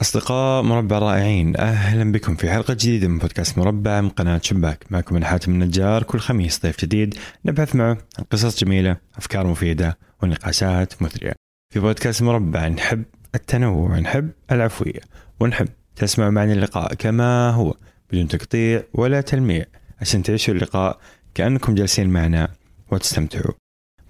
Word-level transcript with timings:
أصدقاء 0.00 0.62
مربع 0.62 0.98
رائعين 0.98 1.56
أهلا 1.56 2.12
بكم 2.12 2.36
في 2.36 2.50
حلقة 2.50 2.74
جديدة 2.74 3.08
من 3.08 3.18
بودكاست 3.18 3.58
مربع 3.58 4.00
من 4.00 4.08
قناة 4.08 4.40
شباك. 4.42 4.84
معكم 4.90 5.16
أنا 5.16 5.26
حاتم 5.26 5.52
النجار 5.52 6.02
كل 6.02 6.18
خميس 6.18 6.62
ضيف 6.62 6.80
جديد 6.84 7.14
نبحث 7.44 7.76
معه 7.76 7.98
عن 8.18 8.24
قصص 8.30 8.64
جميلة 8.64 8.96
أفكار 9.16 9.46
مفيدة 9.46 9.98
ونقاشات 10.22 11.02
مثرية. 11.02 11.32
في 11.74 11.80
بودكاست 11.80 12.22
مربع 12.22 12.68
نحب 12.68 13.04
التنوع 13.34 13.98
نحب 13.98 14.30
العفوية 14.52 15.00
ونحب 15.40 15.68
تسمع 15.96 16.30
معنا 16.30 16.52
اللقاء 16.52 16.94
كما 16.94 17.50
هو 17.50 17.74
بدون 18.12 18.28
تقطيع 18.28 18.82
ولا 18.94 19.20
تلميع 19.20 19.64
عشان 20.00 20.22
تعيشوا 20.22 20.54
اللقاء 20.54 20.98
كأنكم 21.34 21.74
جالسين 21.74 22.10
معنا 22.10 22.48
وتستمتعوا. 22.92 23.54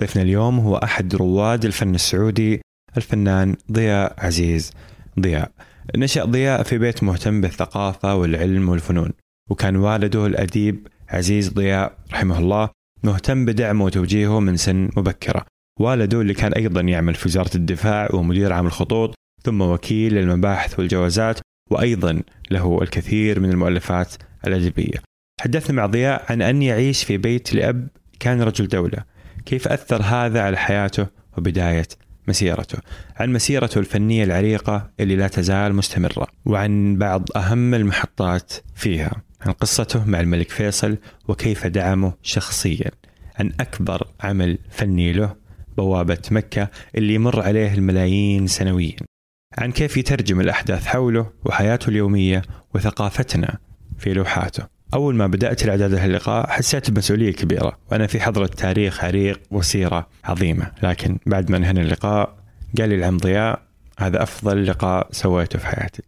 ضيفنا 0.00 0.22
اليوم 0.22 0.58
هو 0.58 0.76
أحد 0.76 1.14
رواد 1.14 1.64
الفن 1.64 1.94
السعودي 1.94 2.60
الفنان 2.96 3.56
ضياء 3.72 4.14
عزيز. 4.18 4.72
ضياء 5.20 5.50
نشأ 5.96 6.24
ضياء 6.24 6.62
في 6.62 6.78
بيت 6.78 7.02
مهتم 7.02 7.40
بالثقافة 7.40 8.14
والعلم 8.14 8.68
والفنون 8.68 9.10
وكان 9.50 9.76
والده 9.76 10.26
الأديب 10.26 10.86
عزيز 11.08 11.52
ضياء 11.52 11.98
رحمه 12.12 12.38
الله 12.38 12.68
مهتم 13.02 13.44
بدعمه 13.44 13.84
وتوجيهه 13.84 14.40
من 14.40 14.56
سن 14.56 14.90
مبكرة. 14.96 15.46
والده 15.80 16.20
اللي 16.20 16.34
كان 16.34 16.52
أيضا 16.52 16.80
يعمل 16.80 17.14
في 17.14 17.28
وزارة 17.28 17.56
الدفاع 17.56 18.08
ومدير 18.14 18.52
عام 18.52 18.66
الخطوط 18.66 19.14
ثم 19.42 19.60
وكيل 19.60 20.14
للمباحث 20.14 20.78
والجوازات 20.78 21.40
وأيضا 21.70 22.22
له 22.50 22.82
الكثير 22.82 23.40
من 23.40 23.50
المؤلفات 23.50 24.14
الأدبية. 24.46 24.98
حدثنا 25.40 25.76
مع 25.76 25.86
ضياء 25.86 26.24
عن 26.32 26.42
أن 26.42 26.62
يعيش 26.62 27.04
في 27.04 27.16
بيت 27.16 27.54
لأب 27.54 27.88
كان 28.20 28.42
رجل 28.42 28.68
دولة. 28.68 29.04
كيف 29.46 29.68
أثر 29.68 30.02
هذا 30.02 30.42
على 30.42 30.56
حياته 30.56 31.06
وبداية 31.38 31.88
مسيرته 32.30 32.78
عن 33.16 33.32
مسيرته 33.32 33.78
الفنية 33.78 34.24
العريقة 34.24 34.90
اللي 35.00 35.16
لا 35.16 35.28
تزال 35.28 35.74
مستمرة 35.74 36.26
وعن 36.46 36.96
بعض 36.96 37.28
أهم 37.36 37.74
المحطات 37.74 38.52
فيها 38.74 39.22
عن 39.40 39.52
قصته 39.52 40.04
مع 40.04 40.20
الملك 40.20 40.50
فيصل 40.50 40.96
وكيف 41.28 41.66
دعمه 41.66 42.12
شخصيا 42.22 42.90
عن 43.38 43.52
أكبر 43.60 44.06
عمل 44.20 44.58
فني 44.70 45.12
له 45.12 45.36
بوابة 45.76 46.22
مكة 46.30 46.68
اللي 46.94 47.14
يمر 47.14 47.42
عليه 47.42 47.74
الملايين 47.74 48.46
سنويا 48.46 48.96
عن 49.58 49.72
كيف 49.72 49.96
يترجم 49.96 50.40
الأحداث 50.40 50.86
حوله 50.86 51.30
وحياته 51.44 51.88
اليومية 51.88 52.42
وثقافتنا 52.74 53.58
في 53.98 54.12
لوحاته. 54.12 54.79
أول 54.94 55.14
ما 55.14 55.26
بدأت 55.26 55.64
الإعداد 55.64 55.92
لهاللقاء 55.92 56.50
حسيت 56.50 56.90
بمسؤولية 56.90 57.32
كبيرة 57.32 57.78
وأنا 57.90 58.06
في 58.06 58.20
حضرة 58.20 58.46
تاريخ 58.46 59.04
عريق 59.04 59.40
وسيرة 59.50 60.08
عظيمة. 60.24 60.72
لكن 60.82 61.18
بعد 61.26 61.50
ما 61.50 61.56
انهينا 61.56 61.80
اللقاء 61.80 62.36
قال 62.78 62.88
لي 62.88 62.94
العم 62.94 63.16
ضياء 63.16 63.62
هذا 63.98 64.22
أفضل 64.22 64.66
لقاء 64.66 65.08
سويته 65.12 65.58
في 65.58 65.66
حياتي. 65.66 66.02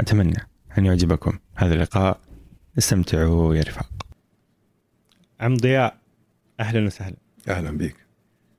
أتمنى 0.00 0.46
أن 0.78 0.86
يعجبكم 0.86 1.38
هذا 1.54 1.74
اللقاء. 1.74 2.20
استمتعوا 2.78 3.54
يا 3.54 3.62
رفاق. 3.62 3.90
عم 5.40 5.56
ضياء 5.56 5.96
أهلا 6.60 6.86
وسهلا. 6.86 7.16
أهلا 7.48 7.78
بك 7.78 7.96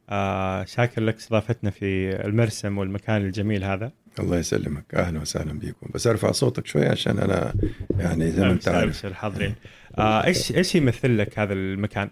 آه 0.09 0.65
شاكر 0.65 1.01
لك 1.01 1.15
استضافتنا 1.15 1.69
في 1.69 2.15
المرسم 2.25 2.77
والمكان 2.77 3.21
الجميل 3.21 3.63
هذا. 3.63 3.91
الله 4.19 4.37
يسلمك. 4.37 4.95
أهلا 4.95 5.19
وسهلا 5.19 5.59
بكم 5.59 5.87
بس 5.93 6.07
أرفع 6.07 6.31
صوتك 6.31 6.65
شوي 6.67 6.85
عشان 6.85 7.19
أنا 7.19 7.53
يعني 7.99 8.31
زي 8.31 8.41
ما 8.41 8.51
انت 8.51 8.67
عارف. 8.67 8.83
أبشر 8.83 9.13
حاضرين 9.13 9.55
آه 9.97 10.25
إيش 10.25 10.51
إيش 10.51 10.75
يمثل 10.75 11.17
لك 11.17 11.39
هذا 11.39 11.53
المكان؟ 11.53 12.09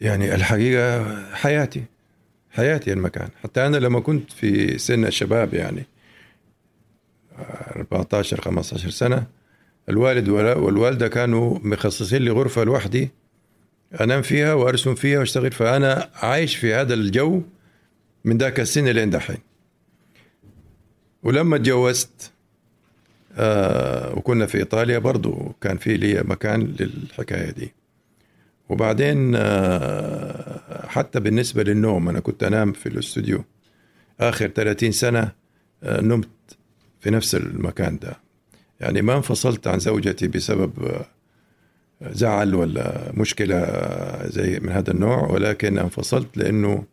يعني 0.00 0.34
الحقيقة 0.34 1.16
حياتي. 1.34 1.84
حياتي 2.50 2.92
المكان. 2.92 3.28
حتى 3.42 3.66
أنا 3.66 3.76
لما 3.76 4.00
كنت 4.00 4.32
في 4.32 4.78
سن 4.78 5.04
الشباب 5.04 5.54
يعني 5.54 5.84
14 7.76 8.40
15 8.40 8.90
سنة 8.90 9.26
الوالد 9.88 10.28
والوالدة 10.28 11.08
كانوا 11.08 11.58
مخصصين 11.62 12.22
لي 12.22 12.30
غرفة 12.30 12.64
لوحدي 12.64 13.10
أنام 14.00 14.22
فيها 14.22 14.54
وأرسم 14.54 14.94
فيها 14.94 15.18
وأشتغل 15.18 15.52
فانا 15.52 16.10
عايش 16.14 16.56
في 16.56 16.74
هذا 16.74 16.94
الجو 16.94 17.42
من 18.24 18.38
ذاك 18.38 18.60
السن 18.60 18.88
لين 18.88 19.10
دحين. 19.10 19.38
ولما 21.22 21.56
اتجوزت 21.56 22.32
آه 23.38 24.14
وكنا 24.18 24.46
في 24.46 24.58
إيطاليا 24.58 24.98
برضو 24.98 25.54
كان 25.60 25.76
في 25.76 25.96
لي 25.96 26.22
مكان 26.22 26.74
للحكاية 26.80 27.50
دي. 27.50 27.72
وبعدين 28.68 29.32
آه 29.36 30.86
حتى 30.86 31.20
بالنسبة 31.20 31.62
للنوم 31.62 32.08
أنا 32.08 32.20
كنت 32.20 32.42
أنام 32.42 32.72
في 32.72 32.88
الاستوديو. 32.88 33.44
آخر 34.20 34.48
30 34.48 34.92
سنة 34.92 35.32
آه 35.82 36.00
نمت 36.00 36.28
في 37.00 37.10
نفس 37.10 37.34
المكان 37.34 37.98
ده. 37.98 38.16
يعني 38.80 39.02
ما 39.02 39.16
انفصلت 39.16 39.66
عن 39.66 39.78
زوجتي 39.78 40.28
بسبب 40.28 41.02
زعل 42.02 42.54
ولا 42.54 43.12
مشكلة 43.14 43.56
آه، 43.56 44.28
زي 44.28 44.60
من 44.60 44.68
هذا 44.68 44.90
النوع 44.90 45.30
ولكن 45.30 45.78
انفصلت 45.78 46.36
لأنه 46.36 46.84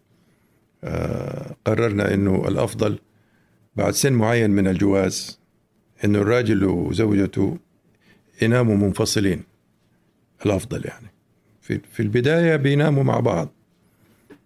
آه 0.84 1.56
قررنا 1.66 2.14
إنه 2.14 2.46
الأفضل 2.48 3.00
بعد 3.76 3.94
سن 3.94 4.14
معين 4.14 4.50
من 4.52 4.68
الجواز 4.68 5.40
انه 6.04 6.20
الراجل 6.20 6.66
وزوجته 6.66 7.58
يناموا 8.42 8.76
منفصلين. 8.76 9.44
الأفضل 10.46 10.86
يعني. 10.86 11.08
في 11.62 11.80
في 11.94 12.00
البداية 12.00 12.56
بيناموا 12.56 13.04
مع 13.04 13.20
بعض. 13.20 13.50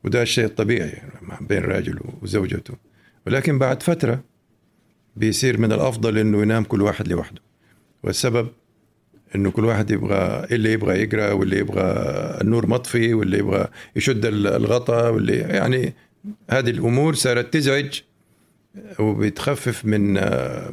وده 0.03 0.21
الشيء 0.21 0.45
الطبيعي 0.45 0.89
يعني 0.89 1.11
بين 1.41 1.57
الراجل 1.57 1.99
وزوجته. 2.21 2.73
ولكن 3.27 3.59
بعد 3.59 3.83
فترة 3.83 4.23
بيصير 5.15 5.57
من 5.57 5.71
الأفضل 5.71 6.17
إنه 6.17 6.41
ينام 6.41 6.63
كل 6.63 6.81
واحد 6.81 7.07
لوحده. 7.07 7.41
والسبب 8.03 8.47
إنه 9.35 9.51
كل 9.51 9.65
واحد 9.65 9.91
يبغى 9.91 10.47
اللي 10.51 10.73
يبغى 10.73 11.01
يقرأ 11.01 11.31
واللي 11.31 11.57
يبغى 11.57 11.83
النور 12.41 12.67
مطفي 12.67 13.13
واللي 13.13 13.37
يبغى 13.37 13.67
يشد 13.95 14.25
الغطاء 14.25 15.13
واللي 15.13 15.35
يعني 15.35 15.93
هذه 16.49 16.69
الأمور 16.69 17.13
صارت 17.13 17.53
تزعج 17.53 18.01
وبتخفف 18.99 19.85
من 19.85 20.13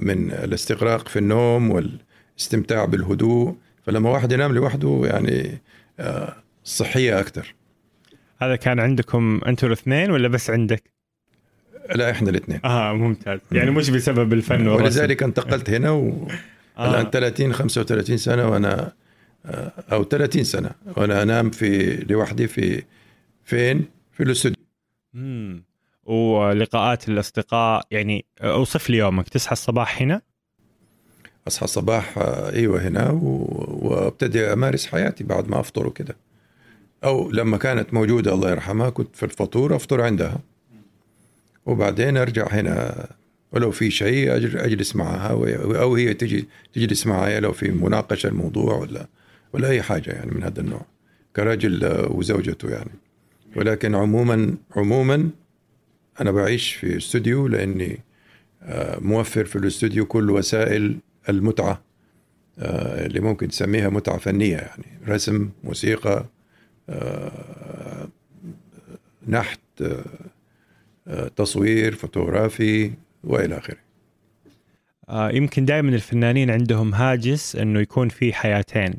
من 0.01 0.33
الاستغراق 0.33 1.09
في 1.09 1.19
النوم 1.19 1.71
والاستمتاع 1.71 2.85
بالهدوء 2.85 3.57
فلما 3.87 4.11
واحد 4.11 4.33
ينام 4.33 4.53
لوحده 4.53 5.03
يعني 5.05 5.59
آه، 6.01 6.37
صحية 6.65 7.21
أكثر 7.21 7.55
هذا 8.39 8.57
كان 8.57 8.81
عندكم 8.81 9.41
أنتم 9.47 9.67
الاثنين 9.67 10.11
ولا 10.11 10.29
بس 10.29 10.51
عندك؟ 10.51 10.83
لا 11.95 12.11
إحنا 12.11 12.31
الاثنين 12.31 12.61
آه 12.65 12.93
ممتاز 12.93 13.41
يعني 13.53 13.71
مش 13.71 13.91
بسبب 13.91 14.33
الفن 14.33 14.69
ولذلك 14.69 15.23
انتقلت 15.23 15.71
هنا 15.71 15.91
والان 15.91 17.07
آه. 17.07 17.11
30 17.11 17.53
35 17.53 18.17
سنة 18.17 18.49
وأنا 18.49 18.93
آه، 19.47 19.73
أو 19.93 20.05
30 20.05 20.45
سنة 20.45 20.71
وأنا 20.97 21.23
أنام 21.23 21.51
في 21.51 21.97
لوحدي 21.97 22.49
في 22.49 22.83
فين؟ 23.45 23.85
في 24.13 24.23
الاستوديو 24.23 24.57
مم. 25.15 25.65
ولقاءات 26.07 27.09
الأصدقاء. 27.09 27.87
يعني 27.91 28.25
أوصف 28.41 28.91
لي 28.91 28.97
يومك. 28.97 29.29
تصحى 29.29 29.53
الصباح 29.53 30.03
هنا؟ 30.03 30.23
أصحى 31.49 31.65
الصباح 31.65 32.19
آه، 32.19 32.53
إيوه 32.53 32.89
هنا 32.89 33.11
وأبتدي 33.11 34.53
أمارس 34.53 34.87
حياتي 34.87 35.25
بعد 35.25 35.49
ما 35.49 35.61
أفطر 35.61 35.87
وكده. 35.87 36.17
أو 37.05 37.31
لما 37.31 37.57
كانت 37.57 37.95
موجودة 37.95 38.35
الله 38.35 38.51
يرحمها 38.51 38.91
كنت 38.91 39.17
في 39.17 39.23
الفطور 39.23 39.77
أفطر 39.77 40.01
عندها. 40.01 40.39
وبعدين 41.67 42.17
أرجع 42.17 42.49
هنا. 42.51 43.07
ولو 43.53 43.71
في 43.71 43.91
شيء 43.91 44.37
أجلس 44.37 44.97
معها 44.97 45.29
أو 45.81 45.95
هي 45.95 46.15
تجي 46.15 46.49
تجلس 46.73 47.07
معي 47.07 47.41
لو 47.41 47.53
في 47.53 47.71
مناقشة 47.71 48.27
الموضوع 48.27 48.75
ولا 48.75 49.07
ولا 49.53 49.69
أي 49.69 49.83
حاجة 49.83 50.11
يعني 50.11 50.31
من 50.31 50.43
هذا 50.43 50.61
النوع. 50.61 50.83
كرجل 51.37 51.85
آه، 51.85 52.13
وزوجته 52.13 52.71
يعني. 52.71 52.91
ولكن 53.57 53.95
عموما 53.95 54.55
عموما 54.77 55.31
أنا 56.21 56.31
بعيش 56.31 56.75
في 56.75 56.97
استوديو 56.97 57.47
لأني 57.49 57.99
آه، 58.63 58.99
موفر 58.99 59.45
في 59.45 59.57
الاستوديو 59.57 60.07
كل 60.07 60.31
وسائل 60.31 60.97
المتعة 61.29 61.83
آه، 62.59 63.07
اللي 63.07 63.21
ممكن 63.21 63.49
تسميها 63.49 63.89
متعة 63.89 64.19
فنية 64.19 64.57
يعني 64.57 64.85
رسم 65.09 65.51
موسيقى 65.65 66.25
آه، 66.89 68.09
نحت 69.29 69.61
تصوير 71.37 71.95
فوتوغرافي 71.95 72.91
وإلى 73.25 73.59
آخره. 73.59 73.77
يمكن 75.37 75.65
دائما 75.65 75.89
الفنانين 75.95 76.51
عندهم 76.51 76.95
هاجس 76.95 77.57
إنه 77.57 77.81
يكون 77.81 78.09
في 78.09 78.33
حياتين. 78.33 78.95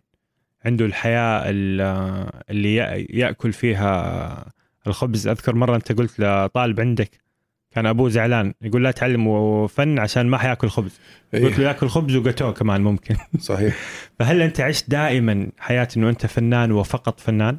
عنده 0.66 0.86
الحياة 0.86 1.44
ال- 1.50 2.30
اللي 2.50 2.78
يأ- 2.78 3.06
يأكل 3.16 3.54
فيها 3.54 4.52
الخبز 4.88 5.28
أذكر 5.28 5.56
مرة 5.56 5.76
أنت 5.76 5.92
قلت 5.92 6.20
لطالب 6.20 6.80
عندك 6.80 7.28
كان 7.72 7.86
أبوه 7.86 8.10
زعلان 8.10 8.54
يقول 8.62 8.84
لا 8.84 8.92
تعلمه 8.92 9.68
فن 9.68 10.00
عشان 10.00 10.28
ما 10.28 10.38
حياكل 10.38 10.70
خبز. 10.70 11.00
قلت 11.34 11.60
له 11.60 11.66
ياكل 11.68 11.88
خبز 11.88 12.16
وقتوه 12.16 12.52
كمان 12.52 12.82
ممكن. 12.82 13.16
صحيح. 13.40 13.76
فهل 14.20 14.42
أنت 14.42 14.62
عشت 14.62 14.90
دائما 14.90 15.48
حياة 15.60 15.88
إنه 15.98 16.10
أنت 16.10 16.26
فنان 16.26 16.72
وفقط 16.72 17.20
فنان؟ 17.20 17.58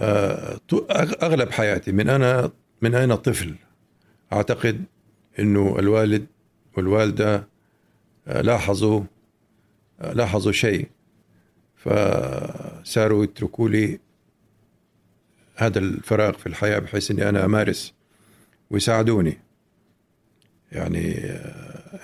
آه، 0.00 0.60
أغلب 1.22 1.50
حياتي 1.50 1.92
من 1.92 2.08
أنا 2.08 2.50
من 2.82 2.94
أنا 2.94 3.14
طفل؟ 3.14 3.54
أعتقد 4.32 4.84
إنه 5.38 5.78
الوالد 5.78 6.26
والوالدة 6.76 7.48
آه، 8.28 8.40
لاحظوا 8.40 9.02
آه، 10.00 10.12
لاحظوا 10.12 10.52
شيء. 10.52 10.88
فصاروا 11.76 13.24
يتركوا 13.24 13.68
لي 13.68 13.98
هذا 15.54 15.78
الفراغ 15.78 16.32
في 16.32 16.46
الحياة 16.46 16.78
بحيث 16.78 17.10
أني 17.10 17.28
أنا 17.28 17.44
أمارس 17.44 17.94
ويساعدوني. 18.70 19.38
يعني 20.72 21.12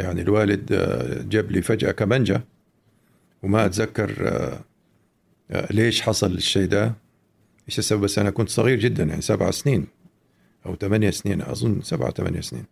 يعني 0.01 0.23
الوالد 0.23 0.67
جاب 1.31 1.51
لي 1.51 1.63
فجأة 1.63 1.93
كمانجا 1.93 2.43
وما 3.43 3.67
أتذكر 3.67 4.59
ليش 5.71 6.03
حصل 6.03 6.33
الشيء 6.33 6.69
ده. 6.69 6.95
إيش 7.69 7.79
السبب؟ 7.79 8.01
بس 8.01 8.19
أنا 8.19 8.31
كنت 8.31 8.49
صغير 8.49 8.79
جدا 8.79 9.05
يعني 9.05 9.21
سبع 9.21 9.51
سنين 9.51 9.87
أو 10.67 10.77
ثمانية 10.77 11.11
سنين 11.11 11.43
أظن 11.43 11.83
سبعة 11.83 12.11
ثمانية 12.11 12.41
سنين. 12.41 12.65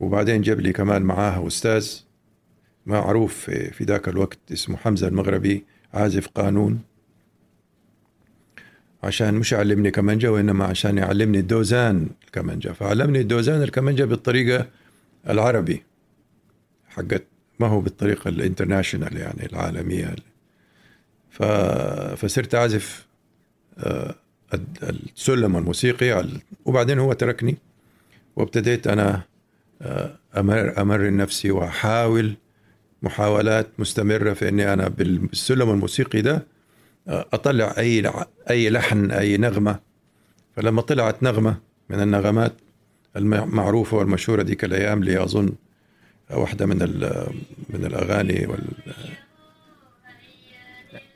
وبعدين 0.00 0.42
جاب 0.42 0.60
لي 0.60 0.72
كمان 0.72 1.02
معاه 1.02 1.46
أستاذ 1.46 1.92
معروف 2.86 3.50
في 3.50 3.84
ذاك 3.84 4.08
الوقت 4.08 4.38
اسمه 4.52 4.76
حمزة 4.76 5.08
المغربي 5.08 5.64
عازف 5.94 6.28
قانون. 6.28 6.80
عشان 9.04 9.34
مش 9.34 9.52
يعلمني 9.52 9.90
كمانجا 9.90 10.28
وإنما 10.28 10.64
عشان 10.64 10.98
يعلمني 10.98 11.38
الدوزان 11.38 12.08
الكمانجا. 12.24 12.72
فعلمني 12.72 13.20
الدوزان 13.20 13.62
الكمانجا 13.62 14.04
بالطريقة 14.04 14.66
العربي 15.28 15.82
حقت 16.88 17.24
ما 17.60 17.66
هو 17.66 17.80
بالطريقة 17.80 18.28
الانترناشونال 18.28 19.16
يعني 19.16 19.46
العالمية. 19.46 20.16
ف... 21.30 21.42
فصرت 22.16 22.54
أعزف 22.54 23.06
آه، 23.78 24.14
السلم 24.82 25.56
الموسيقي 25.56 26.26
وبعدين 26.64 26.98
هو 26.98 27.12
تركني 27.12 27.56
وابتديت 28.36 28.86
أنا 28.86 29.22
آه، 29.82 30.18
أمر 30.36 30.80
أمرن 30.80 31.16
نفسي 31.16 31.50
وأحاول 31.50 32.34
محاولات 33.02 33.66
مستمرة 33.78 34.32
في 34.32 34.48
إني 34.48 34.72
أنا 34.72 34.88
بالسلم 34.88 35.70
الموسيقي 35.70 36.22
ده 36.22 36.46
أطلع 37.08 37.74
أي 37.78 38.12
أي 38.50 38.70
لحن 38.70 39.10
أي 39.10 39.36
نغمة 39.36 39.78
فلما 40.56 40.82
طلعت 40.82 41.22
نغمة 41.22 41.56
من 41.90 42.00
النغمات 42.00 42.52
المعروفه 43.16 43.96
والمشهورة 43.96 44.42
ديك 44.42 44.64
الأيام 44.64 45.00
اللي 45.00 45.22
أظن 45.22 45.52
واحدة 46.30 46.66
من 46.66 46.78
من 47.70 47.84
الأغاني 47.84 48.46
وال 48.46 48.64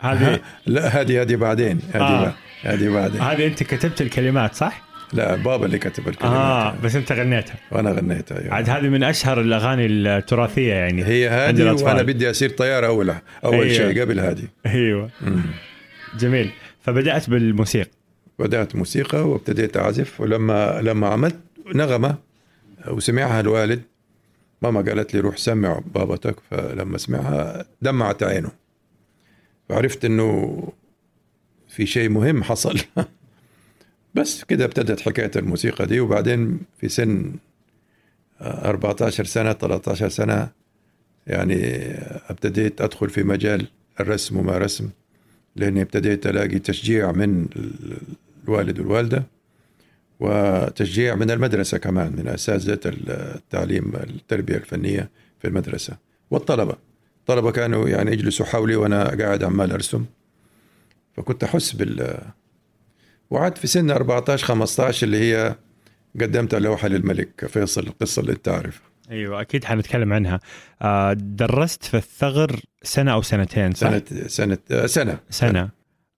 هذه 0.00 0.40
لا 0.66 1.00
هذه 1.00 1.22
هذه 1.22 1.36
بعدين 1.36 1.80
هذه 1.92 2.02
آه. 2.02 2.34
هذه 2.62 2.88
بعدين 2.88 3.20
هذه 3.20 3.46
أنت 3.46 3.62
كتبت 3.62 4.00
الكلمات 4.00 4.54
صح؟ 4.54 4.88
لا 5.12 5.34
بابا 5.34 5.66
اللي 5.66 5.78
كتب 5.78 6.08
الكلمات 6.08 6.36
آه 6.36 6.76
بس 6.84 6.96
أنت 6.96 7.12
غنيتها 7.12 7.56
وأنا 7.70 7.90
غنيتها 7.90 8.40
أيوة. 8.40 8.54
عاد 8.54 8.70
هذه 8.70 8.88
من 8.88 9.04
أشهر 9.04 9.40
الأغاني 9.40 9.86
التراثية 9.86 10.74
يعني 10.74 11.04
هي 11.04 11.28
هذه 11.28 11.72
وأنا 11.72 12.02
بدي 12.02 12.30
اصير 12.30 12.50
طيار 12.50 12.86
اول 12.86 13.14
أول 13.44 13.54
أيوة. 13.54 13.68
شيء 13.68 14.00
قبل 14.00 14.20
هذه 14.20 14.44
أيوه. 14.66 15.10
جميل. 16.16 16.50
فبدأت 16.80 17.30
بالموسيقى. 17.30 17.90
بدأت 18.38 18.76
موسيقى 18.76 19.28
وابتديت 19.28 19.76
أعزف 19.76 20.20
ولما 20.20 20.80
لما 20.82 21.08
عملت 21.08 21.36
نغمة 21.74 22.16
وسمعها 22.88 23.40
الوالد 23.40 23.82
ماما 24.62 24.80
قالت 24.80 25.14
لي 25.14 25.20
روح 25.20 25.36
سمع 25.36 25.80
بابتك 25.94 26.36
فلما 26.50 26.98
سمعها 26.98 27.64
دمعت 27.82 28.22
عينه. 28.22 28.50
فعرفت 29.68 30.04
إنه 30.04 30.62
في 31.68 31.86
شيء 31.86 32.08
مهم 32.08 32.42
حصل. 32.42 32.78
بس 34.14 34.44
كده 34.44 34.64
ابتدت 34.64 35.00
حكاية 35.00 35.30
الموسيقى 35.36 35.86
دي 35.86 36.00
وبعدين 36.00 36.60
في 36.80 36.88
سن 36.88 37.32
14 38.40 39.24
سنة 39.24 39.52
13 39.52 40.08
سنة 40.08 40.50
يعني 41.26 41.56
ابتديت 42.30 42.80
أدخل 42.80 43.10
في 43.10 43.22
مجال 43.22 43.66
الرسم 44.00 44.36
وما 44.36 44.58
رسم. 44.58 44.90
لاني 45.58 45.82
ابتديت 45.82 46.26
ألاقي 46.26 46.58
تشجيع 46.58 47.12
من 47.12 47.46
الوالد 48.44 48.78
والوالدة 48.78 49.22
وتشجيع 50.20 51.14
من 51.14 51.30
المدرسة 51.30 51.78
كمان 51.78 52.16
من 52.16 52.28
اساتذه 52.28 52.80
التعليم 52.84 53.92
التربية 53.96 54.56
الفنية 54.56 55.10
في 55.40 55.48
المدرسة 55.48 55.96
والطلبة. 56.30 56.76
الطلبة 57.20 57.50
كانوا 57.50 57.88
يعني 57.88 58.12
يجلسوا 58.12 58.46
حولي 58.46 58.76
وأنا 58.76 59.16
قاعد 59.16 59.44
عمال 59.44 59.72
أرسم. 59.72 60.04
فكنت 61.16 61.44
أحس 61.44 61.72
بال 61.72 62.18
وعد 63.30 63.58
في 63.58 63.66
سن 63.66 63.90
14 63.90 64.46
15 64.46 65.06
اللي 65.06 65.18
هي 65.18 65.56
قدمت 66.20 66.54
لوحة 66.54 66.88
للملك 66.88 67.46
فيصل 67.46 67.86
القصة 67.86 68.20
اللي 68.20 68.32
أنت 68.32 68.48
أيوه 69.10 69.40
أكيد 69.40 69.64
حنتكلم 69.64 70.12
عنها. 70.12 70.40
آه، 70.82 71.12
درست 71.12 71.84
في 71.84 71.96
الثغر 71.96 72.60
سنة 72.82 73.12
أو 73.12 73.22
سنتين 73.22 73.72
صح؟ 73.72 73.88
سنة 73.88 74.02
سنة 74.26 74.58
آه، 74.70 74.86
سنة. 74.86 75.18
سنة. 75.30 75.68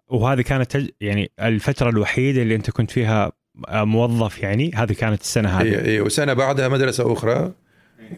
وهذه 0.08 0.40
كانت 0.40 0.78
يعني 1.00 1.30
الفترة 1.40 1.90
الوحيدة 1.90 2.42
اللي 2.42 2.54
أنت 2.54 2.70
كنت 2.70 2.90
فيها 2.90 3.32
آه، 3.68 3.84
موظف 3.84 4.42
يعني 4.42 4.70
هذه 4.74 4.92
كانت 4.92 5.20
السنة 5.20 5.48
هذه. 5.48 5.66
اي 5.66 5.84
اي 5.84 6.00
وسنة 6.00 6.32
بعدها 6.32 6.68
مدرسة 6.68 7.12
أخرى 7.12 7.52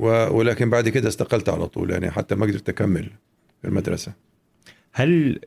ولكن 0.00 0.70
بعد 0.70 0.88
كده 0.88 1.08
استقلت 1.08 1.48
على 1.48 1.66
طول 1.66 1.90
يعني 1.90 2.10
حتى 2.10 2.34
ما 2.34 2.46
قدرت 2.46 2.68
أكمل 2.68 3.10
في 3.62 3.68
المدرسة. 3.68 4.12
هل 4.92 5.40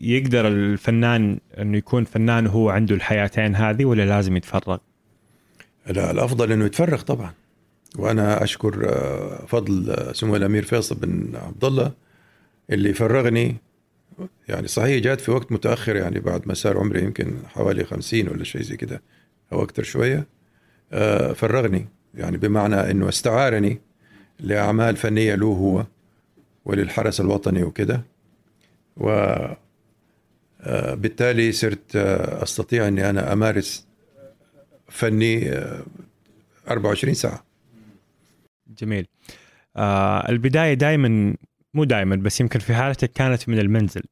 يقدر 0.00 0.48
الفنان 0.48 1.40
انه 1.58 1.78
يكون 1.78 2.04
فنان 2.04 2.46
وهو 2.46 2.70
عنده 2.70 2.94
الحياتين 2.94 3.54
هذه 3.54 3.84
ولا 3.84 4.02
لازم 4.02 4.36
يتفرغ؟ 4.36 4.78
لا 5.86 6.10
الأفضل 6.10 6.52
إنه 6.52 6.64
يتفرغ 6.64 7.00
طبعا. 7.00 7.32
وأنا 7.96 8.42
أشكر 8.42 8.88
آه، 8.88 9.46
فضل 9.46 9.90
آه، 9.90 10.12
سمو 10.12 10.36
الأمير 10.36 10.62
فيصل 10.62 10.94
بن 10.94 11.36
عبد 11.36 11.64
الله 11.64 11.92
اللي 12.70 12.94
فرغني. 12.94 13.56
يعني 14.48 14.68
صحيح 14.68 15.02
جات 15.02 15.20
في 15.20 15.30
وقت 15.30 15.52
متأخر 15.52 15.96
يعني 15.96 16.20
بعد 16.20 16.48
ما 16.48 16.54
صار 16.54 16.78
عمري 16.78 17.02
يمكن 17.02 17.36
حوالي 17.46 17.84
خمسين 17.84 18.28
ولا 18.28 18.44
شيء 18.44 18.62
زي 18.62 18.76
كده 18.76 19.02
أو 19.52 19.62
أكثر 19.62 19.82
شوية. 19.82 20.26
آه، 20.92 21.32
فرغني 21.32 21.88
يعني 22.14 22.36
بمعنى 22.36 22.90
إنه 22.90 23.08
استعارني 23.08 23.80
لأعمال 24.40 24.96
فنية 24.96 25.34
له 25.34 25.46
هو 25.46 25.86
وللحرس 26.64 27.20
الوطني 27.20 27.62
وكده. 27.62 28.02
و 28.96 29.36
بالتالي 30.94 31.52
صرت 31.52 31.96
أستطيع 31.96 32.88
إني 32.88 33.10
أنا 33.10 33.32
أمارس 33.32 33.86
فني 34.88 35.50
24 36.68 37.14
ساعة. 37.14 37.47
جميل. 38.78 39.06
آه 39.76 40.28
البداية 40.28 40.74
دائما 40.74 41.34
مو 41.74 41.84
دائما 41.84 42.16
بس 42.16 42.40
يمكن 42.40 42.58
في 42.58 42.74
حالتك 42.74 43.12
كانت 43.12 43.48
من 43.48 43.58
المنزل. 43.58 44.02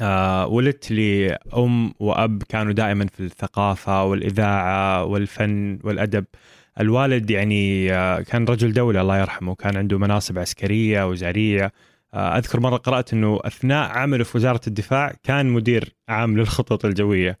آه 0.00 0.46
ولدت 0.46 0.90
لي 0.90 1.38
ام 1.56 1.94
وأب 2.00 2.42
كانوا 2.42 2.72
دائما 2.72 3.06
في 3.06 3.20
الثقافة 3.20 4.04
والإذاعة 4.04 5.04
والفن 5.04 5.78
والأدب. 5.84 6.24
الوالد 6.80 7.30
يعني 7.30 7.92
آه 7.92 8.20
كان 8.20 8.44
رجل 8.44 8.72
دولة 8.72 9.00
الله 9.00 9.18
يرحمه 9.18 9.54
كان 9.54 9.76
عنده 9.76 9.98
مناصب 9.98 10.38
عسكرية 10.38 11.08
وزارية. 11.08 11.72
آه 12.14 12.38
أذكر 12.38 12.60
مرة 12.60 12.76
قرأت 12.76 13.12
إنه 13.12 13.40
أثناء 13.44 13.90
عمله 13.90 14.24
في 14.24 14.36
وزارة 14.38 14.60
الدفاع 14.66 15.14
كان 15.22 15.46
مدير 15.46 15.94
عام 16.08 16.38
للخطط 16.38 16.84
الجوية. 16.84 17.38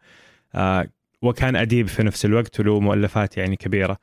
آه 0.54 0.86
وكان 1.22 1.56
أديب 1.56 1.88
في 1.88 2.02
نفس 2.02 2.24
الوقت 2.24 2.60
وله 2.60 2.80
مؤلفات 2.80 3.36
يعني 3.36 3.56
كبيرة. 3.56 3.98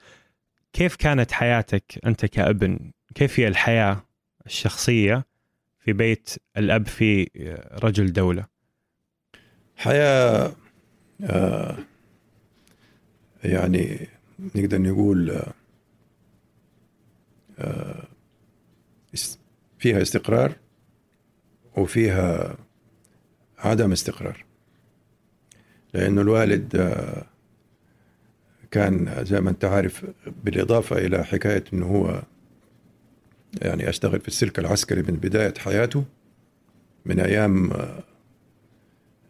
كيف 0.73 0.95
كانت 0.95 1.31
حياتك 1.31 1.99
أنت 2.05 2.25
كأبن؟ 2.25 2.91
كيف 3.15 3.39
هي 3.39 3.47
الحياة 3.47 4.05
الشخصية 4.45 5.25
في 5.79 5.93
بيت 5.93 6.29
الأب 6.57 6.87
في 6.87 7.29
رجل 7.83 8.13
دولة؟ 8.13 8.45
حياة 9.77 10.51
آه 11.23 11.77
يعني 13.43 14.07
نقدر 14.55 14.81
نقول 14.81 15.31
آه, 15.31 15.53
آه، 17.59 18.03
فيها 19.79 20.01
استقرار 20.01 20.55
وفيها 21.77 22.57
عدم 23.57 23.91
استقرار. 23.91 24.45
لأنه 25.93 26.21
الوالد 26.21 26.75
آه، 26.75 27.25
كان 28.71 29.25
زي 29.25 29.41
ما 29.41 29.49
أنت 29.49 29.65
عارف 29.65 30.05
بالإضافة 30.43 30.97
إلى 30.97 31.23
حكاية 31.23 31.63
أنه 31.73 31.85
هو 31.85 32.21
يعني 33.61 33.89
أشتغل 33.89 34.19
في 34.19 34.27
السلك 34.27 34.59
العسكري 34.59 35.01
من 35.01 35.15
بداية 35.15 35.53
حياته 35.57 36.03
من 37.05 37.19
أيام 37.19 37.71
آه، 37.71 38.03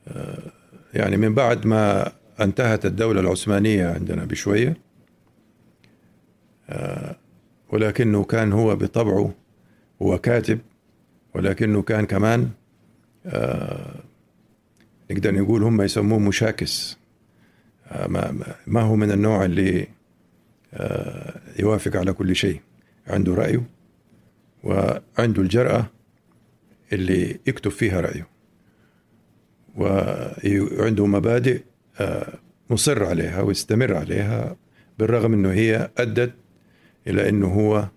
آه، 0.08 0.52
يعني 0.94 1.18
من 1.18 1.34
بعد 1.34 1.66
ما 1.66 2.12
انتهت 2.42 2.86
الدولة 2.86 3.22
العثمانية 3.22 3.88
عندنا 3.88 4.26
بشوية 4.26 4.78
ولكنه 7.70 8.24
كان 8.24 8.54
هو 8.54 8.76
بطبعه 8.76 9.34
هو 10.02 10.18
كاتب 10.18 10.60
ولكنه 11.36 11.82
كان 11.82 12.06
كمان 12.06 12.50
نقدر 15.12 15.36
نقول 15.36 15.64
هم 15.64 15.82
يسموه 15.82 16.20
مشاكس. 16.20 16.94
آه، 16.94 16.99
ما, 18.68 18.82
هو 18.82 18.96
من 18.96 19.12
النوع 19.12 19.46
اللي 19.46 19.88
آه، 20.74 21.42
يوافق 21.60 21.98
على 21.98 22.14
كل 22.14 22.36
شيء. 22.36 22.62
عنده 23.08 23.34
رأيه 23.34 23.64
وعنده 24.64 25.42
الجرأة 25.42 25.86
اللي 26.94 27.40
يكتب 27.48 27.72
فيها 27.72 28.02
رأيه. 28.02 28.28
وعنده 29.76 31.06
مبادئ 31.06 31.62
آه، 32.00 32.34
مصر 32.70 33.06
عليها 33.06 33.42
ويستمر 33.42 33.96
عليها 33.96 34.56
بالرغم 35.00 35.34
إنه 35.34 35.52
هي 35.52 35.90
أدت 35.98 36.34
إلى 37.08 37.30
إنه 37.30 37.48
هو 37.48 37.88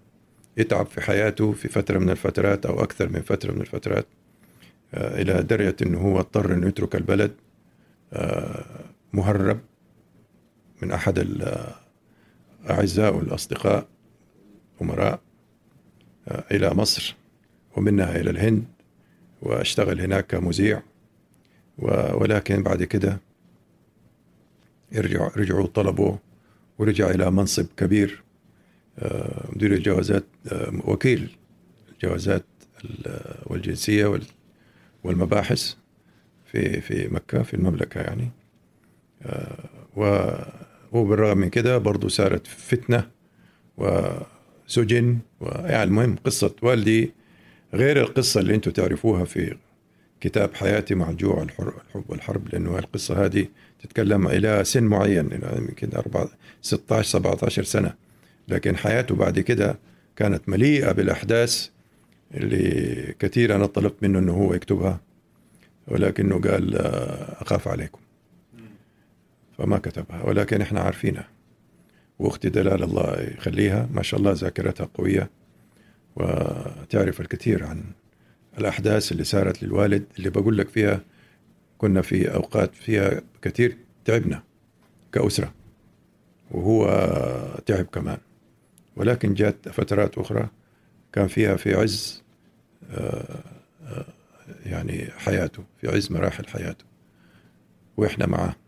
يتعب 0.56 0.87
في 0.87 1.00
حياته 1.00 1.52
في 1.52 1.68
فترة 1.68 1.99
من 1.99 2.11
الفترات 2.11 2.66
أو 2.66 2.82
أكثر 2.82 3.08
من 3.08 3.20
فترة 3.20 3.52
من 3.52 3.61
الفترات 3.61 4.06
آه، 4.94 5.22
إلى 5.22 5.42
درجة 5.42 5.76
إنه 5.82 5.99
هو 5.99 6.18
اضطر 6.20 6.54
إنه 6.54 6.66
يترك 6.68 6.96
البلد 6.96 7.32
مهرب. 9.12 9.61
من 10.82 10.92
أحد 10.92 11.18
الاعزاء 12.64 13.16
والاصدقاء 13.16 13.86
أمراء 14.82 15.20
إلى 16.30 16.74
مصر 16.74 17.16
ومنها 17.76 18.16
إلى 18.16 18.30
الهند 18.30 18.64
وأشتغل 19.42 20.00
هناك 20.00 20.26
كمذيع 20.26 20.82
ولكن 21.78 22.62
بعد 22.62 22.82
كده 22.82 23.20
رجعوا 24.94 25.30
رجعوا 25.36 25.66
طلبوا 25.66 26.16
ورجع 26.78 27.10
إلى 27.10 27.30
منصب 27.30 27.66
كبير 27.76 28.22
آه، 28.98 29.48
مدير 29.52 29.72
الجوازات 29.72 30.24
آه، 30.52 30.72
وكيل 30.84 31.36
الجوازات 31.92 32.44
والجنسية 33.46 34.20
والمباحث 35.04 35.74
في 36.46 36.80
في 36.80 37.08
مكة 37.08 37.42
في 37.42 37.54
المملكة 37.54 38.00
يعني. 38.00 38.30
آه، 39.22 39.68
وبالرغم 40.92 41.38
من 41.38 41.49
كده 41.50 41.78
برضه 41.78 42.08
صارت 42.08 42.46
فتنة 42.46 43.08
وسجن 43.76 45.18
ويعني 45.40 45.82
المهم 45.82 46.16
قصة 46.25 46.54
والدي 46.62 47.12
غير 47.75 48.00
القصة 48.00 48.40
اللي 48.40 48.54
أنتم 48.54 48.70
تعرفوها 48.70 49.25
في 49.25 49.56
كتاب 50.20 50.54
حياتي 50.54 50.94
مع 50.94 51.11
الجوع 51.11 51.42
الحب 51.42 52.04
والحرب 52.08 52.49
لأنه 52.49 52.78
القصة 52.78 53.25
هذه 53.25 53.46
تتكلم 53.82 54.28
إلى 54.28 54.64
سن 54.64 54.82
معين 54.84 55.26
إلى 55.26 55.56
يمكن 55.58 55.88
4 55.96 56.28
16 56.62 57.08
17 57.08 57.62
سنة. 57.62 57.94
لكن 58.49 58.76
حياته 58.76 59.14
بعد 59.14 59.40
كده 59.40 59.78
كانت 60.16 60.49
مليئة 60.49 60.92
بالأحداث 60.92 61.68
اللي 62.34 63.14
كثير 63.18 63.56
أنا 63.56 63.66
طلبت 63.66 64.02
منه 64.02 64.18
إنه 64.18 64.32
هو 64.32 64.54
يكتبها 64.54 65.00
ولكنه 65.88 66.40
قال 66.40 66.76
أخاف 67.40 67.68
عليكم. 67.68 68.01
فما 69.59 69.78
كتبها 69.78 70.23
ولكن 70.23 70.61
إحنا 70.61 70.80
عارفينها. 70.80 71.28
وأختي 72.18 72.49
دلال 72.49 72.82
الله 72.82 73.21
يخليها. 73.21 73.88
ما 73.92 74.02
شاء 74.02 74.21
الله 74.21 74.32
ذاكرتها 74.32 74.88
قوية 74.94 75.30
وتعرف 76.16 77.21
الكثير 77.21 77.64
عن 77.64 77.85
الأحداث 78.59 79.12
اللي 79.12 79.25
صارت 79.25 79.62
للوالد 79.62 80.04
اللي 80.18 80.30
بقول 80.30 80.59
لك 80.59 80.68
فيها 80.68 81.00
كنا 81.78 82.02
في 82.02 82.35
أوقات 82.35 82.75
فيها 82.75 83.23
كثير 83.42 83.76
تعبنا 84.04 84.42
كأسرة 85.12 85.52
وهو 86.50 86.87
تعب 87.66 87.85
كمان. 87.85 88.18
ولكن 88.97 89.35
جات 89.35 89.68
فترات 89.68 90.18
أخرى 90.18 90.49
كان 91.12 91.28
فيها 91.28 91.56
في 91.56 91.75
عز 91.75 92.23
آه، 92.90 93.42
آه، 93.87 94.04
يعني 94.66 95.09
حياته 95.16 95.64
في 95.80 95.88
عز 95.88 96.12
مراحل 96.12 96.47
حياته. 96.47 96.85
وإحنا 97.97 98.26
معه 98.26 98.47
آه، 98.49 98.62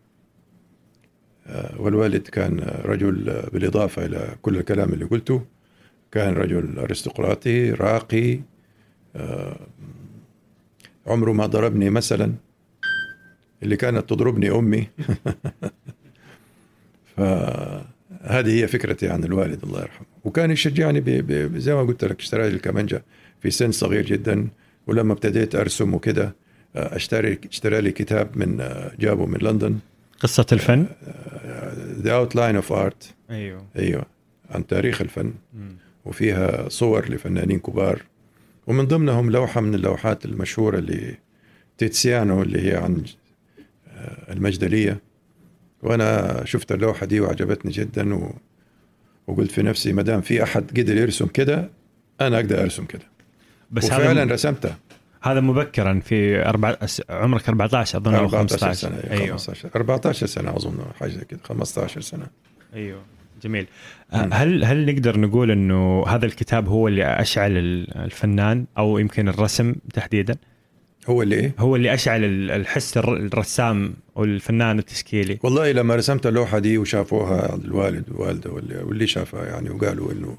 والوالد 1.77 2.27
كان 2.27 2.59
رجل 2.85 3.43
بالإضافة 3.53 4.05
إلى 4.05 4.35
كل 4.41 4.57
الكلام 4.57 4.93
اللي 4.93 5.05
قلته. 5.05 5.41
كان 6.11 6.33
رجل 6.33 6.79
أرستقراطي 6.79 7.71
راقي 7.71 8.39
آه، 9.15 9.59
عمره 11.07 11.31
ما 11.31 11.45
ضربني 11.45 11.89
مثلا 11.89 12.33
اللي 13.63 13.77
كانت 13.77 14.09
تضربني 14.09 14.51
أمي. 14.51 14.87
فهذه 17.17 18.61
هي 18.61 18.67
فكرتي 18.67 19.09
عن 19.09 19.23
الوالد 19.23 19.63
الله 19.63 19.81
يرحمه. 19.81 20.07
وكان 20.23 20.51
يشجعني 20.51 21.25
زي 21.59 21.73
ما 21.73 21.81
قلت 21.81 22.03
لك 22.03 22.19
اشترى 22.19 22.49
لي 22.49 22.55
الكمانجة 22.55 23.03
في 23.41 23.51
سن 23.51 23.71
صغير 23.71 24.05
جدا 24.05 24.47
ولما 24.87 25.13
ابتديت 25.13 25.55
أرسم 25.55 25.93
وكده 25.93 26.35
آه، 26.75 26.95
اشتري 26.95 27.39
اشترى 27.51 27.81
لي 27.81 27.91
كتاب 27.91 28.37
من 28.37 28.61
آه، 28.61 28.91
جابه 28.99 29.25
من 29.25 29.37
لندن. 29.41 29.79
قصة 30.19 30.45
الفن؟ 30.51 30.85
The 32.01 32.13
Outline 32.13 32.55
of 32.55 32.71
Art 32.71 33.13
أيوه. 33.29 33.65
أيوه. 33.77 34.05
عن 34.49 34.67
تاريخ 34.67 35.01
الفن. 35.01 35.33
وفيها 36.05 36.69
صور 36.69 37.09
لفنانين 37.09 37.59
كبار. 37.59 38.01
ومن 38.67 38.85
ضمنهم 38.87 39.31
لوحة 39.31 39.61
من 39.61 39.75
اللوحات 39.75 40.25
المشهورة 40.25 40.83
لتيتسيانو 41.77 42.41
اللي 42.41 42.71
هي 42.71 42.75
عن 42.75 43.03
آه، 43.87 44.33
المجدلية. 44.33 45.01
وأنا 45.83 46.41
شفت 46.45 46.71
اللوحة 46.71 47.05
دي 47.05 47.19
وعجبتني 47.19 47.71
جدا 47.71 48.15
و... 48.15 48.33
وقلت 49.27 49.51
في 49.51 49.63
نفسي 49.63 49.93
ما 49.93 50.01
دام 50.01 50.21
في 50.21 50.43
أحد 50.43 50.79
قدر 50.79 50.97
يرسم 50.97 51.27
كده 51.27 51.69
أنا 52.21 52.35
أقدر 52.35 52.61
أرسم 52.61 52.85
كده. 52.85 53.05
بس 53.71 53.85
وفعلا 53.85 54.25
م... 54.25 54.29
رسمتها. 54.31 54.77
هذا 55.25 55.39
مبكرا 55.39 55.99
في 55.99 56.45
أربع... 56.45 56.75
عمرك 57.09 57.49
14 57.49 57.97
أظن 57.97 58.15
أو 58.15 58.27
15 58.27 58.73
سنة 58.73 58.97
أيوه. 59.11 59.37
15 59.37 59.69
14 59.75 60.27
سنة 60.27 60.55
أظن 60.55 60.77
حاجة 60.99 61.23
كده. 61.29 61.39
15 61.43 62.01
سنة. 62.01 62.27
أيوه. 62.73 63.01
جميل. 63.43 63.67
آه، 64.13 64.29
هل 64.31 64.65
هل 64.65 64.85
نقدر 64.85 65.19
نقول 65.19 65.51
إنه 65.51 66.07
هذا 66.07 66.25
الكتاب 66.25 66.67
هو 66.69 66.87
اللي 66.87 67.03
أشعل 67.05 67.51
الفنان 67.95 68.65
أو 68.77 68.97
يمكن 68.97 69.29
الرسم 69.29 69.75
تحديدا؟ 69.93 70.35
هو 71.07 71.21
اللي 71.21 71.35
إيه؟ 71.35 71.53
هو 71.59 71.75
اللي 71.75 71.93
أشعل 71.93 72.23
الحس 72.51 72.97
الرسام 72.97 73.93
أو 74.17 74.23
الفنان 74.23 74.79
التشكيلي. 74.79 75.39
والله 75.43 75.71
لما 75.71 75.95
رسمت 75.95 76.27
اللوحة 76.27 76.59
دي 76.59 76.77
وشافوها 76.77 77.55
الوالد 77.55 78.09
والوالده 78.09 78.51
واللي 78.85 79.07
شافها 79.07 79.45
يعني 79.45 79.69
وقالوا 79.69 80.11
إنه 80.11 80.37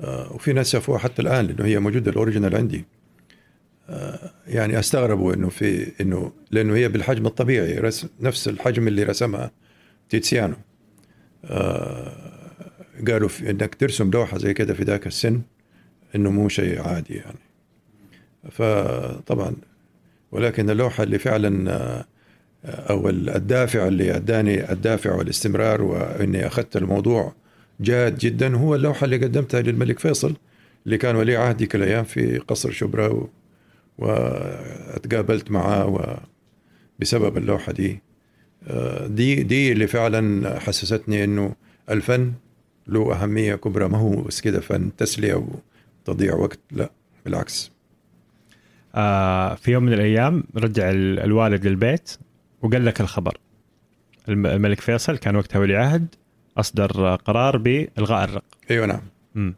آه 0.00 0.32
وفي 0.32 0.52
ناس 0.52 0.72
شافوها 0.72 0.98
حتى 0.98 1.22
الآن 1.22 1.46
لأنه 1.46 1.64
هي 1.64 1.78
موجودة 1.78 2.10
الأوريجينال 2.10 2.56
عندي. 2.56 2.84
يعني 4.46 4.78
أستغربوا 4.78 5.34
إنه 5.34 5.48
في 5.48 5.92
إنه 6.00 6.32
لأنه 6.50 6.74
هي 6.74 6.88
بالحجم 6.88 7.26
الطبيعي 7.26 7.78
رسم 7.78 8.08
نفس 8.20 8.48
الحجم 8.48 8.88
اللي 8.88 9.02
رسمها 9.02 9.50
تيتسيانو. 10.08 10.56
آه، 11.44 12.12
قالوا 13.08 13.28
إنك 13.42 13.74
ترسم 13.74 14.10
لوحة 14.10 14.38
زي 14.38 14.54
كده 14.54 14.74
في 14.74 14.82
ذاك 14.82 15.06
السن 15.06 15.40
إنه 16.14 16.30
مو 16.30 16.48
شيء 16.48 16.80
عادي 16.80 17.14
يعني. 17.14 17.38
فطبعا 18.50 19.56
ولكن 20.32 20.70
اللوحة 20.70 21.02
اللي 21.02 21.18
فعلا 21.18 21.72
آه، 21.72 22.04
أو 22.64 23.08
الدافع 23.08 23.88
اللي 23.88 24.16
أداني 24.16 24.72
الدافع 24.72 25.14
والاستمرار 25.14 25.82
وإني 25.82 26.46
أخذت 26.46 26.76
الموضوع 26.76 27.34
جاد 27.80 28.18
جدا 28.18 28.56
هو 28.56 28.74
اللوحة 28.74 29.04
اللي 29.04 29.16
قدمتها 29.16 29.62
للملك 29.62 29.98
فيصل 29.98 30.36
اللي 30.86 30.98
كان 30.98 31.16
ولي 31.16 31.36
عهدي 31.36 31.66
كل 31.66 31.82
الأيام 31.82 32.04
في 32.04 32.38
قصر 32.38 32.70
شبرا 32.70 33.28
واتقابلت 33.98 35.50
معاه 35.50 36.20
بسبب 36.98 37.36
اللوحة 37.36 37.72
دي. 37.72 38.02
دي 39.06 39.42
دي 39.42 39.72
اللي 39.72 39.86
فعلا 39.86 40.58
حسستني 40.60 41.24
إنه 41.24 41.54
الفن 41.90 42.32
له 42.86 43.22
أهمية 43.22 43.54
كبرى. 43.54 43.88
ما 43.88 43.98
هو 43.98 44.22
بس 44.22 44.40
كده 44.40 44.60
فن 44.60 44.96
تسلية 44.96 45.44
وتضيع 46.06 46.34
وقت. 46.34 46.58
لا 46.72 46.90
بالعكس. 47.24 47.72
آه 48.94 49.54
في 49.54 49.72
يوم 49.72 49.82
من 49.82 49.92
الأيام 49.92 50.44
رجع 50.56 50.90
الوالد 50.90 51.66
للبيت 51.66 52.10
وقال 52.62 52.84
لك 52.84 53.00
الخبر. 53.00 53.38
الملك 54.28 54.80
فيصل 54.80 55.18
كان 55.18 55.36
وقتها 55.36 55.58
ولي 55.58 55.76
عهد 55.76 56.14
أصدر 56.56 57.14
قرار 57.14 57.56
بإلغاء 57.56 58.24
الرق. 58.24 58.44
أيوه 58.70 58.86
نعم. 58.86 59.00
م. 59.34 59.52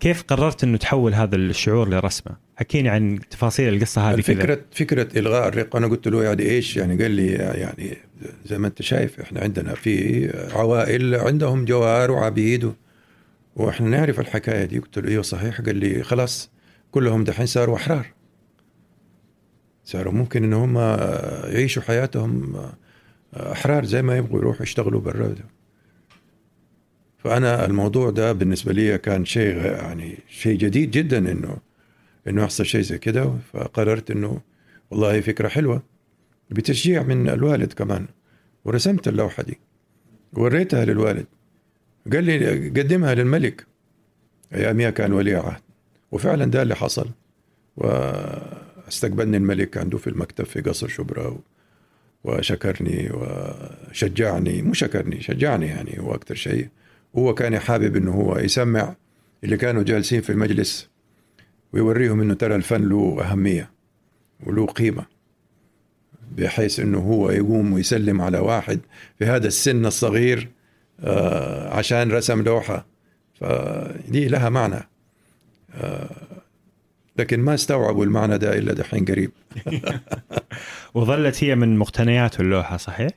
كيف 0.00 0.22
قررت 0.22 0.64
إنه 0.64 0.76
تحول 0.76 1.14
هذا 1.14 1.36
الشعور 1.36 1.88
لرسمة؟ 1.88 2.36
حكيني 2.56 2.88
عن 2.88 3.18
تفاصيل 3.30 3.74
القصة 3.74 4.10
هذه 4.10 4.20
فكره 4.20 4.54
كذا. 4.54 4.64
فكرة 4.72 5.18
إلغاء 5.18 5.48
الرق 5.48 5.76
أنا 5.76 5.86
قلت 5.86 6.08
له 6.08 6.24
يعني 6.24 6.42
إيش؟ 6.42 6.76
يعني 6.76 7.02
قال 7.02 7.10
لي 7.10 7.26
يعني 7.32 7.96
زي 8.46 8.58
ما 8.58 8.66
أنت 8.66 8.82
شايف 8.82 9.20
إحنا 9.20 9.40
عندنا 9.40 9.74
في 9.74 10.28
عوائل 10.54 11.14
عندهم 11.14 11.64
جوار 11.64 12.10
وعبيد 12.10 12.72
وإحنا 13.56 13.88
نعرف 13.88 14.20
الحكاية 14.20 14.64
دي 14.64 14.78
قلت 14.78 14.98
له 14.98 15.08
أيوه 15.08 15.22
صحيح 15.22 15.60
قال 15.60 15.76
لي 15.76 16.02
خلاص 16.02 16.50
كلهم 16.90 17.24
دحين 17.24 17.46
صاروا 17.46 17.76
أحرار 17.76 18.06
صاروا 19.84 20.12
ممكن 20.12 20.44
ان 20.44 20.52
هم 20.52 20.78
يعيشوا 21.54 21.82
حياتهم 21.82 22.56
أحرار 23.36 23.84
زي 23.84 24.02
ما 24.02 24.16
يبغوا 24.16 24.38
يروحوا 24.38 24.62
يشتغلوا 24.62 25.00
برا 25.00 25.34
فأنا 27.24 27.66
الموضوع 27.66 28.10
ده 28.10 28.32
بالنسبة 28.32 28.72
لي 28.72 28.98
كان 28.98 29.24
شيء 29.24 29.56
يعني 29.56 30.18
شيء 30.28 30.58
جديد 30.58 30.90
جدا 30.90 31.18
انه 31.32 31.56
إنه 32.28 32.42
يحصل 32.42 32.66
شيء 32.66 32.80
زي 32.80 32.98
كده. 32.98 33.32
فقررت 33.52 34.10
إنه 34.10 34.40
والله 34.90 35.20
فكرة 35.20 35.48
حلوة 35.48 35.82
بتشجيع 36.50 37.02
من 37.02 37.28
الوالد 37.28 37.72
كمان. 37.72 38.06
ورسمت 38.64 39.08
اللوحة 39.08 39.42
دي. 39.42 39.58
وريتها 40.32 40.84
للوالد. 40.84 41.26
قال 42.12 42.24
لي 42.24 42.68
قدمها 42.68 43.14
للملك. 43.14 43.66
اياميها 44.54 44.90
كان 44.90 45.12
ولي 45.12 45.34
عهد. 45.34 45.60
وفعلا 46.12 46.44
ده 46.44 46.62
اللي 46.62 46.76
حصل. 46.76 47.10
واستقبلني 47.76 49.36
الملك 49.36 49.76
عنده 49.78 49.98
في 49.98 50.06
المكتب 50.06 50.44
في 50.44 50.60
قصر 50.60 50.88
شبرا 50.88 51.38
وشكرني 52.24 53.10
وشجعني. 53.12 54.62
مو 54.62 54.72
شكرني 54.72 55.20
شجعني 55.20 55.66
يعني 55.66 56.00
هو 56.00 56.14
أكثر 56.14 56.34
شيء. 56.34 56.68
هو 57.16 57.34
كان 57.34 57.58
حابب 57.58 57.96
إنه 57.96 58.12
هو 58.12 58.38
يسمع 58.38 58.94
اللي 59.44 59.56
كانوا 59.56 59.82
جالسين 59.82 60.20
في 60.20 60.30
المجلس 60.30 60.88
ويوريهم 61.72 62.20
إنه 62.20 62.34
ترى 62.34 62.54
الفن 62.54 62.88
له 62.88 63.18
أهمية 63.22 63.70
وله 64.46 64.66
قيمة 64.66 65.04
بحيث 66.36 66.80
إنه 66.80 66.98
هو 66.98 67.30
يقوم 67.30 67.72
ويسلم 67.72 68.20
على 68.20 68.38
واحد 68.38 68.80
في 69.18 69.24
هذا 69.24 69.46
السن 69.46 69.86
الصغير 69.86 70.48
آه، 71.00 71.76
عشان 71.76 72.12
رسم 72.12 72.42
لوحة 72.42 72.86
فدي 73.40 74.28
لها 74.28 74.48
معنى 74.48 74.88
آه، 75.74 76.10
لكن 77.16 77.40
ما 77.40 77.54
استوعبوا 77.54 78.04
المعنى 78.04 78.38
ده 78.38 78.58
إلا 78.58 78.72
دحين 78.72 79.04
قريب 79.04 79.30
وظلت 80.94 81.44
هي 81.44 81.54
من 81.54 81.78
مقتنيات 81.78 82.40
اللوحة 82.40 82.76
صحيح؟ 82.76 83.10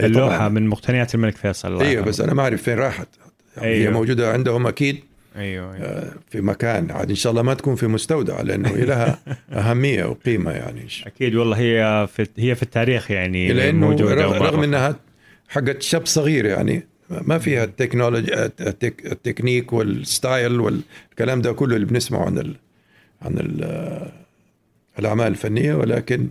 إيه 0.00 0.06
اللوحة 0.06 0.36
طبعاً. 0.36 0.48
من 0.48 0.66
مقتنيات 0.66 1.14
الملك 1.14 1.36
فيصل 1.36 1.72
الله 1.72 1.86
أيوه. 1.86 2.04
بس 2.04 2.20
أنا 2.20 2.34
ما 2.34 2.42
أعرف 2.42 2.62
فين 2.62 2.74
راحت 2.78 3.08
يعني 3.56 3.74
هي. 3.74 3.90
موجودة 3.90 4.32
عندهم 4.32 4.66
أكيد 4.66 5.00
أيوه 5.36 5.74
أيوه 5.74 5.86
آه، 5.86 6.12
في 6.30 6.40
مكان 6.40 6.90
عاد 6.90 7.08
إن 7.08 7.14
شاء 7.14 7.30
الله 7.30 7.42
ما 7.42 7.54
تكون 7.54 7.74
في 7.74 7.86
مستودع 7.86 8.40
لأنه 8.40 8.68
هي 8.76 8.84
لها 8.84 9.18
أهمية 9.52 10.04
وقيمة 10.04 10.50
يعني 10.50 10.86
أكيد 11.06 11.34
والله 11.34 11.56
هي 11.58 12.06
في 12.06 12.26
هي 12.38 12.54
في 12.54 12.62
التاريخ 12.62 13.10
يعني 13.10 13.52
لأنه 13.52 13.86
موجودة 13.88 14.14
رغم. 14.14 14.42
رغم 14.42 14.62
إنها 14.62 14.96
حقت 15.48 15.82
شاب 15.82 16.06
صغير 16.06 16.46
يعني 16.46 16.86
ما 17.10 17.38
فيها 17.38 17.64
التكنولوجيا 17.64 18.46
التك 18.46 19.12
التكنيك 19.12 19.72
وال 19.72 19.97
style 19.97 20.60
والكلام 20.60 21.42
ده 21.42 21.52
كله 21.52 21.76
اللي 21.76 21.86
بنسمعه 21.86 22.26
عن 22.26 22.38
ال 22.38 22.56
عن 23.22 23.38
ال 23.38 24.10
الأعمال 24.98 25.26
الفنية 25.26 25.74
ولكن 25.74 26.28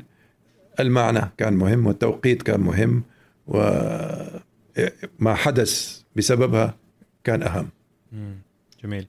المعنى 0.80 1.22
كان 1.38 1.54
مهم 1.54 1.88
والتوقيت 1.88 2.42
كان 2.42 2.60
مهم 2.60 3.04
وما 3.50 5.36
حدث 5.36 6.02
بسببها 6.16 6.76
كان 7.24 7.44
أهم. 7.44 7.70
مم. 8.12 8.36
جميل. 8.84 9.06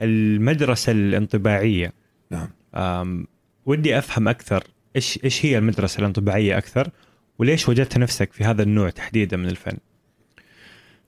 المدرسة 0.00 0.92
الانطباعية. 0.92 1.92
نعم. 2.30 2.48
أم 2.74 3.26
ودي 3.66 3.98
أفهم 3.98 4.28
أكثر. 4.28 4.64
إيش 4.96 5.18
إيش 5.24 5.46
هي 5.46 5.58
المدرسة 5.58 5.98
الانطباعية 5.98 6.58
أكثر؟ 6.58 6.90
وليش 7.38 7.68
وجدت 7.68 7.98
نفسك 7.98 8.32
في 8.32 8.44
هذا 8.44 8.62
النوع 8.62 8.90
تحديدا 8.90 9.36
من 9.36 9.48
الفن؟ 9.48 9.76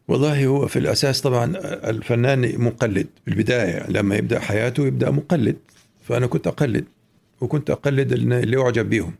والله 0.09 0.47
هو 0.47 0.67
في 0.67 0.79
الأساس 0.79 1.21
طبعا 1.21 1.53
الفنان 1.91 2.61
مقلد 2.61 3.07
بالبدايه 3.27 3.91
لما 3.91 4.17
يبدأ 4.17 4.41
حياته 4.41 4.87
يبدأ 4.87 5.11
مقلد 5.11 5.57
فأنا 6.01 6.27
كنت 6.27 6.47
أقلد. 6.47 6.85
وكنت 7.41 7.71
أقلد 7.71 8.13
اللي 8.13 8.63
أعجب 8.63 8.91
بيهم 8.91 9.15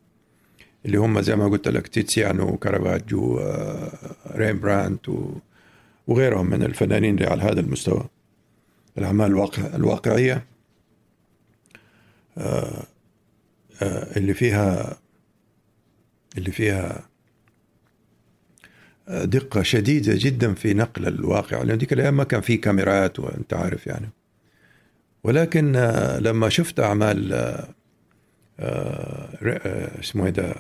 اللي 0.87 0.97
هم 0.99 1.21
زي 1.21 1.37
ما 1.37 1.49
قلت 1.49 1.69
لك 1.69 1.89
تيتسيانو 1.89 2.49
وكارافاجو 2.49 3.39
آه، 3.39 3.93
ريمبرانت 4.35 5.09
و- 5.09 5.35
وغيرهم 6.07 6.51
من 6.51 6.63
الفنانين 6.63 7.15
اللي 7.15 7.27
على 7.27 7.43
هذا 7.43 7.61
المستوى. 7.61 8.05
الأعمال 8.99 9.27
الواقع 9.27 9.63
الواقعية 9.75 10.45
آه، 12.39 12.83
آه، 13.83 14.17
اللي 14.19 14.35
فيها 14.35 14.97
اللي 16.39 16.51
فيها 16.53 17.09
دقة 19.09 19.63
شديدة 19.63 20.13
جدا 20.17 20.55
في 20.55 20.75
نقل 20.75 21.07
الواقع 21.09 21.63
لأن 21.63 21.79
ديك 21.79 21.93
الأيام 21.93 22.17
ما 22.17 22.25
كان 22.25 22.41
في 22.41 22.57
كاميرات 22.57 23.19
وأنت 23.21 23.55
عارف 23.55 23.87
يعني. 23.87 24.09
ولكن 25.25 25.77
آه، 25.77 26.19
لما 26.19 26.49
شفت 26.49 26.81
أعمال 26.81 27.33
آه، 27.33 27.39
آه، 27.39 27.69
آه، 27.69 27.69
اسمه 30.01 30.25
إيه 30.25 30.31
ده؟ 30.31 30.55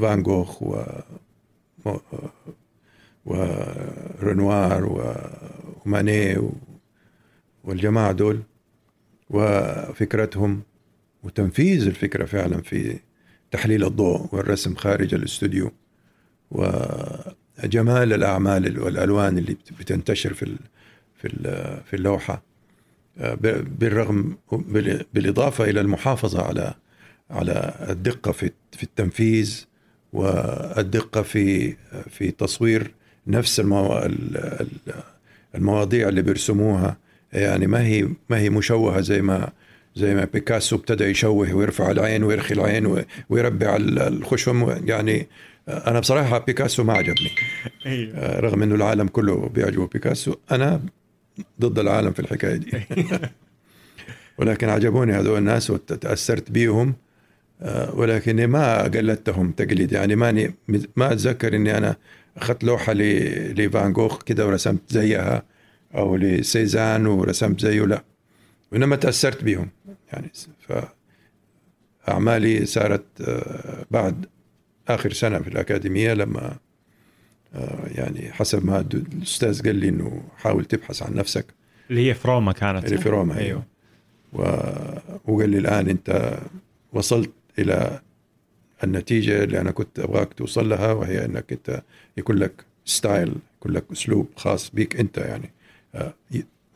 فان 0.00 0.22
جوخ 0.22 0.62
و 0.62 0.82
ورنوار 3.24 4.84
وماني 5.86 6.36
والجماعة 7.64 8.12
دول 8.12 8.42
وفكرتهم 9.30 10.62
وتنفيذ 11.22 11.86
الفكرة 11.86 12.24
فعلا 12.24 12.62
في 12.62 12.98
تحليل 13.50 13.84
الضوء 13.84 14.28
والرسم 14.34 14.74
خارج 14.74 15.14
الاستوديو 15.14 15.70
وجمال 16.50 18.12
الأعمال 18.12 18.80
والألوان 18.80 19.38
اللي 19.38 19.54
بت- 19.54 19.72
بتنتشر 19.72 20.34
في 20.34 20.56
في 21.14 21.28
في 21.86 21.96
اللوحة 21.96 22.42
آه، 23.18 23.34
بالرغم 23.78 24.36
بال- 24.52 25.04
بالإضافة 25.14 25.64
إلى 25.64 25.80
المحافظة 25.80 26.42
على 26.42 26.74
على 27.30 27.74
الدقة 27.90 28.32
في 28.32 28.50
في 28.72 28.82
التنفيذ 28.82 29.64
والدقة 30.12 31.22
في 31.22 31.76
في 32.10 32.30
تصوير 32.30 32.90
نفس 33.26 33.60
المو... 33.60 33.98
ال- 33.98 34.36
ال- 34.36 34.94
المواضيع 35.54 36.08
اللي 36.08 36.22
بيرسموها. 36.22 36.96
يعني 37.32 37.66
ما 37.66 37.82
هي 37.86 38.08
ما 38.28 38.38
هي 38.38 38.50
مشوهة 38.50 39.00
زي 39.00 39.22
ما 39.22 39.52
زي 39.96 40.14
ما 40.14 40.24
بيكاسو 40.24 40.76
ابتدى 40.76 41.04
يشوه 41.04 41.54
ويرفع 41.54 41.90
العين 41.90 42.24
ويرخي 42.24 42.54
العين 42.54 42.86
و- 42.86 43.04
ويربع 43.30 43.76
ال- 43.76 43.98
الخشم 43.98 44.76
يعني 44.88 45.26
أنا 45.68 46.00
بصراحة 46.00 46.38
بيكاسو 46.38 46.84
ما 46.84 46.92
عجبني. 46.92 47.30
أيوه. 47.86 48.14
آه، 48.16 48.40
رغم 48.40 48.62
إنه 48.62 48.74
العالم 48.74 49.08
كله 49.08 49.48
بيعجبه 49.48 49.86
بيكاسو 49.86 50.34
أنا 50.50 50.80
ضد 51.60 51.78
العالم 51.78 52.12
في 52.12 52.20
الحكاية 52.20 52.56
دي. 52.56 52.70
ولكن 54.38 54.68
عجبوني 54.68 55.12
هذول 55.12 55.38
الناس 55.38 55.70
وتاثرت 55.70 56.50
بيهم. 56.50 56.94
ولكني 57.94 58.46
ما 58.46 58.82
قلدتهم 58.82 59.50
تقليد. 59.50 59.92
يعني 59.92 60.16
ماني 60.16 60.54
ما 60.96 61.12
أتذكر 61.12 61.56
إني 61.56 61.78
أنا 61.78 61.96
أخذت 62.36 62.64
لوحة 62.64 62.92
ل- 62.92 63.54
لفان 63.66 63.92
جوخ 63.92 64.22
كده 64.22 64.46
ورسمت 64.46 64.80
زيها 64.88 65.42
أو 65.94 66.16
لسيزان 66.16 67.06
ورسمت 67.06 67.60
زيه 67.60 67.82
لا. 67.86 68.04
وانما 68.72 68.96
تأثرت 68.96 69.44
بيهم. 69.44 69.68
يعني 70.12 70.30
ف 70.68 70.72
أعمالي 72.08 72.66
صارت 72.66 73.04
آه، 73.20 73.84
بعد 73.90 74.26
آخر 74.88 75.12
سنة 75.12 75.38
في 75.38 75.48
الأكاديمية 75.48 76.14
لما 76.14 76.56
آه، 77.54 77.78
يعني 77.94 78.32
حسب 78.32 78.66
ما 78.66 78.80
الأستاذ 78.94 79.62
قال 79.62 79.76
لي 79.76 79.88
إنه 79.88 80.22
حاول 80.36 80.64
تبحث 80.64 81.02
عن 81.02 81.14
نفسك. 81.14 81.46
اللي 81.90 82.08
هي 82.10 82.14
في 82.14 82.28
روما 82.28 82.52
كانت 82.52 82.84
اللي 82.84 82.98
في 82.98 83.08
روما 83.08 83.38
أيوه. 83.38 83.62
و... 84.32 84.42
وقال 85.24 85.50
لي 85.50 85.58
الآن 85.58 85.88
أنت 85.88 86.38
وصلت 86.92 87.30
إلى 87.58 88.00
النتيجة 88.84 89.44
اللي 89.44 89.60
أنا 89.60 89.70
كنت 89.70 89.98
أبغاك 89.98 90.34
توصل 90.34 90.68
لها 90.68 90.92
وهي 90.92 91.24
إنك 91.24 91.52
أنت 91.52 91.82
يكون 92.16 92.36
لك 92.36 92.64
ستايل 92.84 93.34
يكون 93.58 93.72
لك 93.72 93.84
أسلوب 93.92 94.28
خاص 94.36 94.70
بيك 94.70 95.00
أنت 95.00 95.18
يعني. 95.18 95.50
آه، 95.94 96.14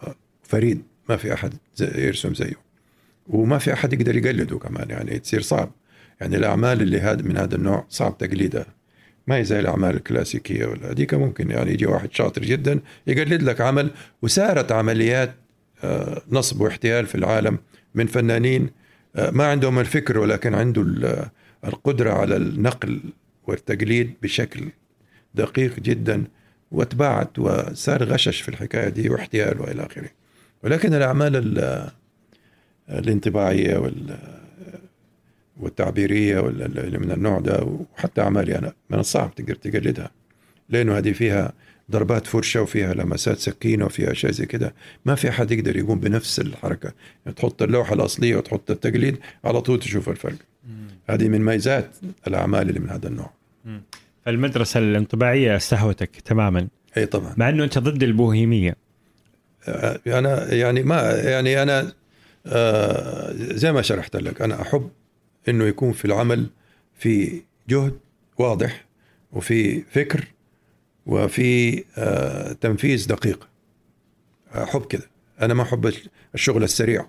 آه، 0.02 0.14
فريد 0.42 0.82
ما 1.08 1.16
في 1.16 1.34
أحد 1.34 1.54
زي 1.76 2.06
يرسم 2.06 2.34
زيه. 2.34 2.54
وما 3.26 3.58
في 3.58 3.72
أحد 3.72 3.92
يقدر 3.92 4.16
يقلده 4.16 4.58
كمان 4.58 4.90
يعني 4.90 5.18
تصير 5.18 5.40
صعب. 5.40 5.70
يعني 6.20 6.36
الأعمال 6.36 6.82
اللي 6.82 7.00
هذا 7.00 7.22
من 7.22 7.36
هذا 7.36 7.54
النوع 7.56 7.86
صعب 7.88 8.18
تقليدها. 8.18 8.66
ما 9.26 9.36
هي 9.36 9.44
زي 9.44 9.60
الأعمال 9.60 9.96
الكلاسيكية 9.96 10.66
ولا 10.66 10.90
هذيك 10.90 11.14
ممكن 11.14 11.50
يعني 11.50 11.72
يجي 11.72 11.86
واحد 11.86 12.12
شاطر 12.12 12.42
جدا 12.42 12.80
يقلد 13.06 13.42
لك 13.42 13.60
عمل 13.60 13.90
وسارت 14.22 14.72
عمليات 14.72 15.34
آه، 15.84 16.22
نصب 16.30 16.60
واحتيال 16.60 17.06
في 17.06 17.14
العالم 17.14 17.58
من 17.94 18.06
فنانين 18.06 18.70
ما 19.14 19.46
عندهم 19.46 19.78
الفكر 19.78 20.18
ولكن 20.18 20.54
عنده 20.54 20.82
ال- 20.82 21.26
القدرة 21.64 22.10
على 22.12 22.36
النقل 22.36 23.00
والتقليد 23.46 24.14
بشكل 24.22 24.68
دقيق 25.34 25.80
جدا 25.80 26.24
واتباعت 26.72 27.38
وصار 27.38 28.04
غشش 28.04 28.40
في 28.40 28.48
الحكاية 28.48 28.88
دي 28.88 29.08
واحتيال 29.10 29.60
وإلى 29.60 29.86
آخره. 29.86 30.08
ولكن 30.62 30.94
الأعمال 30.94 31.36
ال- 31.36 31.90
الانطباعية 32.90 33.78
وال 33.78 34.16
اللي 36.78 36.98
من 36.98 37.10
النوع 37.12 37.40
ده 37.40 37.62
وحتى 37.94 38.20
أعمالي 38.20 38.58
أنا 38.58 38.72
من 38.90 38.98
الصعب 38.98 39.34
تقدر 39.34 39.54
تقلدها. 39.54 40.10
لأنه 40.68 40.98
هذه 40.98 41.12
فيها 41.12 41.52
ضربات 41.90 42.26
فرشة 42.26 42.62
وفيها 42.62 42.94
لمسات 42.94 43.38
سكينة 43.38 43.84
وفيها 43.84 44.12
أشياء 44.12 44.32
زي 44.32 44.46
كده. 44.46 44.74
ما 45.04 45.14
في 45.14 45.28
أحد 45.28 45.50
يقدر 45.50 45.76
يقوم 45.76 46.00
بنفس 46.00 46.40
الحركة. 46.40 46.92
يعني 47.24 47.36
تحط 47.36 47.62
اللوحة 47.62 47.94
الأصلية 47.94 48.36
وتحط 48.36 48.70
التقليد 48.70 49.18
على 49.44 49.60
طول 49.60 49.80
تشوف 49.80 50.08
الفرق. 50.08 50.36
هذه 51.10 51.28
من 51.28 51.44
ميزات 51.44 51.90
الأعمال 52.26 52.68
اللي 52.68 52.80
من 52.80 52.90
هذا 52.90 53.08
النوع. 53.08 53.30
فالمدرسة 54.24 54.80
الانطباعية 54.80 55.56
استهوتك 55.56 56.20
تماما. 56.20 56.68
إي 56.96 57.06
طبعا. 57.06 57.34
مع 57.36 57.48
إنه 57.48 57.64
أنت 57.64 57.78
ضد 57.78 58.02
البوهيمية. 58.02 58.76
آه، 59.68 60.00
أنا 60.06 60.54
يعني 60.54 60.82
ما 60.82 61.12
يعني 61.12 61.62
أنا 61.62 61.92
آه، 62.46 63.32
زي 63.32 63.72
ما 63.72 63.82
شرحت 63.82 64.16
لك 64.16 64.42
أنا 64.42 64.62
أحب 64.62 64.90
إنه 65.48 65.64
يكون 65.64 65.92
في 65.92 66.04
العمل 66.04 66.46
في 66.98 67.42
جهد 67.68 67.98
واضح 68.38 68.84
وفي 69.32 69.80
فكر 69.80 70.24
وفي 71.06 71.84
آه، 71.98 72.52
تنفيذ 72.52 73.06
دقيق. 73.06 73.48
احب 74.54 74.86
كده. 74.86 75.10
أنا 75.40 75.54
ما 75.54 75.62
احب 75.62 75.92
الشغل 76.34 76.62
السريع 76.62 77.06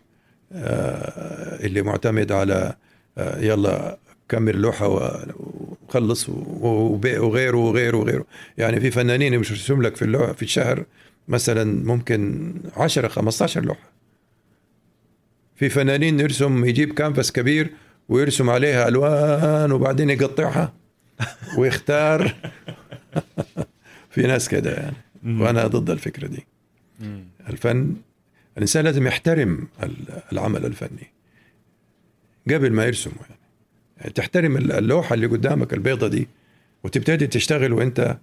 آه، 0.54 1.66
اللي 1.66 1.82
معتمد 1.82 2.32
على 2.32 2.76
آه، 3.18 3.40
يلا 3.40 3.98
كمل 4.30 4.56
لوحة 4.56 4.88
وخلص 4.88 6.30
وغيره 6.30 7.58
وغيره 7.58 7.98
وغيره. 7.98 8.26
يعني 8.58 8.80
في 8.80 8.92
فنانين 8.92 9.40
مش 9.40 9.52
يرسم 9.52 9.82
لك 9.82 9.96
في 9.96 10.02
اللوحة 10.02 10.34
في 10.34 10.44
الشهر 10.44 10.86
مثلا 11.28 11.86
ممكن 11.86 12.54
10 12.78 13.08
15 13.08 13.62
لوحة. 13.62 13.94
في 15.56 15.70
فنانين 15.70 16.20
يرسم 16.20 16.66
يجيب 16.66 16.94
كانفاس 16.94 17.32
كبير 17.32 17.70
ويرسم 18.10 18.50
عليها 18.50 18.88
ألوان 18.88 19.72
وبعدين 19.72 20.10
يقطعها 20.10 20.74
ويختار. 21.58 22.36
في 24.14 24.22
ناس 24.22 24.50
كده 24.50 24.72
يعني. 24.74 24.96
وأنا 25.26 25.68
ضد 25.68 25.90
الفكرة 25.90 26.28
دي. 26.28 26.46
الفن 27.50 27.96
الإنسان 28.58 28.84
لازم 28.84 29.08
يحترم 29.08 29.68
العمل 30.32 30.66
الفني. 30.66 31.12
قبل 32.50 32.72
ما 32.72 32.86
يرسمه 32.86 33.14
يعني. 33.22 33.42
يعني 33.98 34.12
تحترم 34.12 34.58
اللوحة 34.58 35.14
اللي 35.14 35.26
قدامك 35.26 35.74
البيضة 35.74 36.08
دي 36.08 36.28
وتبتدي 36.84 37.28
تشتغل 37.28 37.74
وأنت 37.74 38.18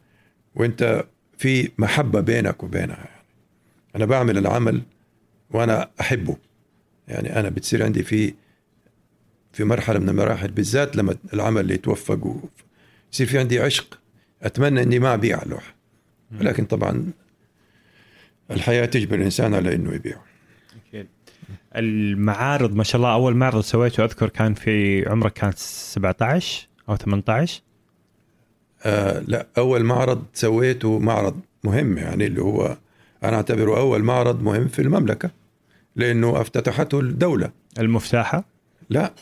وأنت 0.54 1.04
في 1.38 1.70
محبة 1.78 2.20
بينك 2.20 2.62
وبينها 2.62 2.96
يعني. 2.96 3.24
أنا 3.96 4.04
بعمل 4.04 4.38
العمل 4.38 4.82
وأنا 5.50 5.90
أحبه. 6.00 6.36
يعني 7.08 7.40
أنا 7.40 7.48
بتصير 7.48 7.84
عندي 7.84 8.02
في 8.02 8.34
في 9.52 9.64
مرحلة 9.64 9.98
من 9.98 10.08
المراحل 10.08 10.50
بالذات 10.50 10.96
لما 10.96 11.16
العمل 11.34 11.70
يتوفق 11.70 12.26
ويصير 12.26 13.26
في 13.26 13.38
عندي 13.38 13.60
عشق 13.60 13.98
أتمنى 14.42 14.82
إني 14.82 14.98
ما 14.98 15.14
أبيع 15.14 15.42
اللوحة. 15.42 15.79
ولكن 16.40 16.64
طبعا 16.64 17.12
الحياة 18.50 18.86
تجبر 18.86 19.14
الإنسان 19.14 19.54
على 19.54 19.74
إنه 19.74 19.94
يبيع. 19.94 20.16
أكيد 20.88 21.06
المعارض 21.76 22.74
ما 22.74 22.84
شاء 22.84 22.96
الله 22.96 23.12
أول 23.12 23.34
معرض 23.36 23.60
سويته 23.60 24.04
أذكر 24.04 24.28
كان 24.28 24.54
في 24.54 25.04
عمرك 25.08 25.32
كان 25.32 25.52
17 25.56 26.68
أو 26.88 26.96
18 26.96 27.62
آه 28.84 29.18
لا 29.26 29.46
أول 29.58 29.84
معرض 29.84 30.24
سويته 30.34 30.98
معرض 30.98 31.40
مهم 31.64 31.98
يعني 31.98 32.26
اللي 32.26 32.42
هو 32.42 32.76
أنا 33.24 33.36
أعتبره 33.36 33.78
أول 33.78 34.02
معرض 34.02 34.42
مهم 34.42 34.68
في 34.68 34.82
المملكة 34.82 35.30
لأنه 35.96 36.40
افتتحته 36.40 37.00
الدولة. 37.00 37.50
المفتاحة؟ 37.78 38.44
لا. 38.90 39.14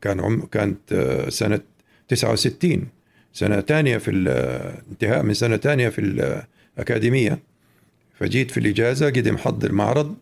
كان 0.00 0.20
عم 0.20 0.40
كانت 0.46 0.92
آه، 0.92 1.28
سنة 1.28 1.60
69 2.08 2.86
سنة 3.32 3.60
ثانية 3.60 3.98
في 3.98 4.10
الانتهاء 4.10 5.22
من 5.22 5.34
سنة 5.34 5.56
ثانية 5.56 5.88
في 5.88 6.00
الاكاديميه 6.78 7.38
فجيت 8.18 8.50
في 8.50 8.60
الإجازة 8.60 9.06
قد 9.06 9.28
محضر 9.28 9.72
معرض 9.72 10.16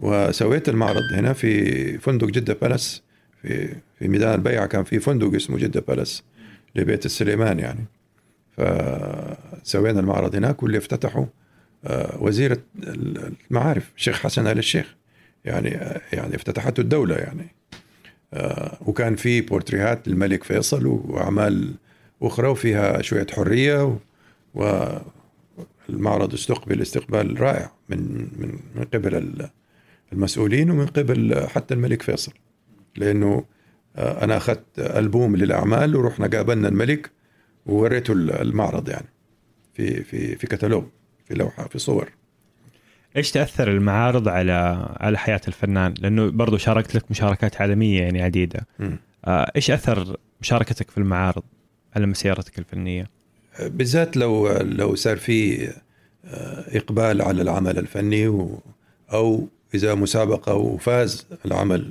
وسويت 0.00 0.68
المعرض 0.68 1.12
هنا 1.12 1.32
في 1.32 1.98
فندق 1.98 2.26
جدة 2.26 2.54
بالاس 2.54 3.02
في 3.42 3.74
في 3.98 4.08
ميدان 4.08 4.34
البيعة. 4.34 4.66
كان 4.66 4.84
في 4.84 5.00
فندق 5.00 5.34
اسمه 5.34 5.58
جدة 5.58 5.80
بالاس 5.80 6.22
لبيت 6.74 7.06
السليمان 7.06 7.58
يعني. 7.58 7.84
فسوينا 8.56 10.00
المعرض 10.00 10.36
هناك 10.36 10.62
واللي 10.62 10.78
افتتحه 10.78 11.26
آه، 11.84 12.18
وزير 12.22 12.60
المعارف 13.50 13.90
الشيخ 13.96 14.20
حسن 14.20 14.46
آل 14.46 14.58
الشيخ. 14.58 14.94
يعني 15.44 15.68
يعني 16.12 16.36
افتتحته 16.36 16.80
الدولة 16.80 17.16
يعني. 17.16 17.46
آه، 18.34 18.78
وكان 18.80 19.16
في 19.16 19.40
بورتريهات 19.40 20.08
للملك 20.08 20.44
فيصل 20.44 20.86
وأعمال 20.86 21.74
أخرى 22.22 22.48
وفيها 22.48 23.02
شوية 23.02 23.26
حرية 23.32 23.98
والمعرض 24.54 26.34
استقبل 26.34 26.82
استقبال 26.82 27.40
رائع 27.40 27.72
من 27.88 27.98
من 28.38 28.58
من 28.74 28.84
قبل 28.84 29.48
المسؤولين 30.12 30.70
ومن 30.70 30.86
قبل 30.86 31.46
حتى 31.48 31.74
الملك 31.74 32.02
فيصل 32.02 32.32
لأنه 32.96 33.44
آه، 33.96 34.24
أنا 34.24 34.36
أخذت 34.36 34.64
ألبوم 34.78 35.36
للأعمال 35.36 35.96
ورحنا 35.96 36.26
قابلنا 36.26 36.68
الملك 36.68 37.10
ووريته 37.66 38.12
المعرض 38.12 38.88
يعني 38.88 39.08
في 39.74 40.02
في 40.02 40.36
في 40.36 40.46
كتالوج 40.46 40.84
في 41.24 41.34
لوحة 41.34 41.68
في 41.68 41.78
صور 41.78 42.12
إيش 43.16 43.30
تأثر 43.30 43.70
المعارض 43.70 44.28
على 44.28 44.88
على 45.00 45.18
حياة 45.18 45.40
الفنان؟ 45.48 45.94
لأنه 46.00 46.30
برضو 46.30 46.56
شاركت 46.56 46.94
لك 46.94 47.10
مشاركات 47.10 47.60
عالمية 47.60 48.02
يعني 48.02 48.22
عديدة. 48.22 48.66
آه 49.24 49.52
إيش 49.56 49.70
أثر 49.70 50.16
مشاركتك 50.40 50.90
في 50.90 50.98
المعارض 50.98 51.42
على 51.96 52.06
مسيرتك 52.06 52.58
الفنية؟ 52.58 53.10
بالذات 53.60 54.16
لو 54.16 54.48
لو 54.58 54.94
صار 54.94 55.16
في 55.16 55.68
آه، 56.24 56.76
إقبال 56.76 57.22
على 57.22 57.42
العمل 57.42 57.78
الفني 57.78 58.26
أو 59.12 59.48
إذا 59.74 59.94
مسابقة 59.94 60.54
وفاز 60.54 61.26
العمل 61.46 61.90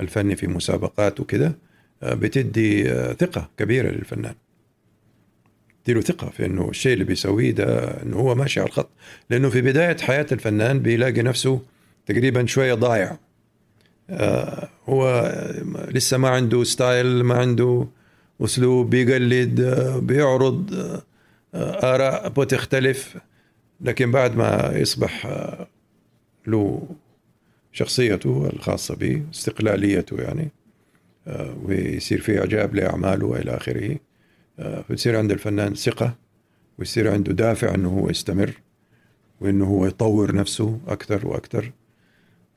الفني 0.00 0.36
في 0.36 0.46
مسابقات 0.46 1.20
وكذا 1.20 1.54
آه، 2.02 2.14
بتدي 2.14 2.92
آه، 2.92 3.12
ثقة 3.12 3.48
كبيرة 3.58 3.90
للفنان. 3.90 4.34
تديله 5.84 6.00
ثقة 6.00 6.30
في 6.30 6.46
إنه 6.46 6.68
الشيء 6.68 6.92
اللي 6.92 7.04
بيسويه 7.04 7.50
ده 7.50 8.02
إنه 8.02 8.16
هو 8.16 8.34
ماشي 8.34 8.60
على 8.60 8.68
الخط 8.68 8.88
لأنه 9.30 9.50
في 9.50 9.60
بداية 9.60 9.96
حياة 9.96 10.26
الفنان 10.32 10.78
بيلاقي 10.78 11.22
نفسه 11.22 11.60
تقريبا 12.06 12.46
شوية 12.46 12.74
ضايع 12.74 13.16
هو 14.88 15.32
لسه 15.88 16.18
ما 16.18 16.28
عنده 16.28 16.64
ستايل 16.64 17.24
ما 17.24 17.34
عنده 17.34 17.86
أسلوب 18.40 18.90
بيقلد 18.90 19.60
آه 19.60 19.98
بيعرض 19.98 20.74
آه 21.54 21.94
آراء 21.94 22.28
بتختلف. 22.28 23.16
لكن 23.80 24.10
بعد 24.10 24.36
ما 24.36 24.72
يصبح 24.74 25.26
آه 25.26 25.66
له 26.46 26.88
شخصيته 27.72 28.50
الخاصة 28.52 28.94
به 28.96 29.22
استقلاليته 29.34 30.20
يعني 30.20 30.48
آه، 31.26 31.56
ويصير 31.64 32.20
في 32.20 32.38
إعجاب 32.38 32.74
لأعماله 32.74 33.26
والى 33.26 33.56
آخره 33.56 33.96
فيصير 34.88 35.16
عند 35.18 35.32
الفنان 35.32 35.74
ثقة 35.74 36.14
ويصير 36.78 37.12
عنده 37.12 37.32
دافع 37.32 37.74
إنه 37.74 37.88
هو 37.88 38.10
يستمر 38.10 38.52
وإنه 39.40 39.64
هو 39.64 39.86
يطور 39.86 40.34
نفسه 40.34 40.78
أكثر 40.88 41.28
وأكثر. 41.28 41.72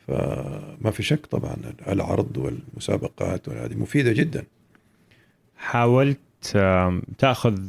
فما 0.08 0.92
في 0.92 1.04
شك 1.04 1.26
طبعا 1.26 1.56
العرض 1.88 2.38
والمسابقات 2.38 3.48
وهذه 3.48 3.76
مفيدة 3.76 4.12
جدا. 4.12 4.44
حاولت 5.62 6.18
تأخذ 7.18 7.60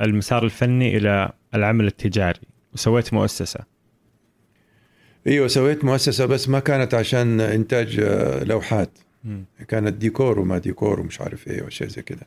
المسار 0.00 0.44
الفني 0.44 0.96
إلى 0.96 1.32
العمل 1.54 1.86
التجاري 1.86 2.40
وسويت 2.74 3.14
مؤسسة. 3.14 3.60
إيوه 5.26 5.48
سويت 5.48 5.84
مؤسسة 5.84 6.26
بس 6.26 6.48
ما 6.48 6.60
كانت 6.60 6.94
عشان 6.94 7.40
إنتاج 7.40 8.00
آه، 8.00 8.44
لوحات. 8.44 8.98
كانت 9.68 9.94
ديكور 9.94 10.38
وما 10.38 10.58
ديكور 10.58 11.00
ومش 11.00 11.20
عارف 11.20 11.48
إيه 11.48 11.62
وشيء 11.62 11.88
زي 11.88 12.02
كده. 12.02 12.26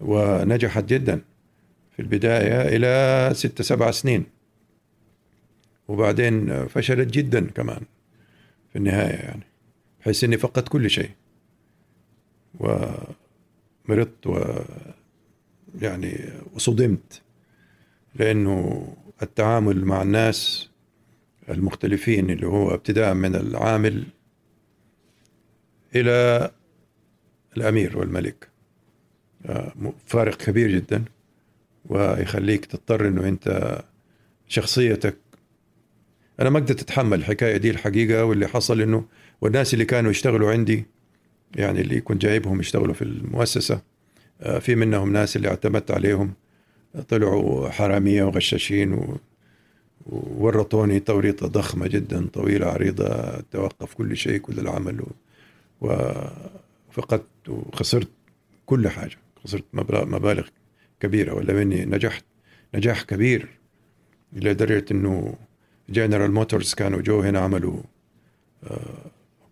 ونجحت 0.00 0.84
جدا 0.84 1.20
في 1.96 2.02
البداية 2.02 2.76
إلى 2.76 3.34
ست 3.34 3.62
سبع 3.62 3.90
سنين. 3.90 4.24
وبعدين 5.88 6.66
فشلت 6.66 7.10
جدا 7.10 7.46
كمان 7.46 7.80
في 8.72 8.78
النهاية 8.78 9.16
يعني 9.16 9.42
بحيث 10.00 10.24
أني 10.24 10.38
فقدت 10.38 10.68
كل 10.68 10.90
شيء. 10.90 11.10
ومرضت 13.88 14.26
و 14.26 14.38
يعني 15.80 16.24
وصدمت 16.54 17.22
لأنه 18.14 18.88
التعامل 19.22 19.84
مع 19.84 20.02
الناس 20.02 20.68
المختلفين 21.48 22.30
اللي 22.30 22.46
هو 22.46 22.74
ابتداء 22.74 23.14
من 23.14 23.34
العامل 23.34 24.04
إلى 25.96 26.50
الأمير 27.56 27.98
والملك. 27.98 28.48
فارق 30.06 30.36
كبير 30.36 30.70
جدا 30.70 31.04
ويخليك 31.84 32.64
تضطر 32.64 33.08
إنه 33.08 33.28
أنت 33.28 33.78
شخصيتك 34.48 35.16
أنا 36.40 36.50
ما 36.50 36.60
قدرت 36.60 36.80
أتحمل 36.82 37.18
الحكاية 37.18 37.56
دي 37.56 37.70
الحقيقة 37.70 38.24
واللي 38.24 38.46
حصل 38.48 38.80
إنه 38.80 39.04
والناس 39.40 39.74
اللي 39.74 39.84
كانوا 39.84 40.10
يشتغلوا 40.10 40.52
عندي 40.52 40.84
يعني 41.56 41.80
اللي 41.80 42.00
كنت 42.00 42.22
جايبهم 42.22 42.60
يشتغلوا 42.60 42.94
في 42.94 43.02
المؤسسة. 43.02 43.80
آه، 44.40 44.58
في 44.58 44.74
منهم 44.74 45.12
ناس 45.12 45.36
اللي 45.36 45.48
اعتمدت 45.48 45.90
عليهم. 45.90 46.32
طلعوا 47.08 47.68
حرامية 47.68 48.22
وغشاشين 48.24 49.18
وورطوني 50.06 51.00
توريطة 51.00 51.46
ضخمة 51.46 51.86
جدا 51.86 52.26
طويلة 52.26 52.66
عريضة 52.66 53.40
توقف 53.40 53.94
كل 53.94 54.16
شيء 54.16 54.38
كل 54.38 54.58
العمل 54.58 55.04
وفقدت 55.80 57.48
وخسرت 57.48 58.08
كل 58.66 58.88
حاجة. 58.88 59.16
خسرت 59.44 59.64
مبالغ 59.74 60.48
كبيرة 61.00 61.34
ولا 61.34 61.52
مني 61.52 61.84
نجحت. 61.84 62.24
نجاح 62.74 63.02
كبير 63.02 63.48
لدرجة 64.32 64.84
إنه 64.90 65.34
جنرال 65.88 66.32
موتورز 66.32 66.74
كانوا 66.74 67.00
جو 67.00 67.20
هنا 67.20 67.38
عملوا 67.38 67.82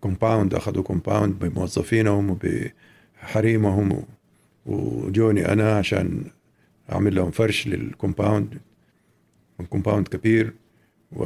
compound 0.00 0.54
أخذوا 0.54 0.82
compound 0.83 1.38
بموظفينهم 1.38 2.30
وبحريمهم 2.30 4.04
وجوني 4.66 5.52
أنا 5.52 5.76
عشان 5.76 6.24
أعمل 6.92 7.14
لهم 7.14 7.30
فرش 7.30 7.66
لل 7.66 7.85
compound 7.85 8.59
compound 9.70 10.09
كبير 10.08 10.52
و 11.12 11.24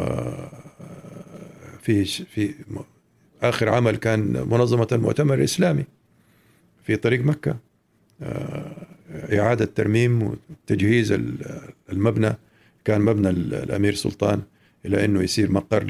في 1.82 2.54
آخر 3.42 3.68
عمل 3.68 3.96
كان 3.96 4.20
منظمة 4.48 4.88
المؤتمر 4.92 5.34
الاسلامي 5.34 5.84
في 6.82 6.96
طريق 6.96 7.24
مكة. 7.24 7.56
آه، 8.22 8.87
إعادة 9.32 9.64
ترميم 9.64 10.22
وتجهيز 10.22 11.20
المبنى. 11.92 12.32
كان 12.84 13.00
مبنى 13.00 13.30
الامير 13.30 13.94
سلطان 13.94 14.42
إلى 14.87 15.04
إنه 15.04 15.22
يصير 15.22 15.52
مقر 15.52 15.82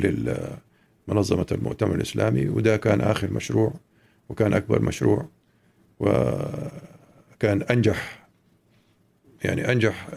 لمنظمه 1.08 1.46
المؤتمر 1.52 1.94
الإسلامي 1.94 2.48
وده 2.48 2.76
كان 2.76 3.00
آخر 3.00 3.32
مشروع 3.32 3.74
وكان 4.28 4.52
أكبر 4.52 4.82
مشروع 4.82 5.28
وكان 6.00 7.62
أنجح 7.70 8.26
يعني 9.44 9.72
أنجح 9.72 10.08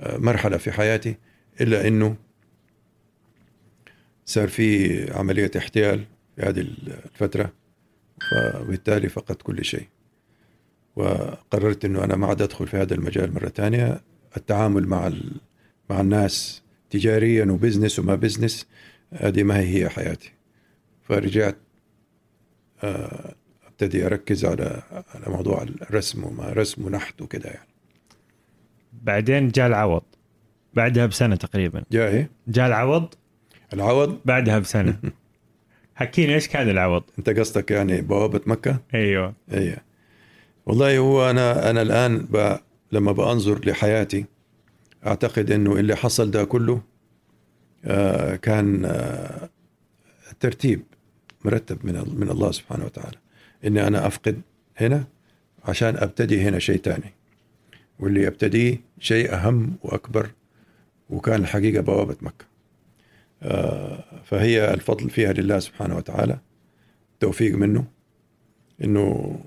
آه، 0.00 0.16
مرحلة 0.16 0.56
في 0.56 0.72
حياتي 0.72 1.16
إلا 1.60 1.88
إنه 1.88 2.16
صار 4.24 4.48
في 4.48 5.12
عملية 5.12 5.50
احتيال 5.56 6.04
في 6.36 6.42
هذه 6.42 6.60
الفترة 6.60 7.52
فبالتالي 8.30 9.08
فقدت 9.08 9.42
كل 9.42 9.64
شيء. 9.64 9.86
وقررت 10.96 11.84
إنه 11.84 12.04
أنا 12.04 12.16
ما 12.16 12.26
عاد 12.26 12.42
أدخل 12.42 12.66
في 12.66 12.76
هذا 12.76 12.94
المجال 12.94 13.34
مرة 13.34 13.48
ثانية. 13.48 14.00
التعامل 14.36 14.86
مع 14.86 15.12
مع 15.90 16.00
الناس 16.00 16.62
تجاريا 16.90 17.44
و 17.44 17.50
business 17.50 17.98
وما 17.98 18.14
business 18.14 18.66
هذه 19.12 19.42
ما 19.42 19.58
هي 19.58 19.84
هي 19.84 19.88
حياتي. 19.88 20.32
فرجعت 21.02 21.56
آه، 22.84 23.34
ابتدي 23.66 24.06
أركز 24.06 24.44
على 24.44 24.82
على 25.14 25.24
موضوع 25.26 25.62
الرسم 25.62 26.24
وما 26.24 26.52
رسم 26.52 26.84
ونحت 26.84 27.22
وكده 27.22 27.50
يعني. 27.50 27.68
بعدين 28.92 29.48
جاء 29.48 29.66
العوض. 29.66 30.02
بعدها 30.74 31.06
بسنة 31.06 31.36
تقريبا. 31.36 31.84
جاء 31.92 32.10
إيه؟ 32.10 32.30
جاء 32.48 32.66
العوض. 32.66 33.14
العوض؟ 33.72 34.20
بعدها 34.24 34.58
بسنة. 34.58 34.98
حكينا 35.94 36.34
إيش 36.34 36.48
كان 36.48 36.70
العوض؟ 36.70 37.02
أنت 37.18 37.30
قصدك 37.30 37.70
يعني 37.70 38.00
بوابة 38.00 38.40
مكة؟ 38.46 38.78
أيوه. 38.94 39.34
أيوه. 39.52 39.76
والله 40.66 40.98
هو 40.98 41.30
أنا 41.30 41.70
أنا 41.70 41.82
الآن 41.82 42.18
ب... 42.18 42.56
لما 42.92 43.12
بأنظر 43.12 43.68
لحياتي 43.68 44.24
أعتقد 45.06 45.50
إنه 45.50 45.72
اللي 45.72 45.96
حصل 45.96 46.30
ده 46.30 46.44
كله 46.44 46.82
كان 48.36 48.84
آه 48.84 49.48
ترتيب 50.40 50.82
مرتب 51.44 51.86
من 51.86 51.92
من 52.16 52.30
الله 52.30 52.50
سبحانه 52.52 52.84
وتعالى. 52.84 53.16
إني 53.64 53.86
أنا 53.86 54.06
أفقد 54.06 54.40
هنا 54.76 55.04
عشان 55.64 55.96
أبتدي 55.96 56.40
هنا 56.42 56.58
شيء 56.58 56.76
ثاني 56.76 57.12
واللي 57.98 58.26
ابتديه 58.26 58.80
شيء 58.98 59.34
أهم 59.34 59.76
وأكبر 59.82 60.30
وكان 61.10 61.40
الحقيقة 61.40 61.80
بوابة 61.82 62.16
مكة. 62.20 62.44
آه 63.42 64.04
فهي 64.24 64.74
الفضل 64.74 65.10
فيها 65.10 65.32
لله 65.32 65.58
سبحانه 65.58 65.96
وتعالى 65.96 66.38
توفيق 67.20 67.54
منه 67.54 67.84
إنه 68.84 69.38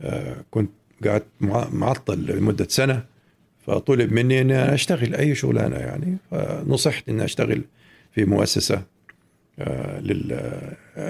آه 0.00 0.36
كنت 0.50 0.70
قعدت 1.04 1.26
معطل 1.72 2.26
لمدة 2.26 2.66
سنة 2.68 3.04
فطلب 3.66 4.12
مني 4.12 4.40
إني 4.40 4.74
أشتغل 4.74 5.14
أي 5.14 5.34
شغلانة 5.34 5.76
يعني. 5.76 6.16
فنصحت 6.30 7.08
إني 7.08 7.24
أشتغل 7.24 7.62
في 8.12 8.24
مؤسسة 8.24 8.82
آه، 9.58 10.00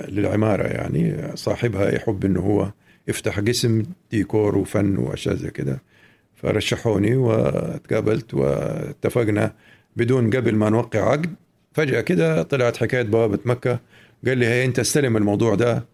للعمارة 0.09 0.63
يعني. 0.63 1.31
صاحبها 1.35 1.95
يحب 1.95 2.25
إنه 2.25 2.41
هو 2.41 2.71
يفتح 3.09 3.41
قسم 3.41 3.83
ديكور 4.11 4.59
وفن 4.59 4.97
وأشياء 4.97 5.35
زي 5.35 5.51
كده. 5.51 5.83
فرشحوني 6.35 7.17
وتقابلت 7.17 8.35
واتفقنا 8.35 9.53
بدون 9.97 10.31
قبل 10.31 10.55
ما 10.55 10.71
نوقع 10.71 11.11
عقد. 11.11 11.35
فجأة 11.73 12.01
كده 12.01 12.43
طلعت 12.43 12.77
حكاية 12.77 13.03
بوابة 13.03 13.39
مكة. 13.45 13.81
قال 14.27 14.39
لي 14.39 14.47
هي 14.47 14.65
أنت 14.65 14.79
استلم 14.79 15.17
الموضوع 15.17 15.55
ده. 15.55 15.85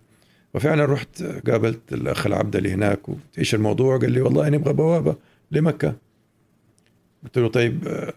وفعلا 0.55 0.85
رحت 0.85 1.23
قابلت 1.23 1.93
الأخ 1.93 2.27
العبد 2.27 2.57
اللي 2.57 2.73
هناك 2.73 3.01
إيش 3.39 3.55
الموضوع. 3.55 3.99
قال 3.99 4.13
لي 4.13 4.21
والله 4.21 4.49
نبغى 4.49 4.73
بوابة 4.73 5.17
لمكة. 5.51 6.10
قلت 7.25 7.39
له 7.39 7.49
طيب 7.49 8.11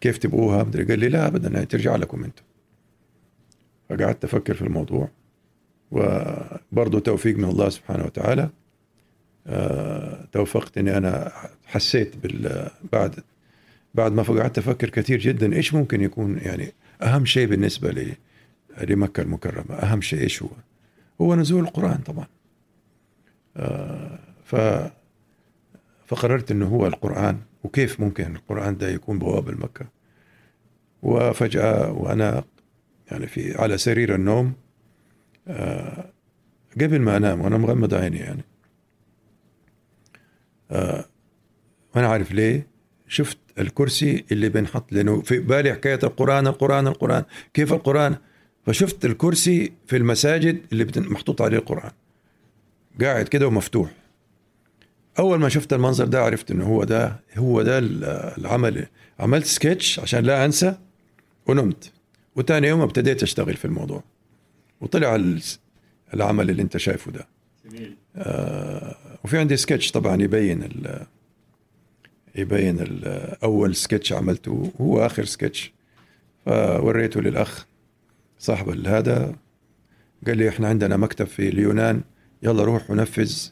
كيف 0.00 0.18
تبغوها؟ 0.18 0.62
قال 0.62 0.98
لي 0.98 1.08
لا 1.08 1.26
ابدا 1.26 1.64
ترجع 1.64 1.96
لكم 1.96 2.24
أنتم. 2.24 2.42
فقعدت 3.88 4.24
أفكر 4.24 4.54
في 4.54 4.62
الموضوع. 4.62 5.08
وبرضه 5.90 7.00
توفيق 7.00 7.36
من 7.36 7.44
الله 7.44 7.68
سبحانه 7.68 8.04
وتعالى 8.04 8.50
آه، 9.46 10.26
توفقت 10.32 10.78
اني 10.78 10.96
أنا 10.96 11.32
حسيت 11.66 12.16
بال 12.16 12.70
بعد 12.92 13.14
بعد 13.94 14.12
ما 14.12 14.22
قعدت 14.22 14.58
أفكر 14.58 14.90
كثير 14.90 15.18
جدا 15.18 15.52
إيش 15.52 15.74
ممكن 15.74 16.00
يكون 16.00 16.38
يعني 16.38 16.72
أهم 17.02 17.24
شيء 17.24 17.46
بالنسبة 17.46 17.90
لي 17.90 18.14
لمكة 18.88 19.20
المكرمة؟ 19.20 19.74
أهم 19.74 20.00
شيء 20.00 20.20
إيش 20.20 20.42
هو؟ 20.42 20.48
هو 21.20 21.34
نزول 21.34 21.64
القرآن 21.64 21.98
طبعا. 21.98 22.26
آه، 23.56 24.18
ف 24.44 24.56
فقررت 26.06 26.50
إنه 26.50 26.66
هو 26.66 26.86
القرآن. 26.86 27.38
وكيف 27.64 28.00
ممكن 28.00 28.36
القرآن 28.36 28.76
ده 28.76 28.88
يكون 28.88 29.18
بوابه 29.18 29.52
مكه 29.52 29.86
وفجأة 31.02 31.92
وأنا 31.92 32.44
يعني 33.10 33.26
في 33.26 33.60
على 33.60 33.78
سرير 33.78 34.14
النوم 34.14 34.52
آه 35.48 36.12
قبل 36.80 37.00
ما 37.00 37.16
أنام 37.16 37.40
وأنا 37.40 37.56
مغمض 37.58 37.94
عيني 37.94 38.18
يعني. 38.18 38.42
آه 40.70 41.04
وأنا 41.94 42.06
عارف 42.08 42.32
ليه؟ 42.32 42.66
شفت 43.08 43.38
الكرسي 43.58 44.24
اللي 44.32 44.48
بنحط 44.48 44.92
لأنه 44.92 45.20
في 45.20 45.38
بالي 45.38 45.72
حكاية 45.72 45.98
القرآن 46.02 46.46
القرآن 46.46 46.86
القرآن. 46.86 47.24
كيف 47.54 47.72
القرآن؟ 47.72 48.16
فشفت 48.66 49.04
الكرسي 49.04 49.72
في 49.86 49.96
المساجد 49.96 50.60
اللي 50.72 50.86
محطوط 50.96 51.42
عليه 51.42 51.58
القرآن. 51.58 51.90
قاعد 53.00 53.28
كده 53.28 53.46
ومفتوح. 53.46 53.90
أول 55.20 55.38
ما 55.38 55.48
شفت 55.48 55.72
المنظر 55.72 56.04
ده 56.04 56.22
عرفت 56.22 56.50
إنه 56.50 56.64
هو 56.64 56.84
ده 56.84 57.20
هو 57.36 57.62
ده 57.62 57.78
العمل. 58.38 58.86
عملت 59.18 59.46
سكتش 59.46 60.00
عشان 60.00 60.24
لا 60.24 60.44
أنسى 60.44 60.74
ونمت. 61.46 61.92
وتاني 62.36 62.68
يوم 62.68 62.80
ابتديت 62.80 63.22
أشتغل 63.22 63.56
في 63.56 63.64
الموضوع. 63.64 64.02
وطلع 64.80 65.20
العمل 66.14 66.50
اللي 66.50 66.62
أنت 66.62 66.76
شايفه 66.76 67.10
ده. 67.10 67.26
جميل. 67.64 67.96
آه 68.16 68.96
وفي 69.24 69.38
عندي 69.38 69.56
سكتش 69.56 69.90
طبعا 69.90 70.22
يبين 70.22 70.62
ال 70.62 71.06
يبين 72.34 72.80
ال 72.80 73.04
أول 73.44 73.76
سكتش 73.76 74.12
عملته. 74.12 74.72
هو 74.80 75.06
آخر 75.06 75.24
سكتش. 75.24 75.72
فوريته 76.44 77.20
للأخ 77.20 77.66
صاحب 78.38 78.86
هذا. 78.86 79.34
قال 80.26 80.38
لي 80.38 80.48
إحنا 80.48 80.68
عندنا 80.68 80.96
مكتب 80.96 81.26
في 81.26 81.48
اليونان. 81.48 82.00
يلا 82.42 82.64
روح 82.64 82.90
ونفذ. 82.90 83.48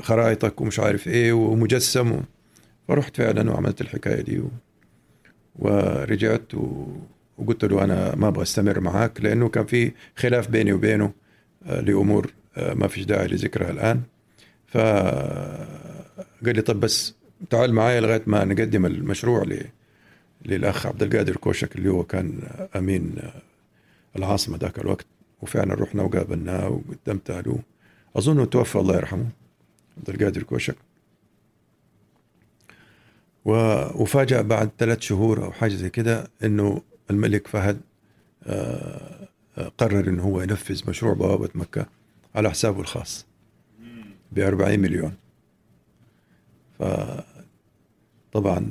خرائطك 0.00 0.60
ومش 0.60 0.80
عارف 0.80 1.08
إيه 1.08 1.32
ومجسم 1.32 2.20
فرحت 2.88 3.16
فعلا 3.16 3.50
وعملت 3.50 3.80
الحكاية 3.80 4.20
دي 4.20 4.38
و... 4.38 4.48
ورجعت 5.56 6.54
و... 6.54 6.86
وقلت 7.38 7.64
له 7.64 7.84
أنا 7.84 8.14
ما 8.14 8.28
أبغى 8.28 8.42
أستمر 8.42 8.80
معاك 8.80 9.20
لأنه 9.20 9.48
كان 9.48 9.66
في 9.66 9.92
خلاف 10.16 10.48
بيني 10.48 10.72
وبينه 10.72 11.12
آه، 11.66 11.80
لأمور 11.80 12.32
آه، 12.56 12.74
ما 12.74 12.88
فيش 12.88 13.04
داعي 13.04 13.26
لذكرها 13.26 13.70
الآن. 13.70 14.00
ف 14.66 14.76
قال 16.46 16.56
لي 16.56 16.62
طب 16.62 16.80
بس 16.80 17.14
تعال 17.50 17.72
معايا 17.74 18.00
لغاية 18.00 18.22
ما 18.26 18.44
نقدم 18.44 18.86
المشروع 18.86 19.42
ل... 19.44 19.64
للأخ 20.46 20.86
عبد 20.86 21.02
القادر 21.02 21.36
كوشك 21.36 21.76
اللي 21.76 21.88
هو 21.88 22.04
كان 22.04 22.40
أمين 22.76 23.14
العاصمة 24.16 24.58
ذاك 24.58 24.78
الوقت. 24.78 25.06
وفعلا 25.42 25.74
رحنا 25.74 26.02
وقابلناه 26.02 26.68
وقدمت 26.68 27.30
له. 27.30 27.58
اظنه 28.16 28.44
توفى 28.44 28.76
الله 28.76 28.96
يرحمه. 28.96 29.26
عبد 30.00 30.10
القادر 30.10 30.42
كوشك. 30.42 30.76
وفاجأ 33.44 34.42
بعد 34.42 34.70
ثلاث 34.78 35.00
شهور 35.00 35.44
أو 35.44 35.52
حاجة 35.52 35.74
زي 35.74 35.90
كده 35.90 36.30
إنه 36.44 36.82
الملك 37.10 37.46
فهد 37.46 37.80
آه، 38.44 39.28
آه، 39.58 39.72
قرر 39.78 40.08
إنه 40.08 40.22
هو 40.22 40.42
ينفذ 40.42 40.90
مشروع 40.90 41.12
بوابة 41.12 41.48
مكة 41.54 41.86
على 42.34 42.50
حسابه 42.50 42.80
الخاص 42.80 43.26
ب 44.32 44.38
40 44.38 44.80
مليون. 44.80 45.14
طبعا 48.32 48.66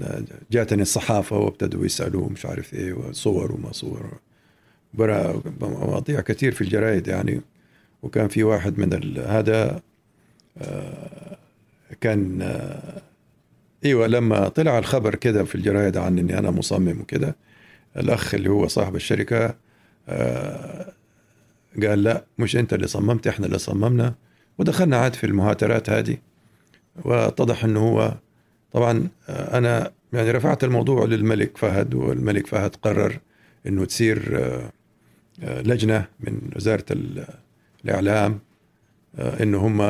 جاتني 0.51 0.81
الصحافة 0.81 1.37
وابتدوا 1.37 1.85
يسألوه 1.85 2.29
مش 2.29 2.45
عارف 2.45 2.73
إيه 2.73 2.93
وصور 2.93 3.51
وما 3.51 3.71
صور. 3.71 4.19
برا 4.93 5.41
مواضيع 5.61 6.21
كثير 6.21 6.51
في 6.51 6.61
الجرايد 6.61 7.07
يعني. 7.07 7.41
وكان 8.03 8.27
في 8.27 8.43
واحد 8.43 8.79
من 8.79 9.17
هذا 9.17 9.81
كان 12.01 12.41
أيوه 13.85 14.07
لما 14.07 14.47
طلع 14.47 14.79
الخبر 14.79 15.15
كده 15.15 15.43
في 15.43 15.55
الجرايد 15.55 15.97
عن 15.97 16.19
إني 16.19 16.39
أنا 16.39 16.51
مصمم 16.51 16.99
وكده 17.01 17.35
الأخ 17.97 18.33
اللي 18.35 18.49
هو 18.49 18.67
صاحب 18.67 18.95
الشركة 18.95 19.55
آه، 20.09 20.93
قال 21.83 22.03
لا 22.03 22.25
مش 22.39 22.55
أنت 22.55 22.73
اللي 22.73 22.87
صممت 22.87 23.27
إحنا 23.27 23.45
اللي 23.45 23.57
صممنا. 23.59 24.15
ودخلنا 24.57 24.97
عاد 24.97 25.13
في 25.13 25.23
المهاترات 25.25 25.89
هذه. 25.89 26.17
واتضح 27.05 27.63
إنه 27.63 27.79
هو 27.79 28.13
طبعا 28.71 29.07
آه، 29.29 29.57
أنا 29.57 29.91
يعني 30.13 30.31
رفعت 30.31 30.63
الموضوع 30.63 31.05
للملك 31.05 31.57
فهد 31.57 31.93
والملك 31.93 32.47
فهد 32.47 32.75
قرر 32.75 33.19
إنه 33.67 33.85
تصير 33.85 34.37
آه، 35.43 35.61
لجنة 35.61 36.05
من 36.19 36.39
وزارة 36.55 36.85
ال- 36.91 37.25
الإعلام. 37.85 38.39
آه، 39.15 39.43
انه 39.43 39.57
هم 39.67 39.81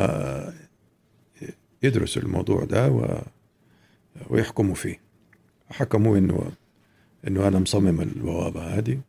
يدرسوا 1.82 2.22
الموضوع 2.22 2.64
ده 2.64 2.88
و- 2.90 3.22
ويحكموا 4.30 4.74
فيه. 4.74 5.00
حكموا 5.70 6.18
انه 6.18 6.52
إنه 7.28 7.48
أنا 7.48 7.58
مصمم 7.58 8.00
البوابه 8.00 8.78
هذه 8.78 9.00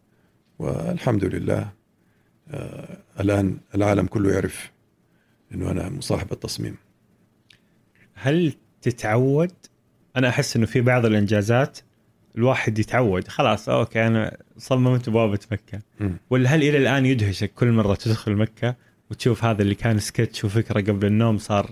والحمد 0.60 1.26
لله 1.26 1.70
آه، 2.52 2.98
الآن 3.20 3.58
العالم 3.76 4.06
كله 4.08 4.34
يعرف 4.34 4.72
إنه 5.54 5.72
أنا 5.72 5.90
مصاحب 5.90 6.32
التصميم. 6.32 6.76
هل 8.14 8.54
تتعود؟ 8.82 9.52
أنا 10.16 10.30
أحس 10.30 10.56
إنه 10.56 10.66
في 10.66 10.82
بعض 10.82 11.06
الإنجازات 11.06 11.80
الواحد 12.38 12.80
يتعود. 12.80 13.28
خلاص 13.28 13.70
أوكي 13.70 14.08
أنا 14.08 14.38
صممت 14.58 15.10
بوابه 15.10 15.40
مكه. 15.52 15.80
ولا 16.30 16.50
هل 16.50 16.64
إلى 16.64 16.78
الآن 16.78 17.06
يدهشك 17.06 17.54
كل 17.54 17.72
مرة 17.72 17.96
تدخل 17.96 18.36
مكة 18.36 18.76
وتشوف 19.12 19.44
هذا 19.44 19.62
اللي 19.62 19.76
كان 19.76 20.00
سكتش 20.00 20.44
وفكرة 20.46 20.82
قبل 20.82 21.06
النوم 21.08 21.38
صار 21.38 21.72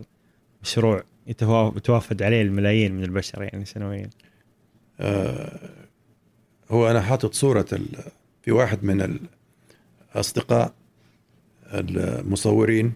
مشروع 0.63 1.03
يتوا- 1.27 1.77
يتوافد 1.77 2.23
عليه 2.23 2.41
الملايين 2.41 2.95
من 2.95 3.03
البشر 3.03 3.43
يعني 3.43 3.65
سنويا. 3.65 4.09
آه، 4.99 5.69
هو 6.71 6.91
أنا 6.91 7.01
حاطط 7.01 7.33
صورة 7.33 7.65
في 8.43 8.51
واحد 8.51 8.83
من 8.83 9.19
الأصدقاء 10.15 10.73
المصورين 11.73 12.93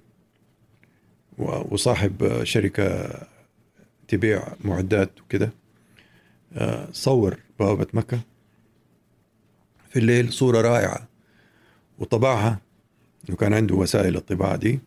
وصاحب 1.38 2.44
شركة 2.44 3.10
تبيع 4.08 4.44
معدات 4.64 5.22
وكده. 5.22 5.52
آه، 6.54 6.88
صور 6.92 7.40
بوابة 7.60 7.88
مكة. 7.94 8.20
في 9.90 10.00
الليل 10.00 10.34
صورة 10.34 10.62
رائعة. 10.62 11.08
وطبعها 12.00 12.60
وكان 13.30 13.54
عنده 13.54 13.76
وسائل 13.76 14.16
الطباعة 14.16 14.56
دي 14.56 14.80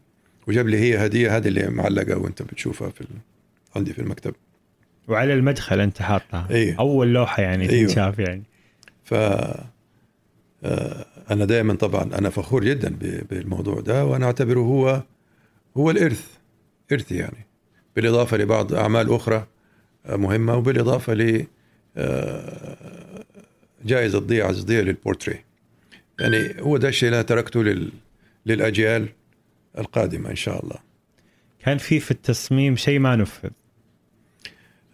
وجاب 0.46 0.68
لي 0.68 0.78
هي 0.78 1.06
هدية 1.06 1.36
هذه 1.36 1.48
اللي 1.48 1.68
معلقة 1.68 2.18
وانت 2.18 2.42
بتشوفها 2.42 2.90
في 2.90 3.00
ال- 3.00 3.06
عندي 3.76 3.92
في 3.92 3.98
المكتب. 3.98 4.34
وعلى 5.08 5.34
المدخل 5.34 5.80
انت 5.80 6.02
حاطها. 6.02 6.46
إيه. 6.50 6.78
أول 6.78 7.12
لوحة 7.12 7.42
يعني 7.42 7.70
أيوه. 7.70 7.88
تنشاف 7.88 8.18
يعني. 8.18 8.42
ف 9.04 9.14
آه، 10.64 11.06
أنا 11.30 11.44
دائما 11.44 11.74
طبعا 11.74 12.02
أنا 12.02 12.30
فخور 12.30 12.64
جدا 12.64 12.96
بالموضوع 13.30 13.80
ده 13.80 14.04
وأنا 14.04 14.26
أعتبره 14.26 14.60
هو 14.60 15.02
هو 15.76 15.90
الإرث 15.90 16.26
إرث 16.92 17.12
يعني. 17.12 17.46
بالإضافة 17.96 18.36
لبعض 18.36 18.74
أعمال 18.74 19.14
أخرى 19.14 19.46
آه، 20.06 20.16
مهمة 20.16 20.56
وبالإضافة 20.56 21.14
ل 21.14 21.46
آه، 21.96 23.24
جائزة 23.84 24.18
ضياء 24.18 24.46
عز 24.48 24.64
ضياء 24.64 24.82
للبورتري 24.82 25.38
يعني 26.20 26.54
هو 26.60 26.76
ده 26.76 26.88
الشيء 26.88 27.08
اللي 27.08 27.16
أنا 27.16 27.26
تركته 27.26 27.62
لل 27.62 27.92
للأجيال 28.46 29.08
القادمة 29.78 30.30
إن 30.30 30.36
شاء 30.36 30.64
الله. 30.64 30.76
كان 31.60 31.78
في 31.78 32.00
في 32.00 32.10
التصميم 32.10 32.76
شيء 32.76 32.98
ما 32.98 33.16
نفذ. 33.16 33.50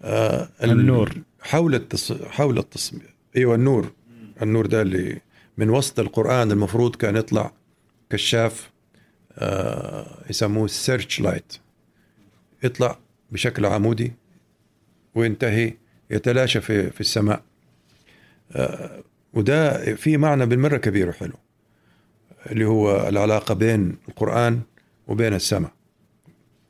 آه 0.03 0.49
ال- 0.63 0.71
النور. 0.71 1.13
حول 1.41 1.75
التص... 1.75 2.13
حول 2.13 2.59
التصميم. 2.59 3.03
أيوه 3.37 3.55
النور. 3.55 3.93
النور 4.43 4.67
ده 4.67 4.83
اللي 4.83 5.21
من 5.59 5.71
وسط 5.71 6.01
القرآن 6.01 6.51
المفروض 6.53 6.97
كان 6.97 7.17
يطلع 7.17 7.53
كشاف 8.11 8.71
آه 9.39 10.25
يسموه 10.31 10.67
search 10.67 11.21
light 11.21 11.53
يطلع 12.65 12.99
بشكل 13.31 13.67
عمودي 13.67 14.13
وينتهي 15.15 15.75
يتلاشى 16.11 16.61
في 16.61 16.91
في 16.91 17.01
السماء. 17.01 17.43
آه 18.53 19.03
وده 19.35 19.95
في 19.95 20.17
معنى 20.17 20.47
بالمرة 20.47 20.77
كبير 20.77 21.09
وحلو 21.09 21.33
اللي 22.51 22.65
هو 22.65 23.09
العلاقة 23.09 23.55
بين 23.55 23.97
القرآن 24.09 24.61
وبين 25.09 25.35
السماء. 25.35 25.73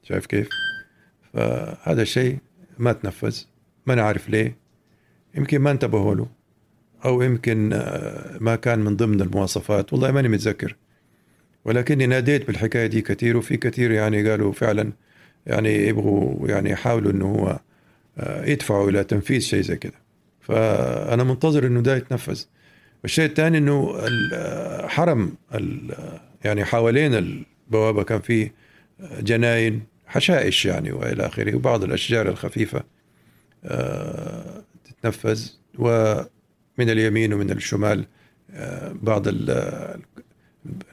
شايف 0.03 0.27
كيف؟ 0.27 0.49
فهذا 1.33 2.03
الشيء 2.03 2.39
ما 2.79 2.93
تنفذ 2.93 3.37
ما 3.87 3.95
نعرف 3.95 4.31
ليه. 4.31 4.57
يمكن 5.35 5.59
ما 5.59 5.71
انتبهوا 5.71 6.15
له 6.15 6.27
أو 7.05 7.23
يمكن 7.23 7.73
آه، 7.73 8.39
ما 8.41 8.57
كان 8.57 8.79
من 8.79 8.97
ضمن 8.97 9.21
المواصفات. 9.21 9.93
والله 9.93 10.11
ماني 10.11 10.29
متذكر. 10.29 10.77
ولكني 11.65 12.07
ناديت 12.07 12.47
بالحكاية 12.47 12.87
دي 12.87 13.01
كثير 13.03 13.37
وفي 13.37 13.57
كثير 13.57 13.91
يعني 13.91 14.31
قالوا 14.31 14.53
فعلا 14.53 14.93
يعني 15.47 15.89
يبغوا 15.89 16.49
يعني 16.49 16.71
يحاولوا 16.71 17.13
إنه 17.13 17.25
هو 17.35 17.61
آه، 18.19 18.47
يدفعوا 18.47 18.91
إلى 18.91 19.05
تنفيذ 19.05 19.41
شيء 19.41 19.61
زي 19.63 19.77
كده. 19.77 20.03
فأنا 20.41 21.25
منتظر 21.25 21.67
إنه 21.67 21.81
ده 21.81 21.97
يتنفذ. 21.97 22.45
والشيء 23.03 23.25
الثاني 23.25 23.59
إنه 23.59 23.95
الحرم 23.99 25.35
ال- 25.55 26.21
يعني 26.45 26.65
حوالين 26.65 27.15
البوابة 27.15 28.03
كان 28.03 28.21
فيه 28.21 28.55
جناين 29.21 29.83
حشائش 30.07 30.67
يعني 30.67 30.93
وإلى 30.93 31.27
آخره 31.27 31.55
وبعض 31.57 31.85
الأشجار 31.85 32.29
الخفيفة 32.29 32.83
آه، 33.65 34.62
تتنفذ. 34.85 35.49
ومن 35.79 36.27
اليمين 36.91 37.33
ومن 37.33 37.51
الشمال 37.51 38.05
آه، 38.55 38.93
بعض 39.03 39.29
ال- 39.29 40.01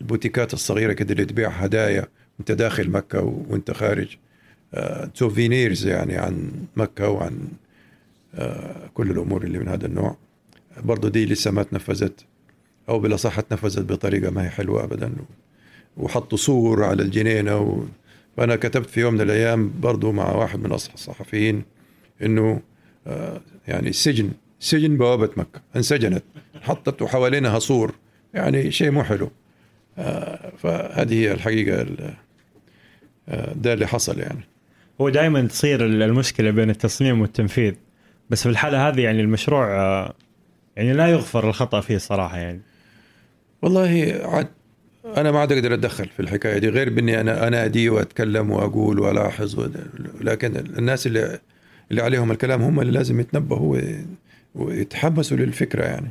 البوتيكات 0.01 0.53
الصغيرة 0.53 0.93
كده 0.93 1.11
اللي 1.11 1.25
تبيع 1.25 1.49
هدايا 1.49 2.07
وأنت 2.39 2.51
داخل 2.51 2.89
مكة 2.89 3.21
وأنت 3.49 3.71
خارج 3.71 4.17
souvenirs 5.13 5.87
يعني 5.87 6.17
عن 6.17 6.51
مكة 6.75 7.09
وعن 7.09 7.47
آه، 8.35 8.87
كل 8.93 9.11
الأمور 9.11 9.43
اللي 9.43 9.59
من 9.59 9.67
هذا 9.67 9.85
النوع. 9.85 10.17
برضه 10.77 11.09
دي 11.09 11.25
لسه 11.25 11.51
ما 11.51 11.63
تنفذت 11.63 12.25
أو 12.89 12.99
بالاصح 12.99 13.39
تنفذت 13.39 13.91
بطريقة 13.91 14.31
ما 14.31 14.45
هي 14.45 14.49
حلوة 14.49 14.83
ابدا. 14.83 15.11
وحطوا 15.97 16.37
صور 16.37 16.83
على 16.83 17.03
الجنينة 17.03 17.57
و... 17.57 17.83
فانا 18.37 18.55
كتبت 18.55 18.89
في 18.89 18.99
يوم 19.01 19.13
من 19.13 19.21
الأيام 19.21 19.73
برضو 19.79 20.11
مع 20.11 20.31
واحد 20.35 20.59
من 20.59 20.71
الصحفيين 20.71 21.63
إنه 22.21 22.61
آه، 23.07 23.41
يعني 23.67 23.89
السجن 23.89 24.31
سجن 24.59 24.97
بوابة 24.97 25.29
مكة 25.37 25.61
انسجنت 25.75 26.23
حطت 26.61 27.03
حوالينها 27.03 27.59
سور 27.59 27.95
يعني 28.33 28.71
شيء 28.71 28.91
مو 28.91 29.03
حلو. 29.03 29.31
آه، 29.97 30.51
فهذه 30.57 31.13
هي 31.13 31.31
الحقيقة 31.31 31.81
ال- 31.81 32.13
آه، 33.29 33.53
ده 33.53 33.73
اللي 33.73 33.87
حصل 33.87 34.19
يعني. 34.19 34.39
هو 35.01 35.09
دائما 35.09 35.41
تصير 35.47 35.85
المشكلة 35.85 36.51
بين 36.51 36.69
التصميم 36.69 37.21
والتنفيذ 37.21 37.73
بس 38.29 38.43
في 38.43 38.49
الحالة 38.49 38.87
هذه 38.87 39.01
يعني 39.01 39.21
المشروع 39.21 39.65
يعني 40.79 40.93
لا 40.93 41.07
يغفر 41.07 41.49
الخطأ 41.49 41.81
فيه 41.81 41.97
صراحة 41.97 42.37
يعني. 42.37 42.61
والله 43.61 44.19
عاد 44.23 44.47
أنا 45.17 45.31
ما 45.31 45.39
عاد 45.39 45.51
أقدر 45.51 45.73
أتدخل 45.73 46.05
في 46.05 46.19
الحكاية 46.19 46.57
دي 46.57 46.69
غير 46.69 46.89
بإني 46.89 47.21
أنا 47.21 47.47
أنادي 47.47 47.89
وأتكلم 47.89 48.51
وأقول 48.51 48.99
وألاحظ 48.99 49.59
و- 49.59 49.67
لكن 50.21 50.55
الناس 50.57 51.07
اللي 51.07 51.39
اللي 51.91 52.01
عليهم 52.01 52.31
الكلام 52.31 52.61
هم 52.61 52.79
اللي 52.79 52.91
لازم 52.91 53.19
يتنبهوا 53.19 53.71
وي- 53.75 54.05
ويتحمسوا 54.55 55.37
للفكرة 55.37 55.83
يعني. 55.83 56.09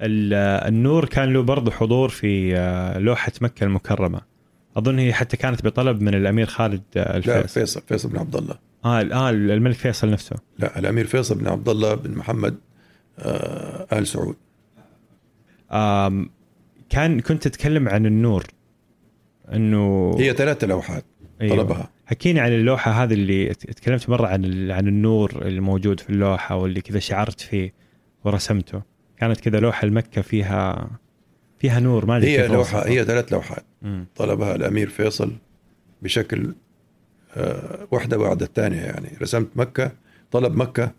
ال- 0.00 0.34
النور 0.68 1.04
كان 1.04 1.32
له 1.32 1.42
برضه 1.42 1.70
حضور 1.70 2.08
في 2.08 2.56
آه، 2.56 2.98
لوحة 2.98 3.32
مكة 3.40 3.64
المكرمة. 3.64 4.20
أظن 4.76 4.98
هي 4.98 5.12
حتى 5.12 5.36
كانت 5.36 5.64
بطلب 5.64 6.00
من 6.02 6.14
الأمير 6.14 6.46
خالد 6.46 6.82
آه، 6.96 7.00
لا 7.00 7.16
الفيصل. 7.16 7.48
فيصل 7.48 7.82
فيصل 7.88 8.08
بن 8.08 8.18
عبد 8.18 8.36
الله. 8.36 8.54
آه 8.84 9.00
آه 9.02 9.30
الملك 9.30 9.76
فيصل 9.76 10.10
نفسه. 10.10 10.36
لا 10.58 10.78
الأمير 10.78 11.06
فيصل 11.06 11.34
بن 11.38 11.48
عبد 11.48 11.68
الله 11.68 11.94
بن 11.94 12.10
محمد 12.18 12.54
آل 13.18 14.06
سعود 14.06 14.36
آم 15.72 16.30
كان 16.90 17.20
كنت 17.20 17.48
تتكلم 17.48 17.88
عن 17.88 18.06
النور 18.06 18.44
إنه 19.52 20.14
هي 20.18 20.32
ثلاث 20.32 20.64
لوحات 20.64 21.04
أيوة. 21.40 21.56
طلبها 21.56 21.90
حكيني 22.06 22.40
عن 22.40 22.52
اللوحة 22.52 22.90
هذه 22.90 23.14
اللي 23.14 23.54
تكلمت 23.54 24.08
مرة 24.08 24.26
عن 24.26 24.70
عن 24.70 24.88
النور 24.88 25.42
الموجود 25.42 26.00
في 26.00 26.10
اللوحة 26.10 26.56
واللي 26.56 26.80
كذا 26.80 26.98
شعرت 26.98 27.40
فيه 27.40 27.72
ورسمته 28.24 28.82
كانت 29.16 29.40
كذا 29.40 29.60
لوحة 29.60 29.86
لمكه 29.86 30.22
فيها 30.22 30.90
فيها 31.58 31.80
نور 31.80 32.06
ما 32.06 32.16
أدري 32.16 32.38
هي 32.38 32.48
لوحه. 32.48 32.88
هي 32.88 33.04
ثلاث 33.04 33.32
لوحات 33.32 33.64
مم. 33.82 34.06
طلبها 34.16 34.54
الأمير 34.54 34.88
فيصل 34.88 35.32
بشكل 36.02 36.54
آه، 37.36 37.86
واحدة 37.90 38.16
بعد 38.16 38.42
الثانية 38.42 38.80
يعني 38.80 39.08
رسمت 39.22 39.48
مكة 39.56 39.92
طلب 40.30 40.56
مكة 40.56 40.92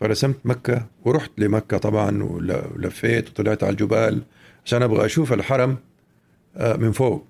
فرسمت 0.00 0.36
مكة 0.44 0.86
ورحت 1.04 1.30
لمكة 1.38 1.78
طبعا 1.78 2.22
ول- 2.22 2.62
ولفيت 2.76 3.28
وطلعت 3.28 3.62
على 3.64 3.70
الجبال 3.72 4.22
عشان 4.64 4.82
أبغى 4.82 5.04
أشوف 5.06 5.32
الحرم 5.32 5.76
آه، 6.56 6.76
من 6.76 6.92
فوق. 6.92 7.26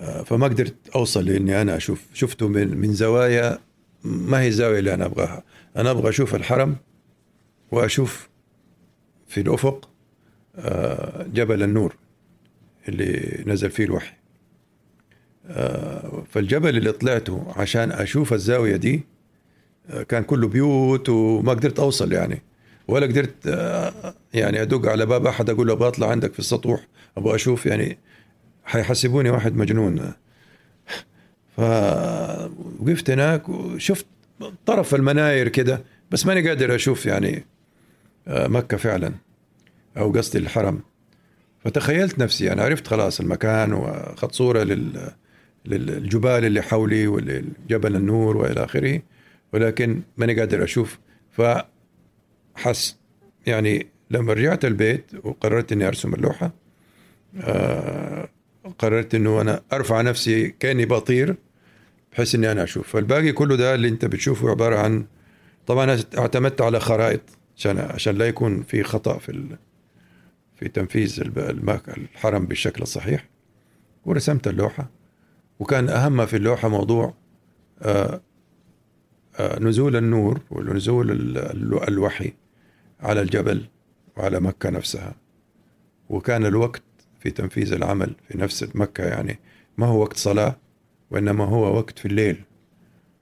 آه، 0.00 0.22
فما 0.22 0.46
قدرت 0.48 0.74
أوصل 0.94 1.24
لإني 1.24 1.62
أنا 1.62 1.76
أشوف. 1.76 2.06
شفته 2.14 2.48
من 2.48 2.76
من 2.78 2.92
زوايا 2.92 3.58
ما 4.04 4.40
هي 4.40 4.48
الزاوية 4.48 4.78
اللي 4.78 4.94
أنا 4.94 5.04
أبغاها. 5.06 5.42
أنا 5.76 5.90
أبغى 5.90 6.08
أشوف 6.08 6.34
الحرم 6.34 6.76
وأشوف 7.70 8.28
في 9.28 9.40
الأفق 9.40 9.90
آه، 10.56 11.26
جبل 11.34 11.62
النور 11.62 11.96
اللي 12.88 13.42
نزل 13.46 13.70
فيه 13.70 13.84
الوحي. 13.84 14.12
فالجبل 16.30 16.76
اللي 16.76 16.92
طلعته 16.92 17.46
عشان 17.56 17.92
أشوف 17.92 18.32
الزاوية 18.32 18.76
دي 18.76 19.02
كان 20.08 20.22
كله 20.22 20.48
بيوت 20.48 21.08
وما 21.08 21.52
قدرت 21.52 21.78
أوصل 21.78 22.12
يعني. 22.12 22.42
ولا 22.88 23.06
قدرت 23.06 23.34
آه، 23.46 24.14
يعني 24.34 24.62
أدق 24.62 24.88
على 24.88 25.06
باب 25.06 25.26
أحد 25.26 25.50
أقول 25.50 25.66
له 25.66 25.72
أبغى 25.72 25.88
أطلع 25.88 26.10
عندك 26.10 26.32
في 26.32 26.38
السطوح 26.38 26.86
أبغى 27.16 27.34
أشوف 27.34 27.66
يعني 27.66 27.98
حيحسبوني 28.64 29.30
واحد 29.30 29.56
مجنون. 29.56 30.12
فوقفت 31.56 33.10
هناك 33.10 33.48
وشفت 33.48 34.06
طرف 34.66 34.94
المناير 34.94 35.48
كده 35.48 35.84
بس 36.10 36.26
ماني 36.26 36.48
قادر 36.48 36.74
أشوف 36.74 37.06
يعني 37.06 37.44
آه، 38.28 38.46
مكة 38.46 38.76
فعلا 38.76 39.12
أو 39.96 40.12
قصدي 40.12 40.38
الحرم. 40.38 40.80
فتخيلت 41.64 42.18
نفسي 42.18 42.52
أنا 42.52 42.62
عرفت 42.62 42.86
خلاص 42.86 43.20
المكان 43.20 43.72
واخذت 43.72 44.34
صورة 44.34 44.62
لل 44.62 45.10
للجبال 45.66 46.44
اللي 46.44 46.62
حولي 46.62 47.06
ولجبل 47.06 47.96
النور 47.96 48.36
وإلى 48.36 48.64
آخره. 48.64 49.00
ولكن 49.54 50.02
ماني 50.16 50.40
قادر 50.40 50.64
أشوف. 50.64 50.98
فحس 51.30 52.96
يعني 53.46 53.86
لما 54.10 54.32
رجعت 54.32 54.64
البيت 54.64 55.04
وقررت 55.24 55.72
إني 55.72 55.88
أرسم 55.88 56.14
اللوحة 56.14 56.52
آه 57.40 58.28
قررت 58.78 59.14
إنه 59.14 59.40
أنا 59.40 59.62
أرفع 59.72 60.00
نفسي 60.00 60.48
كأني 60.48 60.86
بطير 60.86 61.36
بحيث 62.12 62.34
إني 62.34 62.52
أنا 62.52 62.62
أشوف. 62.62 62.88
فالباقي 62.88 63.32
كله 63.32 63.56
ده 63.56 63.74
اللي 63.74 63.88
أنت 63.88 64.04
بتشوفه 64.04 64.50
عبارة 64.50 64.76
عن 64.78 65.06
طبعا 65.66 65.98
اعتمدت 66.18 66.60
على 66.60 66.80
خرائط 66.80 67.20
عشان 67.56 67.78
عشان 67.78 68.14
لا 68.14 68.28
يكون 68.28 68.62
في 68.62 68.82
خطأ 68.82 69.18
في 69.18 69.56
في 70.56 70.68
تنفيذ 70.68 71.20
الحرم 71.88 72.46
بالشكل 72.46 72.82
الصحيح. 72.82 73.28
ورسمت 74.04 74.48
اللوحة 74.48 74.90
وكان 75.58 75.88
أهم 75.88 76.26
في 76.26 76.36
اللوحة 76.36 76.68
موضوع 76.68 77.14
آه، 77.82 78.20
نزول 79.40 79.96
النور 79.96 80.40
ونزول 80.50 81.10
الوحي 81.88 82.32
على 83.00 83.20
الجبل 83.22 83.64
وعلى 84.16 84.40
مكة 84.40 84.70
نفسها. 84.70 85.14
وكان 86.08 86.46
الوقت 86.46 86.82
في 87.20 87.30
تنفيذ 87.30 87.72
العمل 87.72 88.14
في 88.28 88.38
نفس 88.38 88.76
مكة 88.76 89.04
يعني 89.04 89.38
ما 89.78 89.86
هو 89.86 90.00
وقت 90.00 90.16
صلاة 90.16 90.56
وإنما 91.10 91.44
هو 91.44 91.76
وقت 91.76 91.98
في 91.98 92.06
الليل 92.06 92.42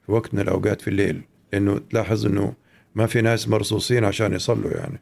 في 0.06 0.12
وقت 0.12 0.34
من 0.34 0.40
الأوقات 0.40 0.80
في 0.80 0.88
الليل. 0.88 1.22
لأنه 1.52 1.78
تلاحظ 1.90 2.26
إنه 2.26 2.54
ما 2.94 3.06
في 3.06 3.20
ناس 3.20 3.48
مرصوصين 3.48 4.04
عشان 4.04 4.32
يصلوا 4.32 4.70
يعني. 4.70 5.00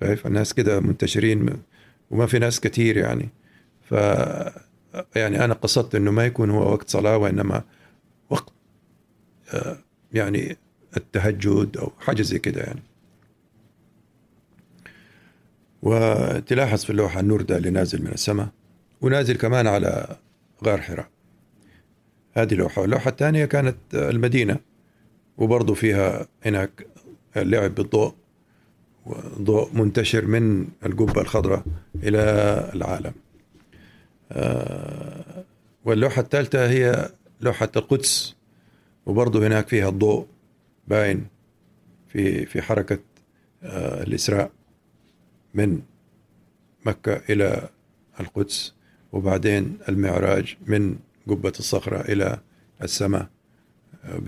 شايف؟ 0.00 0.26
الناس 0.26 0.54
كده 0.54 0.80
منتشرين 0.80 1.62
وما 2.10 2.26
في 2.26 2.38
ناس 2.38 2.60
كثير 2.60 2.96
يعني. 2.96 3.28
ف 3.82 3.92
يعني 5.16 5.44
أنا 5.44 5.54
قصدت 5.54 5.94
إنه 5.94 6.10
ما 6.10 6.26
يكون 6.26 6.50
هو 6.50 6.72
وقت 6.72 6.88
صلاة 6.88 7.16
وإنما 7.16 7.62
وقت 8.30 8.52
آه، 9.54 9.78
يعني 10.16 10.56
التهجد 10.96 11.76
أو 11.76 11.92
حاجة 12.00 12.22
زي 12.22 12.38
كده 12.38 12.60
يعني. 12.62 12.82
وتلاحظ 15.82 16.84
في 16.84 16.90
اللوحة 16.90 17.20
النور 17.20 17.42
ده 17.42 17.56
اللي 17.56 17.70
نازل 17.70 18.02
من 18.02 18.12
السماء 18.12 18.48
ونازل 19.00 19.36
كمان 19.36 19.66
على 19.66 20.16
غار 20.64 20.80
حراء. 20.80 21.08
هذه 22.34 22.54
لوحة. 22.54 22.82
واللوحه 22.82 23.10
الثانية 23.10 23.44
كانت 23.44 23.76
المدينة 23.94 24.56
وبرضه 25.38 25.74
فيها 25.74 26.26
هناك 26.44 26.86
اللعب 27.36 27.74
بالضوء 27.74 28.14
وضوء 29.06 29.70
منتشر 29.74 30.26
من 30.26 30.68
القبة 30.86 31.20
الخضراء 31.20 31.64
إلى 32.02 32.20
العالم. 32.74 33.12
آه، 34.32 35.44
واللوحة 35.84 36.22
الثالثة 36.22 36.68
هي 36.68 37.10
لوحة 37.40 37.70
القدس. 37.76 38.35
وبرضه 39.06 39.46
هناك 39.46 39.68
فيها 39.68 39.88
الضوء 39.88 40.26
باين 40.88 41.26
في 42.08 42.46
في 42.46 42.62
حركة 42.62 42.98
آه، 43.62 44.02
الإسراء 44.02 44.50
من 45.54 45.82
مكة 46.86 47.22
إلى 47.30 47.68
القدس 48.20 48.74
وبعدين 49.12 49.78
المعراج 49.88 50.56
من 50.66 50.96
قبة 51.28 51.52
الصخرة 51.58 52.00
إلى 52.00 52.40
السماء 52.82 53.28
آه، 54.04 54.18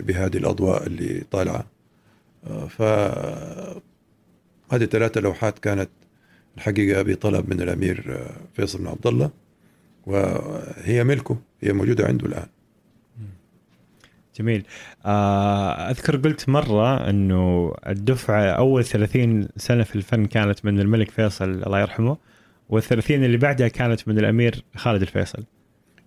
بهذه 0.00 0.36
الأضواء 0.36 0.86
اللي 0.86 1.24
طالعة. 1.30 1.66
ف 2.68 2.82
هذه 4.72 4.84
ثلاثة 4.84 5.20
لوحات 5.20 5.58
كانت 5.58 5.88
الحقيقة 6.56 7.02
بطلب 7.02 7.54
من 7.54 7.60
الأمير 7.60 8.26
فيصل 8.54 8.78
بن 8.78 8.86
عبد 8.86 9.06
الله 9.06 9.30
وهي 10.06 11.04
ملكه 11.04 11.36
هي 11.60 11.72
موجودة 11.72 12.06
عنده 12.06 12.26
الآن. 12.26 12.46
جميل. 14.38 14.64
آه، 15.06 15.90
أذكر 15.90 16.16
قلت 16.16 16.48
مرة 16.48 17.10
أنه 17.10 17.74
الدفعة 17.86 18.42
أول 18.44 18.84
30 18.84 19.48
سنة 19.56 19.82
في 19.82 19.96
الفن 19.96 20.26
كانت 20.26 20.64
من 20.64 20.80
الملك 20.80 21.10
فيصل 21.10 21.50
الله 21.50 21.80
يرحمه 21.80 22.16
والثلاثين 22.68 23.24
اللي 23.24 23.36
بعدها 23.36 23.68
كانت 23.68 24.08
من 24.08 24.18
الأمير 24.18 24.64
خالد 24.76 25.02
الفيصل. 25.02 25.44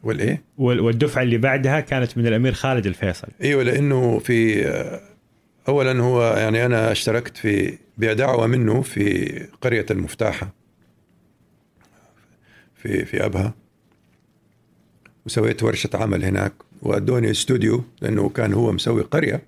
والإيه؟ 0.04 0.44
والدفعة 0.58 1.22
اللي 1.24 1.38
بعدها 1.38 1.80
كانت 1.80 2.18
من 2.18 2.28
الأمير 2.28 2.54
خالد 2.54 2.86
الفيصل. 2.86 3.28
أيوة 3.42 3.64
لأنه 3.64 4.20
في 4.20 4.66
أولا 5.68 6.02
هو 6.02 6.36
يعني 6.38 6.66
أنا 6.66 6.92
اشتركت 6.92 7.38
في 7.38 7.78
بدعوة 7.98 8.48
منه 8.48 8.82
في 8.82 9.30
قرية 9.62 9.86
المفتاحة 9.92 10.54
في 12.76 13.06
في 13.06 13.26
أبها. 13.26 13.54
وسويت 15.28 15.64
ورشة 15.64 15.90
عمل 15.94 16.26
هناك 16.26 16.54
وأدوني 16.82 17.32
استوديو 17.32 17.84
لأنه 18.02 18.30
كان 18.30 18.54
هو 18.54 18.72
مسوي 18.72 19.02
قرية 19.02 19.42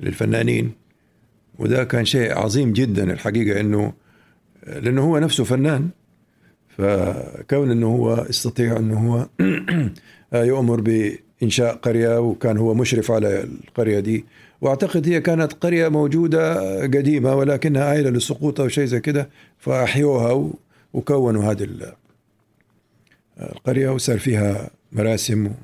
للفنانين 0.00 0.72
وده 1.58 1.84
كان 1.84 2.04
شيء 2.04 2.38
عظيم 2.38 2.72
جدا 2.72 3.12
الحقيقة 3.12 3.60
أنه 3.60 3.92
لأنه 4.66 5.02
هو 5.02 5.18
نفسه 5.18 5.44
فنان 5.44 5.88
فكون 6.68 7.70
أنه 7.70 7.86
هو 7.86 8.26
يستطيع 8.28 8.76
أنه 8.76 8.98
هو 8.98 9.28
يؤمر 10.50 10.80
بإنشاء 10.80 11.74
قرية 11.74 12.20
وكان 12.20 12.58
هو 12.58 12.74
مشرف 12.74 13.10
على 13.10 13.42
القرية 13.42 14.00
دي. 14.00 14.24
وأعتقد 14.60 15.08
هي 15.08 15.20
كانت 15.20 15.52
قرية 15.52 15.88
موجودة 15.88 16.80
قديمة 16.82 17.34
ولكنها 17.34 17.84
عائلة 17.84 18.10
لسقوطها 18.10 18.64
وشيء 18.64 18.84
زي 18.84 19.00
كده 19.00 19.28
فأحيوها 19.58 20.50
وكونوا 20.92 21.44
هذه 21.44 21.68
القرية 23.40 23.90
وصار 23.90 24.18
فيها 24.18 24.70
مراسم 24.92 25.54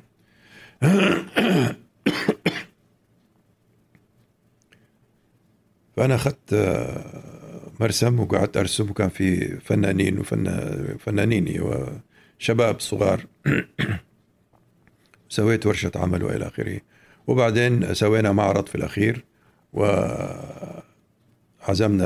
فأنا 5.97 6.15
أخذت 6.15 6.53
آه، 6.53 7.71
مرسم 7.79 8.19
وقعدت 8.19 8.57
أرسم 8.57 8.89
وكان 8.89 9.09
في 9.09 9.59
فنانين 9.59 10.19
وفنانين 10.19 11.61
وشباب 11.61 12.79
صغار. 12.79 13.25
سويت 15.29 15.65
ورشة 15.65 15.91
عمل 15.95 16.23
وإلى 16.23 16.47
آخره. 16.47 16.79
وبعدين 17.27 17.93
سوينا 17.93 18.31
معرض 18.31 18.67
في 18.67 18.75
الأخير 18.75 19.25
وعزمنا 19.73 20.83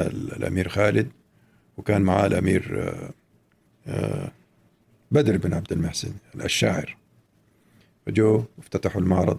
الأمير 0.08 0.70
خالد 0.70 1.12
وكان 1.78 2.02
معاه 2.02 2.26
الأمير 2.26 2.84
آه، 2.84 3.12
آه، 3.88 4.32
بدر 5.12 5.38
بن 5.38 5.54
عبد 5.54 5.72
المحسن 5.72 6.12
الشاعر 6.36 6.98
فجو 8.08 8.44
افتتحوا 8.60 9.02
المعرض 9.02 9.38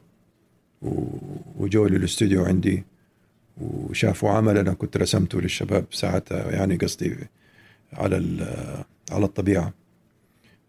وجو 1.57 1.87
للاستوديو 1.87 2.45
عندي 2.45 2.85
وشافوا 3.61 4.31
عمل. 4.31 4.59
أنا 4.59 4.73
كنت 4.73 4.97
رسمته 4.97 5.41
للشباب 5.41 5.85
ساعتها 5.91 6.51
يعني 6.51 6.77
قصدي 6.77 7.17
على 7.93 8.17
على 9.11 9.25
الطبيعة. 9.25 9.73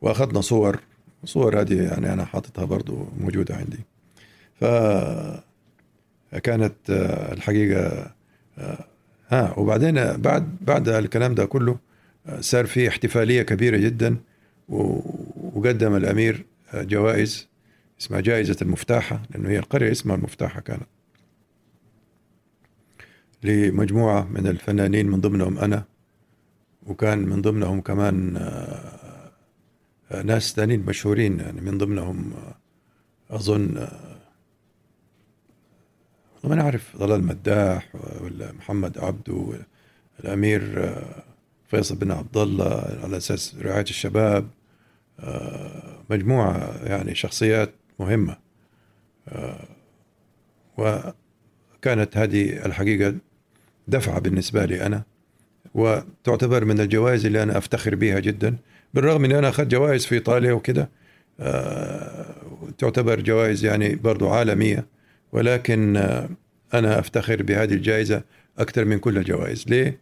وأخذنا 0.02 0.42
صور. 0.42 0.80
صور 1.26 1.62
هذه 1.62 1.82
يعني 1.82 2.14
أنا 2.14 2.26
حاططها 2.26 2.66
برضو 2.66 3.08
موجودة 3.20 3.56
عندي. 3.56 3.80
ف 4.56 4.66
كانت 6.44 6.76
الحقيقة 7.32 8.12
ها 9.30 9.60
وبعدين 9.60 10.18
بعد 10.18 10.56
بعد 10.62 10.90
الكلام 10.90 11.36
ده 11.36 11.46
كله 11.46 11.78
صار 12.40 12.66
في 12.66 12.88
احتفالية 12.88 13.42
كبيرة 13.42 13.78
جدا 13.78 14.18
وقدم 14.70 15.96
الأمير 15.96 16.46
جوائز 16.74 17.49
اسمها 18.02 18.22
جائزة 18.22 18.58
المفتاحة 18.62 19.22
لأنه 19.30 19.50
هي 19.50 19.60
القرية 19.60 19.92
اسمها 19.92 20.16
المفتاحة 20.16 20.62
كانت. 20.62 20.88
لمجموعة 23.44 24.24
من 24.24 24.48
الفنانين 24.48 25.08
من 25.08 25.22
ضمنهم 25.22 25.58
أنا 25.58 25.84
وكان 26.88 27.20
من 27.20 27.42
ضمنهم 27.42 27.82
كمان 27.82 28.38
آه، 28.38 29.32
آه، 30.12 30.22
ناس 30.22 30.54
ثانيين 30.54 30.86
مشهورين 30.86 31.40
يعني 31.40 31.62
من 31.62 31.78
ضمنهم 31.78 32.34
آه، 32.34 32.56
أظن 33.36 33.88
ما 36.44 36.56
نعرف 36.56 36.98
ضلال 36.98 37.24
مداح 37.24 37.90
ولا 38.22 38.52
محمد 38.52 38.98
عبدو 38.98 39.54
الأمير 40.20 40.96
فيصل 41.68 41.96
بن 41.96 42.12
عبد 42.12 42.38
الله 42.38 43.00
على 43.04 43.18
أساس 43.18 43.56
رعاية 43.62 43.82
الشباب 43.82 44.50
مجموعة 46.10 46.84
يعني 46.84 47.16
شخصيات 47.16 47.74
مهمة. 48.00 48.38
آه، 49.28 49.68
وكانت 50.78 52.18
هذه 52.18 52.66
الحقيقة 52.66 53.16
دفعة 53.88 54.20
بالنسبة 54.20 54.66
لي 54.66 54.86
أنا 54.86 55.04
وتعتبر 55.74 56.66
من 56.66 56.80
الجوائز 56.80 57.26
اللي 57.26 57.44
أنا 57.44 57.58
أفتخر 57.58 57.96
بها 57.96 58.20
جدا 58.20 58.58
بالرغم 58.94 59.26
اني 59.26 59.40
أنا 59.40 59.50
أخذت 59.50 59.68
جوائز 59.68 60.06
في 60.06 60.16
إيطاليا 60.16 60.54
وكده. 60.54 60.90
آه، 61.40 62.36
تعتبر 62.78 63.22
جوائز 63.22 63.66
يعني 63.66 63.96
برضو 63.96 64.30
عالمية 64.30 64.86
ولكن 65.32 65.98
آه، 65.98 66.30
أنا 66.74 67.00
أفتخر 67.00 67.44
بهذه 67.44 67.74
الجائزة 67.74 68.24
أكثر 68.58 68.86
من 68.86 69.00
كل 69.00 69.18
الجوائز. 69.18 69.66
ليه؟ 69.68 70.00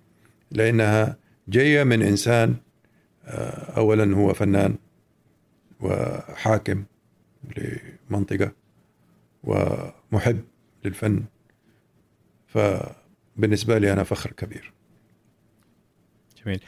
لأنها 0.51 1.17
جاية 1.47 1.83
من 1.83 2.01
إنسان 2.01 2.55
آه، 3.25 3.77
اولا 3.77 4.15
هو 4.15 4.33
فنان 4.33 4.75
وحاكم 5.79 6.83
لمنطقة 7.57 8.51
ومحب 9.43 10.43
للفن. 10.85 11.23
فبالنسبة 12.47 13.77
لي 13.77 13.93
أنا 13.93 14.03
فخر 14.03 14.31
كبير. 14.31 14.73
جميل. 16.45 16.59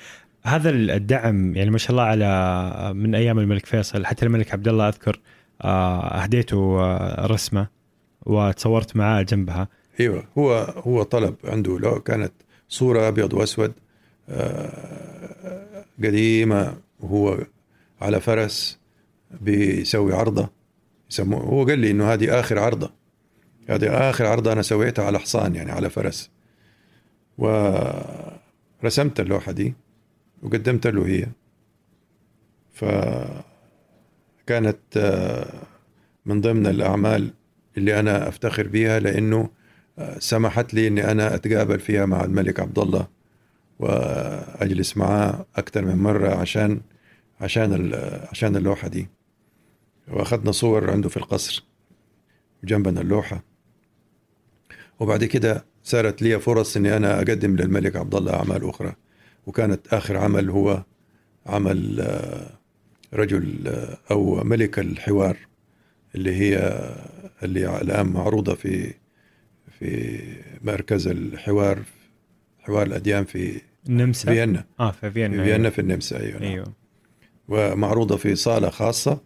هذا 0.44 0.70
الدعم 0.70 1.56
يعني 1.56 1.70
ما 1.70 1.78
شاء 1.78 1.92
الله 1.92 2.04
على 2.04 2.94
من 2.94 3.16
أيام 3.16 3.40
الملك 3.40 3.66
فيصل 3.66 4.06
حتى 4.06 4.26
الملك 4.26 4.54
عبد 4.54 4.68
الله 4.68 4.88
أذكر 4.88 5.20
آه، 5.62 6.24
أهديته 6.24 6.80
آه، 6.80 7.26
رسمة 7.26 7.68
وتصورت 8.26 8.96
معاه 8.96 9.22
جنبها. 9.22 9.68
أيوه 10.00 10.28
هو 10.38 10.54
هو 10.78 11.04
طلب 11.04 11.36
عنده. 11.44 11.80
لو 11.80 12.00
كانت 12.00 12.32
صورة 12.70 13.08
أبيض 13.08 13.34
وأسود 13.34 13.74
آه، 14.30 15.86
قديمة 16.04 16.78
وهو 17.00 17.38
على 18.02 18.22
فرس 18.22 18.80
بيسوي 19.42 20.14
عرضة 20.14 20.50
يسموه. 21.10 21.42
هو 21.42 21.66
قال 21.66 21.80
لي 21.80 21.92
إنه 21.92 22.14
هذه 22.14 22.40
آخر 22.40 22.60
عرضة. 22.60 22.92
هذه 23.70 24.10
آخر 24.10 24.26
عرضة 24.26 24.52
أنا 24.54 24.62
سويتها 24.62 25.06
على 25.06 25.20
حصان 25.20 25.56
يعني 25.56 25.72
على 25.72 25.90
فرس. 25.90 26.30
ورسمت 27.38 29.20
اللوحة 29.20 29.52
دي 29.52 29.74
وقدمت 30.44 30.88
له 30.88 31.08
هي. 31.08 31.28
فكانت 32.74 33.44
آه، 34.98 35.54
من 36.26 36.42
ضمن 36.42 36.68
الأعمال 36.68 37.34
اللي 37.78 38.00
أنا 38.00 38.28
أفتخر 38.28 38.68
بها 38.68 39.00
لأنه 39.00 39.50
آه، 40.00 40.20
سمحت 40.20 40.74
لي 40.74 40.88
أني 40.88 41.12
أنا 41.12 41.36
أتقابل 41.36 41.80
فيها 41.80 42.06
مع 42.06 42.24
الملك 42.24 42.60
عبد 42.60 42.80
الله 42.80 43.08
وأجلس 43.80 44.98
معاه 44.98 45.46
أكثر 45.56 45.86
من 45.86 45.96
مرة 45.96 46.36
عشان 46.36 46.82
عشان 47.42 47.94
عشان 48.32 48.56
اللوحة 48.56 48.88
دي. 48.88 49.08
وأخذنا 50.12 50.52
صور 50.52 50.92
عنده 50.92 51.10
في 51.10 51.18
القصر 51.18 51.64
جنبنا 52.64 53.02
اللوحة. 53.02 53.44
وبعد 55.00 55.24
كده 55.24 55.66
صارت 55.84 56.22
لي 56.22 56.40
فرص 56.40 56.78
إني 56.78 56.98
أنا 56.98 57.18
أقدم 57.18 57.56
للملك 57.56 57.96
عبد 57.96 58.16
الله 58.16 58.34
أعمال 58.34 58.70
أخرى. 58.70 58.96
وكانت 59.48 59.88
آخر 59.94 60.18
عمل 60.18 60.50
هو 60.50 60.84
عمل 61.46 62.00
آه، 62.02 62.60
رجل 63.14 63.68
آه، 63.68 63.98
أو 64.12 64.44
ملك 64.44 64.80
الحوار 64.80 65.38
اللي 66.16 66.36
هي 66.36 66.82
اللي 67.44 67.82
الآن 67.82 68.08
معروضة 68.08 68.56
في 68.56 68.94
في 69.80 70.20
مركز 70.62 71.08
الحوار 71.08 71.80
حوار 72.60 72.88
الأديان 72.88 73.26
في 73.26 73.62
النمسا 73.90 74.32
فيينا. 74.32 74.66
آه 74.80 74.92
في 74.92 75.12
فيينا 75.12 75.38
في 75.38 75.44
فيينا 75.44 75.70
في 75.70 75.82
النمسا 75.82 76.20
أيوه 76.20 76.42
أيوه. 76.42 76.74
ومعروضة 77.48 78.18
في 78.18 78.36
صالة 78.36 78.70
خاصة. 78.70 79.22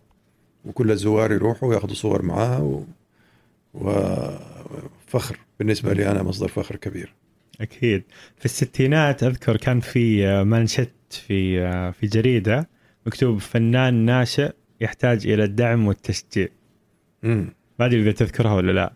وكل 0.66 0.92
الزوار 0.92 1.32
يروحوا 1.32 1.74
ياخذوا 1.74 1.96
صور 1.96 2.22
معاها 2.22 2.60
و... 2.60 2.84
وفخر 3.74 5.38
بالنسبة 5.60 5.94
لي 5.94 6.12
أنا 6.12 6.24
مصدر 6.24 6.48
فخر 6.48 6.76
كبير. 6.76 7.14
أكيد. 7.62 8.04
في 8.38 8.46
الستينات 8.46 9.24
أذكر 9.24 9.58
كان 9.58 9.80
في 9.80 10.28
آه، 10.28 10.44
مانشيت 10.44 10.94
في 11.10 11.62
آه، 11.62 11.92
في 11.92 12.08
جريدة. 12.08 12.70
مكتوب 13.06 13.38
فنان 13.40 13.94
ناشئ 13.94 14.52
يحتاج 14.82 15.28
إلى 15.28 15.44
الدعم 15.44 15.88
والتشجيع. 15.88 16.48
امم 17.24 17.54
ما 17.80 17.86
أدري 17.86 18.02
إذا 18.02 18.12
تذكرها 18.12 18.54
ولا 18.54 18.72
لا. 18.72 18.94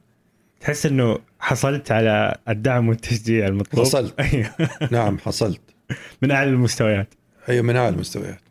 تحس 0.60 0.86
إنه 0.86 1.20
حصلت 1.40 1.92
على 1.92 2.38
الدعم 2.50 2.90
والتشجيع 2.90 3.48
المطلوب؟ 3.48 3.86
حصلت. 3.86 4.20
أيوه. 4.20 4.50
نعم 4.92 5.18
حصلت. 5.18 5.62
من 6.22 6.32
أعلى 6.32 6.50
المستويات. 6.50 7.14
أيوه 7.50 7.64
من 7.64 7.76
أعلى 7.76 7.96
المستويات. 7.96 8.42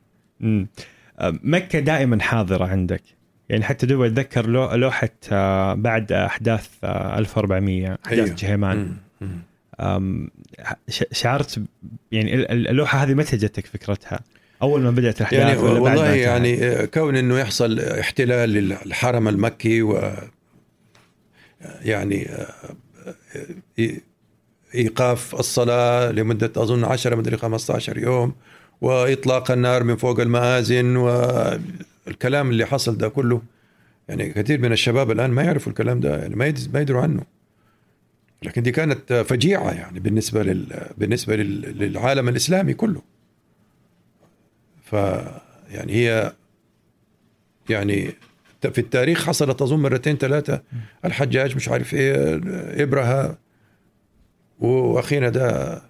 امم 0.43 0.67
مكة 1.23 1.79
دائما 1.79 2.23
حاضرة 2.23 2.65
عندك 2.65 3.03
يعني 3.49 3.65
حتى 3.65 3.87
دوب 3.87 4.03
أتذكر 4.03 4.47
لوحة 4.77 5.11
بعد 5.75 6.13
أحداث 6.13 6.69
1400 6.85 7.99
أحداث 8.07 8.19
أيوه. 8.19 8.37
جهيمان. 8.37 8.97
شعرت 11.13 11.63
يعني 12.13 12.53
اللوحة 12.53 12.99
هذه 12.99 13.15
متى 13.15 13.37
جتك 13.37 13.67
فكرتها؟ 13.67 14.21
أول 14.63 14.81
ما 14.81 14.91
بدأت 14.91 15.21
الأحداث 15.21 15.41
يعني 15.41 15.59
ولا 15.59 15.81
والله 15.81 16.05
بعد 16.05 16.17
يعني 16.17 16.65
آه، 16.65 16.85
كون 16.85 17.17
إنه 17.17 17.39
يحصل 17.39 17.81
احتلال 17.81 18.51
للحرم 18.51 19.29
المكي 19.29 19.83
و 19.83 20.13
يعني 21.81 22.29
آه، 22.29 22.55
إيقاف 24.75 25.35
الصلاة 25.35 26.13
لمدة 26.13 26.53
أظن 26.57 26.85
10 26.85 27.17
مدري 27.17 27.37
15 27.37 27.99
يوم 27.99 28.35
وإطلاق 28.81 29.51
النار 29.51 29.85
من 29.85 29.97
فوق 29.97 30.21
المآذن 30.21 30.97
والكلام 30.97 32.51
اللي 32.51 32.67
حصل 32.67 32.99
ده 32.99 33.09
كله. 33.09 33.43
يعني 34.09 34.33
كثير 34.33 34.61
من 34.61 34.73
الشباب 34.73 35.11
الآن 35.11 35.31
ما 35.31 35.43
يعرفوا 35.43 35.73
الكلام 35.73 36.01
ده 36.01 36.19
يعني 36.19 36.37
ما 36.73 36.81
يدروا 36.81 37.03
عنه. 37.03 37.23
لكن 38.43 38.63
دي 38.63 38.73
كانت 38.73 39.13
فجيعة 39.13 39.71
يعني 39.73 40.01
بالنسبة 40.01 40.43
لل 40.43 40.87
بالنسبة 40.99 41.37
للعالم 41.37 42.29
الإسلامي 42.29 42.75
كله. 42.75 43.03
ف 44.83 44.93
يعني 45.71 45.93
هي 45.93 46.33
يعني 47.71 48.13
في 48.61 48.79
التاريخ 48.79 49.27
حصلت 49.27 49.63
اظن 49.63 49.79
مرتين 49.83 50.17
ثلاثة. 50.17 50.63
الحجاج 51.05 51.57
مش 51.57 51.69
عارف 51.69 51.95
إيه 51.95 52.41
ابرهه 52.83 53.39
وأخينا 54.59 55.29
ده 55.29 55.83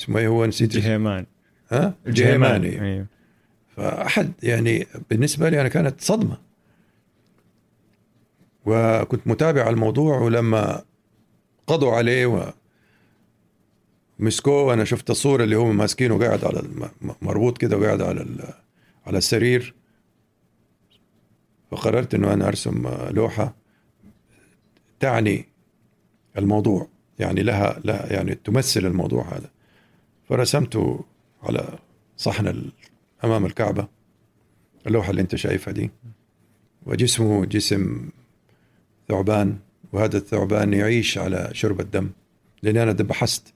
اسمه 0.00 0.18
إيه 0.18 0.28
هو؟ 0.28 0.46
نسيت 0.46 0.70
جهيمان. 0.76 1.26
ها؟ 1.70 1.94
الجهيماني 2.06 2.82
أيوه. 2.82 3.06
فأحد 3.76 4.32
يعني 4.42 4.86
بالنسبة 5.10 5.48
لي 5.48 5.60
أنا 5.60 5.68
كانت 5.68 6.00
صدمة. 6.00 6.38
وكنت 8.66 9.26
متابع 9.26 9.68
الموضوع 9.68 10.18
ولما 10.18 10.82
قضوا 11.66 11.92
عليه 11.92 12.26
و 12.26 12.52
مسكوه 14.18 14.62
وأنا 14.62 14.84
شفت 14.84 15.10
الصورة 15.10 15.44
اللي 15.44 15.56
هم 15.56 15.76
ماسكينه 15.76 16.18
قاعد 16.18 16.44
على 16.44 16.62
مربوط 17.22 17.58
كده 17.58 17.76
وقاعد 17.76 18.02
على 18.02 18.26
على 19.06 19.18
السرير. 19.18 19.74
فقررت 21.70 22.14
إنه 22.14 22.32
أنا 22.32 22.48
أرسم 22.48 22.88
لوحة 23.10 23.54
تعني 25.00 25.44
الموضوع 26.38 26.88
يعني 27.18 27.42
لها, 27.42 27.80
لها 27.84 28.12
يعني 28.12 28.34
تمثل 28.34 28.86
الموضوع 28.86 29.24
هذا. 29.24 29.50
فرسمته 30.28 31.04
على 31.42 31.78
صحن 32.16 32.70
أمام 33.24 33.46
الكعبة. 33.46 33.88
اللوحة 34.86 35.10
اللي 35.10 35.22
أنت 35.22 35.36
شايفها 35.36 35.72
دي. 35.72 35.90
وجسمه 36.86 37.44
جسم 37.44 38.10
ثعبان. 39.08 39.58
وهذا 39.92 40.16
الثعبان 40.16 40.72
يعيش 40.72 41.18
على 41.18 41.50
شرب 41.52 41.80
الدم. 41.80 42.10
لأني 42.62 42.82
أنا 42.82 42.92
بحثت 42.92 43.54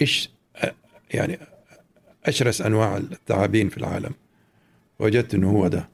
إيش 0.00 0.30
يعني 1.10 1.38
أشرس 2.24 2.62
أنواع 2.62 2.96
الثعابين 2.96 3.68
في 3.68 3.78
العالم. 3.78 4.14
وجدت 4.98 5.34
أنه 5.34 5.50
هو 5.50 5.68
ده. 5.68 5.88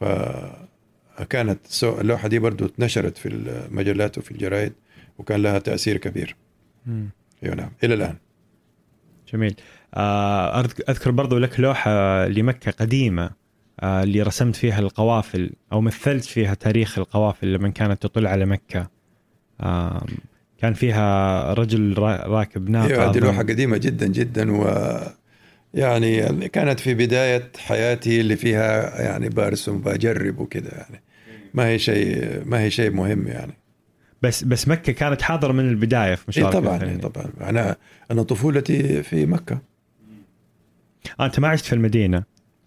فكانت 0.00 1.60
اللوحة 1.82 2.28
دي 2.28 2.38
برضو 2.38 2.66
اتنشرت 2.66 3.18
في 3.18 3.28
المجلات 3.28 4.18
وفي 4.18 4.30
الجرائد 4.30 4.72
وكان 5.18 5.42
لها 5.42 5.58
تأثير 5.58 5.96
كبير. 5.96 6.36
أيوه 7.42 7.54
نعم. 7.54 7.70
إلى 7.84 7.94
الآن. 7.94 8.16
جميل. 9.32 9.54
آه، 9.94 10.60
أذكر 10.60 11.10
برضو 11.10 11.38
لك 11.38 11.60
لوحة 11.60 12.26
لمكة 12.26 12.70
قديمة 12.70 13.30
آه، 13.80 14.02
اللي 14.02 14.22
رسمت 14.22 14.56
فيها 14.56 14.78
القوافل 14.78 15.50
أو 15.72 15.80
مثلت 15.80 16.24
فيها 16.24 16.54
تاريخ 16.54 16.98
القوافل 16.98 17.52
لما 17.52 17.68
كانت 17.68 18.02
تطل 18.02 18.26
على 18.26 18.46
مكة. 18.46 18.90
كان 20.58 20.74
فيها 20.74 21.52
رجل 21.54 21.94
راكب 21.98 22.70
ناقة 22.70 22.86
أيوه 22.86 23.10
هذه 23.10 23.18
لوحة 23.18 23.42
قديمة 23.42 23.76
جدا 23.76 24.06
جدا 24.06 24.52
و 24.52 24.66
يعني 25.74 26.48
كانت 26.48 26.80
في 26.80 26.94
بداية 26.94 27.52
حياتي 27.58 28.20
اللي 28.20 28.36
فيها 28.36 29.02
يعني 29.02 29.28
برسم 29.28 29.78
بجرب 29.78 30.38
وكذا 30.38 30.70
يعني. 30.72 31.02
ما 31.54 31.66
هي 31.68 31.78
شيء 31.78 32.42
ما 32.44 32.60
هي 32.60 32.70
شيء 32.70 32.90
مهم 32.90 33.28
يعني. 33.28 33.52
بس 34.22 34.44
بس 34.44 34.68
مكة 34.68 34.92
كانت 34.92 35.22
حاضرة 35.22 35.52
من 35.52 35.68
البداية 35.68 36.14
في 36.14 36.24
مشوارك 36.28 36.54
إيه 36.54 36.60
طبعا 36.60 36.82
إيه 36.82 36.96
طبعا. 36.96 37.26
أنا 37.40 37.76
أنا 38.10 38.22
طفولتي 38.22 39.02
في 39.02 39.26
مكة. 39.26 39.54
آه 39.54 39.67
أنت 41.20 41.40
ما 41.40 41.48
عشت 41.48 41.64
في 41.64 41.72
المدينة. 41.72 42.22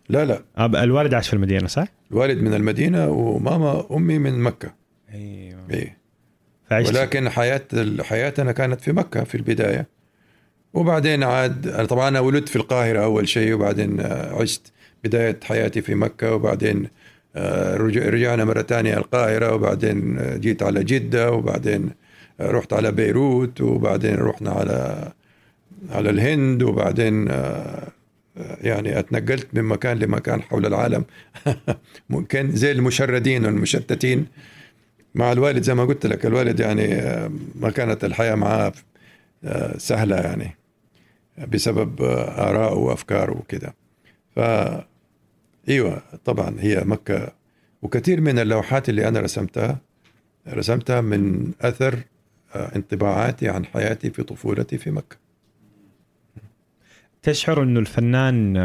لا 0.09 0.25
لا. 0.25 0.83
الوالد 0.83 1.13
عاش 1.13 1.27
في 1.27 1.33
المدينة 1.33 1.67
صح؟ 1.67 1.87
الوالد 2.11 2.41
من 2.41 2.53
المدينة 2.53 3.09
وماما 3.09 3.85
أمي 3.91 4.17
من 4.19 4.39
مكة. 4.39 4.73
أيوه. 5.13 5.59
إيه. 5.71 5.97
فعشت. 6.69 6.89
ولكن 6.89 7.29
حياة 7.29 7.61
حياتنا 8.01 8.51
كانت 8.51 8.81
في 8.81 8.91
مكة 8.91 9.23
في 9.23 9.35
البداية. 9.35 9.87
وبعدين 10.73 11.23
عاد 11.23 11.67
أنا 11.67 11.85
طبعا 11.85 12.07
أنا 12.07 12.19
ولدت 12.19 12.49
في 12.49 12.55
القاهرة 12.55 13.03
أول 13.03 13.27
شيء 13.27 13.53
وبعدين 13.53 14.01
عشت 14.41 14.71
بداية 15.03 15.39
حياتي 15.43 15.81
في 15.81 15.95
مكة 15.95 16.33
وبعدين 16.35 16.87
آه، 17.35 17.77
رجع- 17.77 18.09
رجعنا 18.09 18.45
مرة 18.45 18.61
ثانية 18.61 18.97
القاهرة 18.97 19.53
وبعدين 19.53 20.17
جيت 20.39 20.63
على 20.63 20.83
جدة 20.83 21.31
وبعدين 21.31 21.89
رحت 22.41 22.73
على 22.73 22.91
بيروت 22.91 23.61
وبعدين 23.61 24.15
رحنا 24.15 24.49
على 24.51 25.11
على 25.91 26.09
الهند 26.09 26.63
وبعدين 26.63 27.27
آه، 27.31 27.87
يعني 28.35 28.99
أتنقلت 28.99 29.47
من 29.53 29.63
مكان 29.63 29.99
لمكان 29.99 30.41
حول 30.41 30.65
العالم. 30.65 31.05
ممكن 32.09 32.51
زي 32.55 32.71
المشردين 32.71 33.45
والمشتتين 33.45 34.25
مع 35.15 35.31
الوالد 35.31 35.63
زي 35.63 35.73
ما 35.73 35.85
قلت 35.85 36.05
لك 36.05 36.25
الوالد 36.25 36.59
يعني 36.59 36.93
آه، 36.95 37.31
ما 37.55 37.69
كانت 37.69 38.03
الحياة 38.03 38.35
معاه 38.35 38.73
آه، 39.43 39.77
سهلة 39.77 40.15
يعني 40.15 40.55
بسبب 41.47 42.01
آه، 42.01 42.49
آراءه 42.49 42.75
وأفكاره 42.75 43.37
وكده. 43.37 43.75
ف 44.35 44.39
إيوه 45.69 46.01
طبعا 46.25 46.55
هي 46.59 46.83
مكة. 46.85 47.31
وكثير 47.81 48.21
من 48.21 48.39
اللوحات 48.39 48.89
اللي 48.89 49.07
أنا 49.07 49.19
رسمتها 49.19 49.81
رسمتها 50.47 51.01
من 51.01 51.51
آه، 52.55 52.75
انطباعاتي 52.75 53.49
عن 53.49 53.65
حياتي 53.65 54.09
في 54.09 54.23
طفولتي 54.23 54.77
في 54.77 54.91
مكة. 54.91 55.20
تشعر 57.23 57.63
إنه 57.63 57.79
الفنان 57.79 58.57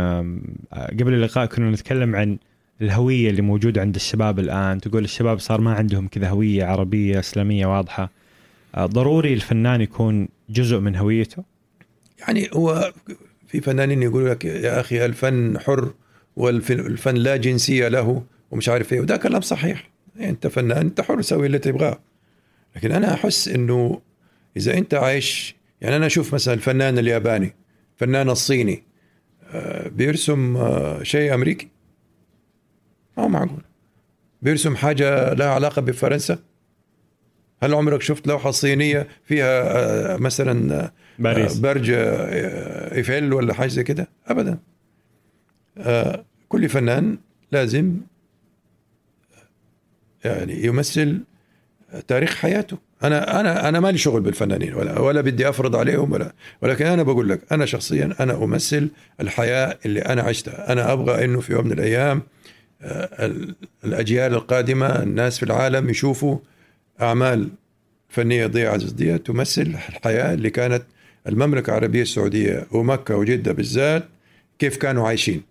قبل 0.73 1.15
اللقاء 1.15 1.47
كنا 1.47 1.71
نتكلم 1.71 2.17
عن 2.17 2.39
الهوية 2.83 3.31
اللي 3.31 3.43
موجودة 3.43 3.81
عند 3.81 3.95
الشباب 3.95 4.39
الآن. 4.39 4.81
تقول 4.81 5.05
الشباب 5.05 5.39
صار 5.39 5.61
ما 5.61 5.75
عندهم 5.75 6.09
كذا 6.09 6.29
هوية 6.29 6.65
عربية 6.65 7.19
إسلامية 7.19 7.67
واضحة. 7.67 8.11
آه، 8.75 8.87
ضروري 8.87 9.35
الفنان 9.35 9.81
يكون 9.81 10.29
جزء 10.51 10.79
من 10.79 10.97
هويته؟ 10.97 11.45
يعني 12.19 12.49
هو 12.53 12.93
في 13.49 13.61
فنانين 13.61 14.03
يقولوا 14.03 14.29
لك 14.29 14.45
يا 14.45 14.81
أخي 14.81 15.05
الفن 15.05 15.59
حر 15.59 15.93
والفن 16.37 17.15
لا 17.15 17.37
جنسية 17.37 17.89
له 17.89 18.23
ومش 18.51 18.69
عارف 18.69 18.93
إيه. 18.93 19.01
وده 19.01 19.17
كلام 19.17 19.41
صحيح. 19.41 19.91
يعني 20.17 20.31
أنت 20.31 20.47
فنان 20.47 20.79
أنت 20.79 21.01
حر 21.01 21.23
سوي 21.23 21.47
اللي 21.47 21.59
تبغاه. 21.59 21.99
لكن 22.77 22.93
أنا 22.93 23.15
أحس 23.15 23.49
إنه 23.49 24.01
إذا 24.57 24.79
أنت 24.79 24.95
عايش 24.95 25.57
يعني 25.81 25.97
أنا 25.97 26.07
أشوف 26.07 26.35
مثلا 26.35 26.55
الفنان 26.55 26.99
الياباني. 26.99 27.55
الفنان 27.97 28.31
الصيني. 28.31 28.83
آه، 29.51 29.89
بيرسم 29.89 30.57
آه، 30.57 31.03
شيء 31.03 31.35
أمريكي؟ 31.35 31.69
ما 33.17 33.25
هو 33.25 33.29
معقول. 33.29 33.63
بيرسم 34.43 34.77
حاجة 34.77 35.33
لها 35.33 35.47
علاقة 35.51 35.83
بفرنسا؟ 35.83 36.39
هل 37.63 37.75
عمرك 37.75 38.03
شفت 38.03 38.27
لوحة 38.27 38.51
صينية 38.51 39.09
فيها 39.25 39.63
آه، 40.15 40.17
مثلا 40.17 40.85
آه، 40.85 40.93
باريس. 41.19 41.57
آه، 41.57 41.61
برج 41.61 41.91
آه، 41.91 42.95
إيفيل 42.95 43.33
ولا 43.33 43.55
حاجة 43.55 43.69
زي 43.69 43.85
كده؟ 43.85 44.09
ابدا. 44.27 44.59
آه، 45.79 46.25
كل 46.49 46.69
فنان 46.69 47.19
لازم 47.53 47.97
يعني 50.25 50.65
يمثل 50.65 51.21
تاريخ 52.09 52.35
حياته. 52.35 52.79
أنا 53.05 53.41
أنا 53.41 53.69
أنا 53.69 53.81
مالي 53.81 53.99
شغل 53.99 54.21
بالفنانين 54.21 54.75
ولا 54.75 54.99
ولا 55.01 55.21
بدي 55.21 55.49
أفرض 55.49 55.77
عليهم 55.77 56.13
ولا 56.13 56.33
ولكن 56.63 56.87
أنا 56.87 57.03
بقول 57.03 57.29
لك 57.29 57.41
أنا 57.53 57.67
شخصيا 57.67 58.15
أنا 58.21 58.45
أمثل 58.45 58.89
الحياة 59.21 59.79
اللي 59.87 60.01
أنا 60.01 60.23
عشتها. 60.23 60.73
أنا 60.73 60.93
أبغى 60.93 61.25
إنه 61.25 61.41
في 61.41 61.53
يوم 61.53 61.67
من 61.67 61.73
الأيام 61.73 62.23
آه، 62.83 63.27
ال- 63.27 63.55
الأجيال 63.85 64.35
القادمة 64.35 64.87
الناس 65.03 65.37
في 65.39 65.43
العالم 65.43 65.91
يشوفوا 65.91 66.39
أعمال 67.03 67.49
فنية 68.09 68.47
ضياء 68.47 68.75
عزيز 68.75 68.93
دي 68.93 69.19
تمثل 69.19 69.63
الحياة 69.63 70.35
اللي 70.35 70.51
كانت 70.51 70.83
المملكة 71.29 71.71
العربية 71.71 72.03
السعودية 72.03 72.67
ومكة 72.73 73.17
وجدة 73.17 73.53
بالذات 73.53 74.09
كيف 74.59 74.77
كانوا 74.77 75.09
عايشين. 75.09 75.43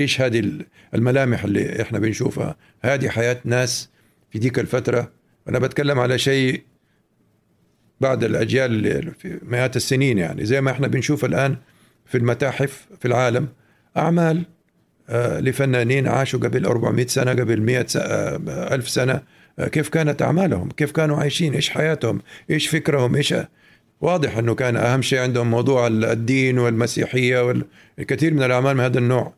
إيش 0.00 0.20
هذه 0.20 0.50
الملامح 0.94 1.44
اللي 1.44 1.82
إحنا 1.82 1.98
بنشوفها؟ 1.98 2.56
هذه 2.82 3.08
حياة 3.08 3.40
ناس 3.44 3.88
في 4.30 4.38
ديك 4.38 4.58
الفترة 4.58 5.10
أنا 5.48 5.58
بتكلم 5.58 5.98
على 6.00 6.18
شيء 6.18 6.62
بعد 8.00 8.24
الأجيال 8.24 8.72
اللي 8.72 9.12
في 9.18 9.38
مئات 9.42 9.76
السنين 9.76 10.18
يعني. 10.18 10.44
زي 10.44 10.60
ما 10.60 10.70
إحنا 10.70 10.86
بنشوف 10.88 11.24
الآن 11.24 11.56
في 12.06 12.18
المتاحف 12.18 12.86
في 13.00 13.08
العالم 13.08 13.48
أعمال 13.96 14.42
آه، 15.08 15.40
لفنانين 15.40 16.08
عاشوا 16.08 16.40
قبل 16.40 16.64
400 16.66 17.06
سنة 17.06 17.30
قبل 17.30 17.60
100 17.62 17.86
س- 17.86 17.96
آه، 17.96 18.74
ألف 18.74 18.88
سنة. 18.88 19.22
آه، 19.58 19.68
كيف 19.68 19.88
كانت 19.88 20.22
أعمالهم؟ 20.22 20.68
كيف 20.70 20.92
كانوا 20.92 21.16
عايشين؟ 21.16 21.54
إيش 21.54 21.70
حياتهم؟ 21.70 22.20
إيش 22.50 22.68
فكرهم؟ 22.68 23.14
إيش 23.16 23.34
واضح 24.00 24.38
إنه 24.38 24.54
كان 24.54 24.76
أهم 24.76 25.02
شيء 25.02 25.18
عندهم 25.18 25.50
موضوع 25.50 25.86
الدين 25.86 26.58
والمسيحية 26.58 27.40
والكثير 27.98 28.34
من 28.34 28.42
الأعمال 28.42 28.74
من 28.76 28.80
هذا 28.84 28.98
النوع. 28.98 29.32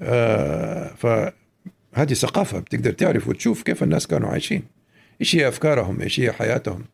آه، 0.00 0.94
فهذه 0.94 2.12
ثقافة 2.14 2.58
بتقدر 2.58 2.92
تعرف 2.92 3.28
وتشوف 3.28 3.62
كيف 3.62 3.82
الناس 3.82 4.06
كانوا 4.06 4.28
عايشين. 4.28 4.62
إيش 5.20 5.36
هي 5.36 5.48
أفكارهم 5.48 6.00
إيش 6.00 6.20
هي 6.20 6.32
حياتهم. 6.32 6.84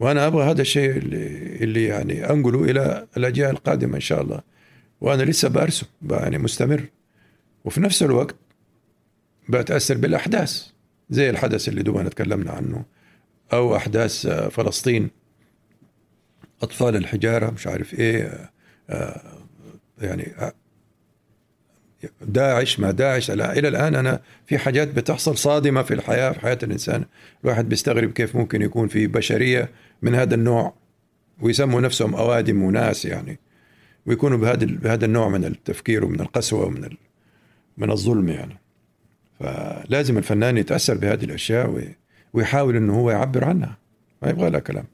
وأنا 0.00 0.26
أبغى 0.26 0.50
هذا 0.50 0.62
الشيء 0.62 0.90
اللي, 0.90 1.26
اللي 1.56 1.84
يعني 1.84 2.30
أنقله 2.30 2.64
إلى 2.64 3.06
الأجيال 3.16 3.50
القادمة 3.50 3.94
إن 3.94 4.00
شاء 4.00 4.22
الله. 4.22 4.40
وأنا 5.00 5.22
لسه 5.22 5.48
برسم 5.48 5.86
يعني 6.10 6.38
مستمر. 6.38 6.84
وفي 7.64 7.80
نفس 7.80 8.02
الوقت 8.02 8.36
بتأثر 9.48 9.96
بالأحداث 9.96 10.66
زي 11.10 11.30
الحدث 11.30 11.68
اللي 11.68 11.82
دوبنا 11.82 12.08
تكلمنا 12.08 12.50
عنه 12.50 12.84
أو 13.52 13.76
أحداث 13.76 14.26
آه، 14.26 14.48
فلسطين. 14.48 15.10
أطفال 16.62 16.96
الحجارة 16.96 17.50
مش 17.50 17.66
عارف 17.66 17.94
إيه 17.94 18.22
آه، 18.22 18.50
آه، 18.90 19.38
يعني 20.00 20.32
داعش 22.22 22.80
ما 22.80 22.90
داعش. 22.90 23.30
لا 23.30 23.58
إلى 23.58 23.68
الآن 23.68 23.94
أنا 23.94 24.20
في 24.46 24.58
حاجات 24.58 24.88
بتحصل 24.88 25.38
صادمة 25.38 25.82
في 25.82 25.94
الحياة 25.94 26.32
في 26.32 26.40
حياة 26.40 26.58
الإنسان. 26.62 27.04
الواحد 27.44 27.68
بيستغرب 27.68 28.10
كيف 28.12 28.36
ممكن 28.36 28.62
يكون 28.62 28.88
في 28.88 29.06
بشرية 29.06 29.70
من 30.02 30.14
هذا 30.14 30.34
النوع 30.34 30.74
ويسموا 31.40 31.80
نفسهم 31.80 32.14
أوادم 32.14 32.62
وناس 32.62 33.04
يعني 33.04 33.38
ويكونوا 34.06 34.38
بهذا 34.38 34.66
بهذا 34.66 35.04
النوع 35.04 35.28
من 35.28 35.44
التفكير 35.44 36.04
ومن 36.04 36.20
القسوة 36.20 36.64
ومن 36.66 36.84
ال- 36.84 36.96
من 37.78 37.90
الظلم 37.90 38.28
يعني. 38.28 38.58
فلازم 39.40 40.18
الفنان 40.18 40.56
يتأثر 40.58 40.94
بهذه 40.94 41.24
الأشياء 41.24 41.70
وي- 41.70 41.96
ويحاول 42.32 42.76
إنه 42.76 42.94
هو 42.94 43.10
يعبر 43.10 43.44
عنها. 43.44 43.78
ما 44.22 44.30
يبغى 44.30 44.50
لها 44.50 44.60
كلام. 44.60 44.84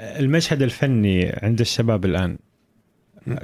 المشهد 0.00 0.62
الفني 0.62 1.38
عند 1.42 1.60
الشباب 1.60 2.04
الآن. 2.04 2.38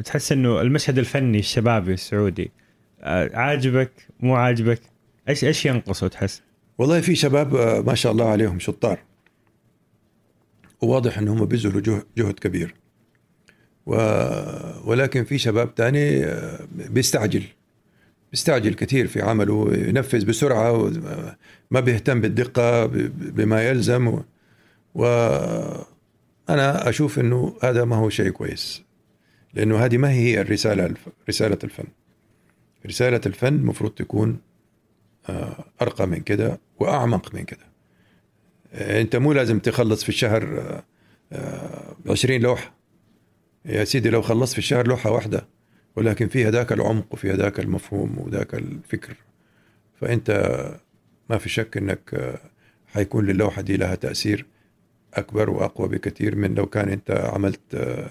تحس 0.04 0.32
إنه 0.32 0.60
المشهد 0.60 0.98
الفني 0.98 1.38
الشبابي 1.38 1.92
السعودي 1.92 2.50
عاجبك 3.02 3.90
مو 4.20 4.34
عاجبك؟ 4.36 4.80
إيش 5.28 5.44
إيش 5.44 5.66
ينقصه 5.66 6.08
تحس؟ 6.08 6.42
والله 6.78 7.00
في 7.00 7.14
شباب 7.14 7.54
آه، 7.56 7.80
ما 7.80 7.94
شاء 7.94 8.12
الله 8.12 8.28
عليهم 8.28 8.58
شطار. 8.58 8.98
وواضح 10.82 11.18
انهم 11.18 11.44
بيبذلوا 11.44 11.80
جه- 11.80 12.06
جهد 12.18 12.34
كبير. 12.34 12.74
و... 13.86 13.94
ولكن 14.84 15.24
في 15.24 15.38
شباب 15.38 15.74
تاني 15.74 16.24
آه، 16.24 16.58
بيستعجل. 16.72 17.42
بيستعجل 18.30 18.74
كثير 18.74 19.06
في 19.06 19.22
عمله 19.22 19.74
ينفذ 19.74 20.24
بسرعة 20.24 20.72
وما 20.72 21.80
بيهتم 21.80 22.20
بالدقة 22.20 22.86
بما 23.16 23.62
يلزم. 23.68 24.08
و... 24.08 24.22
وأنا 24.94 26.88
أشوف 26.88 27.18
أنه 27.18 27.56
هذا 27.62 27.84
ما 27.84 27.96
هو 27.96 28.08
شيء 28.10 28.30
كويس 28.30 28.82
لأنه 29.54 29.84
هذه 29.84 29.96
ما 29.96 30.10
هي 30.10 30.40
الرسالة 30.40 30.86
الف... 30.86 31.08
رسالة 31.28 31.58
الفن. 31.64 31.84
رسالة 32.86 33.20
الفن 33.26 33.54
المفروض 33.54 33.90
تكون 33.90 34.38
آه، 35.28 35.64
أرقى 35.82 36.06
من 36.06 36.20
كده 36.20 36.60
وأعمق 36.78 37.34
من 37.34 37.44
كده. 37.44 37.66
آه، 38.72 39.00
أنت 39.00 39.16
مو 39.16 39.32
لازم 39.32 39.58
تخلص 39.58 40.02
في 40.02 40.08
الشهر 40.08 40.58
آه، 41.32 41.96
20 42.10 42.40
لوحة. 42.40 42.74
يا 43.64 43.84
سيدي 43.84 44.10
لو 44.10 44.22
خلصت 44.22 44.52
في 44.52 44.58
الشهر 44.58 44.86
لوحة 44.86 45.10
واحدة 45.10 45.46
ولكن 45.96 46.28
فيها 46.28 46.50
ذاك 46.50 46.72
العمق 46.72 47.06
وفيها 47.10 47.36
ذاك 47.36 47.60
المفهوم 47.60 48.18
وذاك 48.18 48.54
الفكر 48.54 49.16
فأنت 50.00 50.30
ما 51.30 51.38
في 51.38 51.48
شك 51.48 51.76
أنك 51.76 52.32
حيكون 52.86 53.26
للوحة 53.26 53.62
دي 53.62 53.76
لها 53.76 53.94
تأثير 53.94 54.46
أكبر 55.14 55.50
وأقوى 55.50 55.88
بكثير 55.88 56.36
من 56.36 56.54
لو 56.54 56.66
كان 56.66 56.88
أنت 56.88 57.10
عملت 57.10 57.60
آه، 57.74 58.10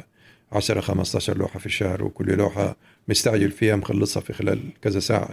10 0.52 0.82
15 0.82 1.38
لوحة 1.38 1.60
في 1.60 1.66
الشهر 1.66 2.04
وكل 2.04 2.34
لوحة 2.38 2.76
مستعجل 3.08 3.52
فيها 3.52 3.76
مخلصها 3.76 4.22
في 4.22 4.34
خلال 4.34 4.60
كذا 4.82 5.00
ساعة. 5.00 5.30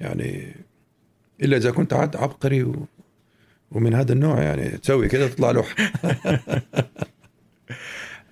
يعني 0.00 0.54
إلا 1.42 1.56
إذا 1.56 1.70
كنت 1.70 1.92
عاد 1.92 2.16
عبقري 2.16 2.62
و 2.62 2.86
ومن 3.72 3.94
هذا 3.94 4.12
النوع 4.12 4.42
يعني 4.42 4.68
تسوي 4.68 5.08
كده 5.08 5.28
تطلع 5.28 5.50
لوحة 5.50 5.74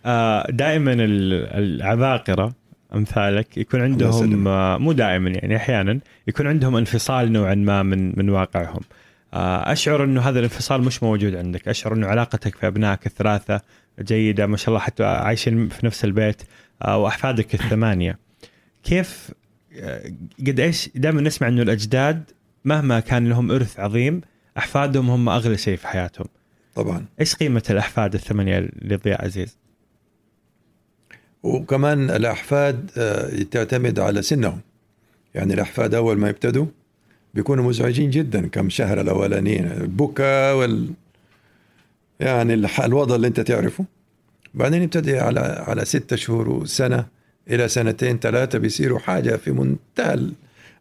آه، 0.06 0.50
دائما 0.50 0.92
ال- 0.92 1.34
العباقرة 1.64 2.54
أمثالك 2.94 3.58
يكون 3.58 3.80
عندهم. 3.80 4.48
آه، 4.48 4.78
مو 4.78 4.92
دائما 4.92 5.30
يعني 5.30 5.56
أحيانا 5.56 6.00
يكون 6.28 6.46
عندهم 6.46 6.76
انفصال 6.76 7.32
نوعا 7.32 7.54
ما 7.54 7.82
من 7.82 8.18
من 8.18 8.30
واقعهم. 8.30 8.80
آه، 9.34 9.72
أشعر 9.72 10.04
إنه 10.04 10.20
هذا 10.20 10.38
الانفصال 10.38 10.82
مش 10.82 11.02
موجود 11.02 11.34
عندك. 11.34 11.68
أشعر 11.68 11.94
إنه 11.94 12.06
علاقتك 12.06 12.54
في 12.56 12.66
أبنائك 12.66 13.06
الثلاثة 13.06 13.60
جيدة 14.00 14.46
ما 14.46 14.56
شاء 14.56 14.68
الله 14.68 14.80
حتى 14.80 15.04
عايشين 15.04 15.68
في 15.68 15.86
نفس 15.86 16.04
البيت 16.04 16.42
وأحفادك 16.88 17.54
الثمانية. 17.54 18.18
كيف 18.82 19.30
آه، 19.72 20.12
قد 20.46 20.60
إيش 20.60 20.90
دائما 20.94 21.20
نسمع 21.20 21.48
إنه 21.48 21.62
الأجداد 21.62 22.30
مهما 22.64 23.00
كان 23.00 23.28
لهم 23.28 23.50
إرث 23.50 23.80
عظيم 23.80 24.20
أحفادهم 24.58 25.10
هم 25.10 25.28
أغلى 25.28 25.56
شيء 25.56 25.76
في 25.76 25.88
حياتهم. 25.88 26.26
طبعا. 26.74 27.04
إيش 27.20 27.34
قيمة 27.34 27.62
الأحفاد 27.70 28.14
الثمانية 28.14 28.68
لضياء 28.82 29.24
عزيز؟ 29.24 29.56
وكمان 31.42 32.10
الأحفاد 32.10 32.90
آه، 32.96 33.42
تعتمد 33.42 34.00
على 34.00 34.22
سنهم. 34.22 34.60
يعني 35.34 35.54
الأحفاد 35.54 35.94
أول 35.94 36.18
ما 36.18 36.28
يبتدوا 36.28 36.66
بيكونوا 37.34 37.64
مزعجين 37.64 38.10
جدا 38.10 38.46
كم 38.46 38.70
شهر 38.70 39.00
الأولانيين 39.00 39.72
البكا 39.72 40.52
وال 40.52 40.90
يعني 42.20 42.54
الوضع 42.84 43.14
اللي 43.14 43.26
أنت 43.26 43.40
تعرفه. 43.40 43.84
بعدين 44.54 44.82
يبتدي 44.82 45.18
على 45.18 45.40
على 45.40 45.84
ستة 45.84 46.16
شهور 46.16 46.48
وسنة 46.48 47.06
إلى 47.50 47.68
سنتين 47.68 48.18
ثلاثة 48.18 48.58
بيصيروا 48.58 48.98
حاجة 48.98 49.36
في 49.36 49.50
منتهى 49.50 50.14
ال- 50.14 50.32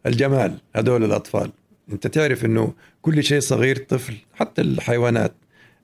الجمال 0.06 0.58
هذول 0.76 1.04
الأطفال 1.04 1.50
أنت 1.92 2.06
تعرف 2.06 2.44
إنه 2.44 2.72
كل 3.02 3.24
شيء 3.24 3.40
صغير 3.40 3.76
طفل 3.76 4.14
حتى 4.34 4.62
الحيوانات 4.62 5.32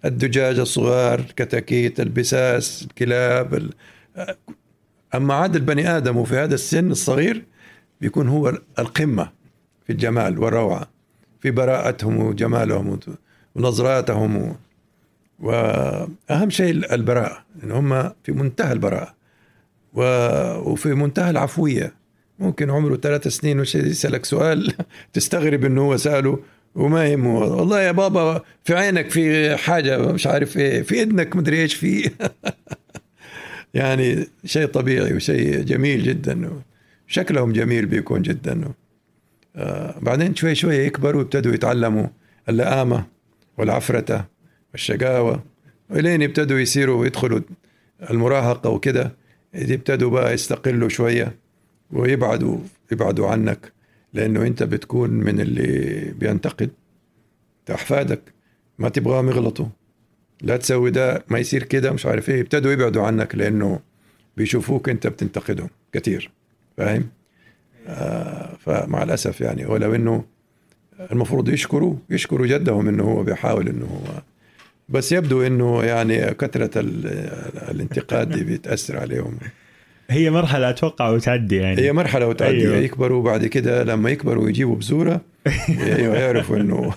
الدجاج 0.05 0.59
الصغار 0.59 1.19
الكتاكيت 1.19 2.01
البساس 2.01 2.83
الكلاب 2.83 3.55
ال... 3.55 3.71
أما 5.15 5.35
عاد 5.35 5.57
البني 5.57 5.97
آدم 5.97 6.17
وفي 6.17 6.37
هذا 6.37 6.55
السن 6.55 6.91
الصغير 6.91 7.45
بيكون 8.01 8.29
هو 8.29 8.59
القمة 8.79 9.31
في 9.87 9.93
الجمال 9.93 10.39
والروعة 10.39 10.89
في 11.41 11.51
براءتهم 11.51 12.17
وجمالهم 12.19 12.99
ونظراتهم 13.55 14.37
و... 14.37 14.55
وأهم 15.41 16.51
شيء 16.51 16.95
البراءة 16.95 17.45
إن 17.65 17.71
هم 17.71 18.11
في 18.25 18.33
منتهى 18.33 18.73
البراءة. 18.73 19.15
وفي 19.95 20.95
منتهى 20.95 21.31
العفوية. 21.31 21.93
ممكن 22.39 22.71
عمره 22.71 22.97
ثلاث 22.97 23.29
سنين 23.29 23.61
وشيء 23.61 23.87
يسألك 23.87 24.25
سؤال 24.25 24.73
تستغرب 25.13 25.65
إنه 25.65 25.81
هو 25.83 25.97
سأله 25.97 26.39
وما 26.75 27.07
يهمه. 27.07 27.39
والله 27.39 27.81
يا 27.81 27.93
بابا 27.93 28.43
في 28.65 28.75
عينك 28.75 29.11
في 29.11 29.57
حاجة 29.57 30.13
مش 30.13 30.27
عارف 30.27 30.57
إيه 30.57 30.83
في 30.83 31.03
اذنك 31.03 31.37
مدري 31.37 31.63
إيش 31.63 31.75
في. 31.75 32.11
يعني 33.75 34.27
شيء 34.45 34.67
طبيعي 34.67 35.15
وشيء 35.15 35.61
جميل 35.61 36.03
جدا. 36.03 36.51
شكلهم 37.07 37.53
جميل 37.53 37.87
بيكون 37.87 38.23
جدا. 38.23 38.73
آه 39.57 39.95
بعدين 40.01 40.35
شوي 40.37 40.55
شوي 40.55 40.77
يكبروا 40.77 41.21
ويبتدوا 41.21 41.55
يتعلموا 41.55 42.07
اللئامة 42.49 43.05
والعفرة 43.59 44.29
والشقاوة. 44.73 45.45
ولين 45.91 46.23
يبتدوا 46.23 46.59
يصيروا 46.59 47.01
ويدخلوا 47.01 47.41
المراهقة 48.11 48.71
وكده. 48.71 49.24
يبتدوا 49.55 50.11
بقى 50.11 50.35
يستقلوا 50.35 50.89
شوية 50.89 51.35
ويبعدوا 51.91 52.59
يبعدوا 52.93 53.29
عنك 53.29 53.73
لأنه 54.13 54.43
أنت 54.47 54.63
بتكون 54.63 55.11
من 55.11 55.41
اللي 55.41 56.01
بينتقد. 56.19 56.71
أحفادك 57.71 58.21
ما 58.79 58.89
تبغاهم 58.89 59.29
يغلطوا. 59.29 59.67
لا 60.43 60.57
تسوي 60.57 60.91
ده 60.91 61.25
ما 61.29 61.39
يصير 61.39 61.63
كده 61.63 61.93
مش 61.93 62.07
عارف 62.07 62.31
إيه. 62.31 62.41
يبتدوا 62.41 62.73
يبعدوا 62.73 63.03
عنك 63.03 63.35
لأنه 63.35 63.81
بيشوفوك 64.37 64.89
أنت 64.89 65.07
بتنتقدهم 65.07 65.69
كثير 65.93 66.31
فاهم؟ 66.77 67.09
آه 67.87 68.57
فمع 68.61 69.03
الأسف 69.03 69.41
يعني 69.41 69.67
ولو 69.67 69.95
إنه 69.95 70.25
المفروض 71.13 71.49
يشكروا 71.49 71.97
يشكروا 72.11 72.47
جدهم 72.47 72.89
إنه 72.89 73.05
هو 73.05 73.23
بيحاول 73.23 73.69
إنه 73.69 73.87
هو 73.87 74.23
بس 74.89 75.13
يبدو 75.13 75.43
إنه 75.43 75.83
يعني 75.85 76.35
كثرة 76.35 76.81
ال- 76.81 77.07
الانتقاد 77.71 78.29
دي 78.39 78.45
بتاثر 78.57 78.99
عليهم. 78.99 79.39
هي 80.11 80.31
مرحلة 80.31 80.71
أتوقع 80.71 81.11
وتعدي 81.11 81.57
يعني. 81.57 81.81
هي 81.83 81.93
مرحلة 81.93 82.27
وتعدي. 82.27 82.57
أيوه. 82.61 82.77
يكبروا 82.77 83.23
بعد 83.23 83.47
كده 83.47 83.85
لما 83.85 84.11
يكبروا 84.11 84.45
ويجيبوا 84.45 84.77
بزورة 84.77 85.21
أيوه 85.69 86.17
يعرفوا 86.17 86.57
إنه. 86.57 86.95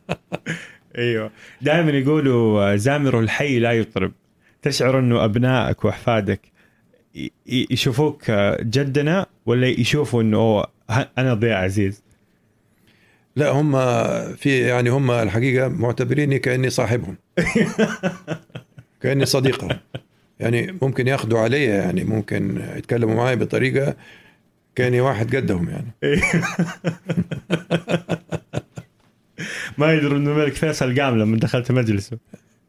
أيوه. 0.98 1.30
دائما 1.62 1.90
يقولوا 1.90 2.76
زامر 2.76 3.20
الحي 3.20 3.58
لا 3.58 3.72
يطرب. 3.72 4.12
تشعر 4.62 4.98
إنه 4.98 5.24
أبنائك 5.24 5.84
وأحفادك 5.84 6.40
يشوفوك 7.46 8.30
جدنا 8.60 9.26
ولا 9.46 9.66
يشوفوا 9.66 10.22
إنه 10.22 10.64
أنا 11.18 11.34
ضياء 11.34 11.56
عزيز؟ 11.64 12.02
لا 13.36 13.50
هم 13.50 13.72
في 14.36 14.60
يعني 14.60 14.90
هم 14.90 15.10
الحقيقة 15.10 15.68
معتبريني 15.68 16.38
كأني 16.38 16.70
صاحبهم. 16.70 17.16
كأني 19.02 19.26
صديقهم. 19.26 19.78
يعني 20.40 20.78
ممكن 20.82 21.08
ياخذوا 21.08 21.38
علي 21.38 21.64
يعني 21.64 22.04
ممكن 22.04 22.62
يتكلموا 22.76 23.14
معي 23.14 23.36
بطريقة 23.36 23.96
كأني 24.74 25.00
واحد 25.00 25.36
قدهم 25.36 25.68
يعني. 25.68 25.90
ما 29.78 29.92
يدروا 29.92 30.18
إنه 30.18 30.30
الملك 30.30 30.52
فيصل 30.52 31.00
قام 31.00 31.18
لما 31.18 31.36
دخلت 31.36 31.72
مجلسه. 31.72 32.18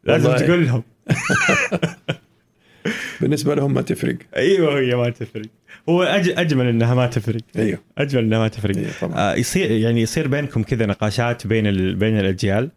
لازم 0.04 0.30
والله. 0.30 0.46
تقول 0.46 0.66
لهم. 0.66 0.82
بالنسبة 3.20 3.54
لهم 3.54 3.74
ما 3.74 3.82
تفرق. 3.82 4.16
أيوه 4.36 4.80
هي 4.80 4.94
ما 4.94 5.10
تفرق. 5.10 5.46
هو 5.88 6.02
أج... 6.02 6.28
أجمل 6.28 6.66
إنها 6.66 6.94
ما 6.94 7.06
تفرق. 7.06 7.40
أيوه. 7.56 7.78
أجمل 7.98 8.22
إنها 8.24 8.38
ما 8.38 8.48
تفرق. 8.48 8.76
أيوه 8.76 8.90
طبعا. 9.00 9.14
آه 9.18 9.34
يصير 9.34 9.70
يعني 9.70 10.02
يصير 10.02 10.28
بينكم 10.28 10.62
كذا 10.62 10.86
نقاشات 10.86 11.46
بين 11.46 11.66
ال... 11.66 11.94
بين 11.94 12.18
الأجيال؟ 12.20 12.70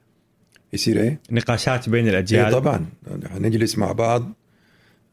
يصير 0.74 0.99
إيه؟ 1.01 1.20
نقاشات 1.32 1.89
بين 1.89 2.03
إيه 2.03 2.12
الاجيال 2.12 2.51
طبعا 2.51 2.86
نجلس 3.38 3.78
مع 3.78 3.91
بعض 3.91 4.34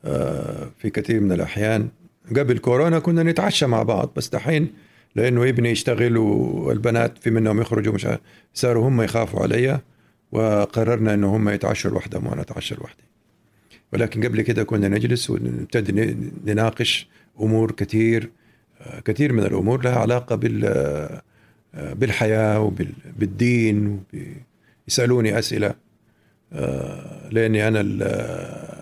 آه، 0.04 0.70
في 0.78 0.90
كثير 0.90 1.20
من 1.20 1.32
الأحيان. 1.32 1.88
قبل 2.36 2.58
كورونا 2.58 2.98
كنا 2.98 3.22
نتعشى 3.22 3.66
مع 3.66 3.82
بعض 3.82 4.12
بس 4.16 4.28
دحين 4.28 4.72
لأنه 5.16 5.48
ابني 5.48 5.70
يشتغل 5.70 6.16
والبنات 6.16 7.18
في 7.18 7.30
منهم 7.30 7.60
يخرجوا 7.60 7.92
مش 7.94 8.06
عارف- 8.06 8.20
صاروا 8.54 8.88
هم 8.88 9.02
يخافوا 9.02 9.40
علي 9.42 9.80
وقررنا 10.32 11.14
إنه 11.14 11.36
هم 11.36 11.48
يتعشوا 11.48 11.90
لوحدهم 11.90 12.26
وأنا 12.26 12.40
أتعشى 12.40 12.74
لوحدي 12.74 13.02
ولكن 13.92 14.24
قبل 14.24 14.42
كده 14.42 14.64
كنا 14.64 14.88
نجلس 14.88 15.30
ونبتدي 15.30 16.16
نناقش 16.46 17.08
أمور 17.40 17.70
كثير 17.72 18.30
كثير 19.04 19.32
من 19.32 19.42
الأمور 19.42 19.84
لها 19.84 19.98
علاقة 19.98 20.36
بال 20.36 21.20
بالحياة 21.74 22.60
وبالدين 22.60 23.86
وب- 23.88 24.36
يسالوني 24.88 25.38
أسئلة 25.38 25.74
لأني 27.30 27.68
أنا 27.68 27.80
ال- 27.80 28.02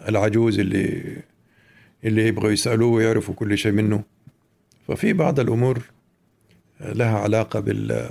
العجوز 0.09 0.59
اللي 0.59 1.17
اللي 2.05 2.29
يبغوا 2.29 2.51
يسألوه 2.51 2.91
ويعرفوا 2.93 3.35
كل 3.35 3.59
شيء 3.59 3.73
منه. 3.73 4.03
ففي 4.89 5.13
بعض 5.13 5.41
الأمور 5.41 5.83
لها 6.81 7.19
علاقة 7.19 7.61
بال 7.61 8.09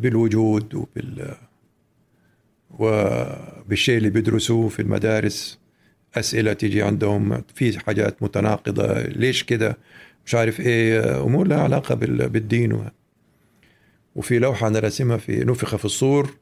بالوجود 0.00 0.74
وبال 0.74 1.34
وبالشيء 2.78 3.98
اللي 3.98 4.10
بيدرسوه 4.10 4.68
في 4.68 4.82
المدارس. 4.82 5.59
أسئلة 6.14 6.52
تيجي 6.52 6.82
عندهم 6.82 7.42
في 7.54 7.78
حاجات 7.78 8.22
متناقضة 8.22 9.02
ليش 9.02 9.42
كده 9.42 9.76
مش 10.26 10.34
عارف 10.34 10.60
إيه 10.60 11.20
أمور 11.22 11.46
لها 11.46 11.60
علاقة 11.62 11.94
بال- 11.94 12.28
بالدين 12.28 12.72
و- 12.72 12.90
وفي 14.16 14.38
لوحة 14.38 14.66
أنا 14.66 14.78
راسمها 14.78 15.16
في 15.16 15.44
نفخ 15.44 15.76
في 15.76 15.84
الصور 15.84 16.36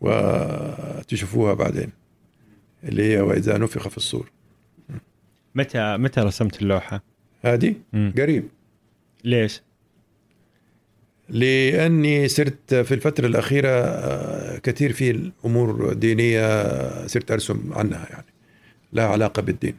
وتشوفوها 0.00 1.54
بعدين 1.54 1.90
اللي 2.84 3.12
هي 3.12 3.20
وإذا 3.20 3.58
نفخ 3.58 3.88
في 3.88 3.96
الصور 3.96 4.30
متى 5.54 5.96
متى 5.96 6.20
رسمت 6.20 6.62
اللوحة؟ 6.62 7.02
هذه. 7.42 7.74
قريب 8.18 8.48
ليش؟ 9.24 9.62
لأني 11.28 12.28
صرت 12.28 12.74
في 12.74 12.94
الفترة 12.94 13.26
الأخيرة 13.26 13.68
آه، 13.68 14.58
كثير 14.58 14.92
في 14.92 15.10
الأمور 15.10 15.92
دينية 15.92 17.06
صرت 17.06 17.30
أرسم 17.30 17.72
عنها 17.72 18.06
يعني 18.10 18.26
لها 18.92 19.06
علاقة 19.06 19.42
بالدين. 19.42 19.74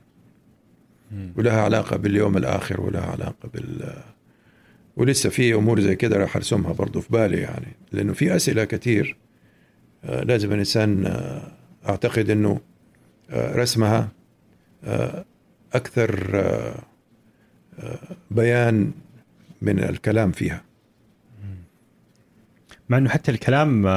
ولها 1.36 1.62
علاقة 1.62 1.98
باليوم 1.98 2.38
الآخر 2.38 2.82
ولها 2.82 3.06
علاقة 3.06 3.50
بال 3.54 3.94
ولسه 4.98 5.30
في 5.30 5.54
أمور 5.54 5.80
زي 5.80 5.96
كده 5.96 6.18
راح 6.18 6.36
أرسمها 6.36 6.74
برضو 6.74 7.02
في 7.02 7.10
بالي 7.10 7.38
يعني. 7.38 7.76
لأنه 7.92 8.14
في 8.14 8.36
أسئلة 8.36 8.64
كثير 8.64 9.18
آه، 10.04 10.24
لازم 10.24 10.52
الإنسان 10.54 11.06
آه، 11.06 11.52
أعتقد 11.90 12.30
إنه 12.30 12.62
آه، 13.30 13.56
رسمها 13.56 14.10
أكثر 15.74 16.44
بيان 18.32 18.92
من 19.62 19.80
الكلام 19.80 20.32
فيها. 20.32 20.64
مع 22.90 22.98
إنه 22.98 23.10
حتى 23.10 23.32
الكلام 23.32 23.88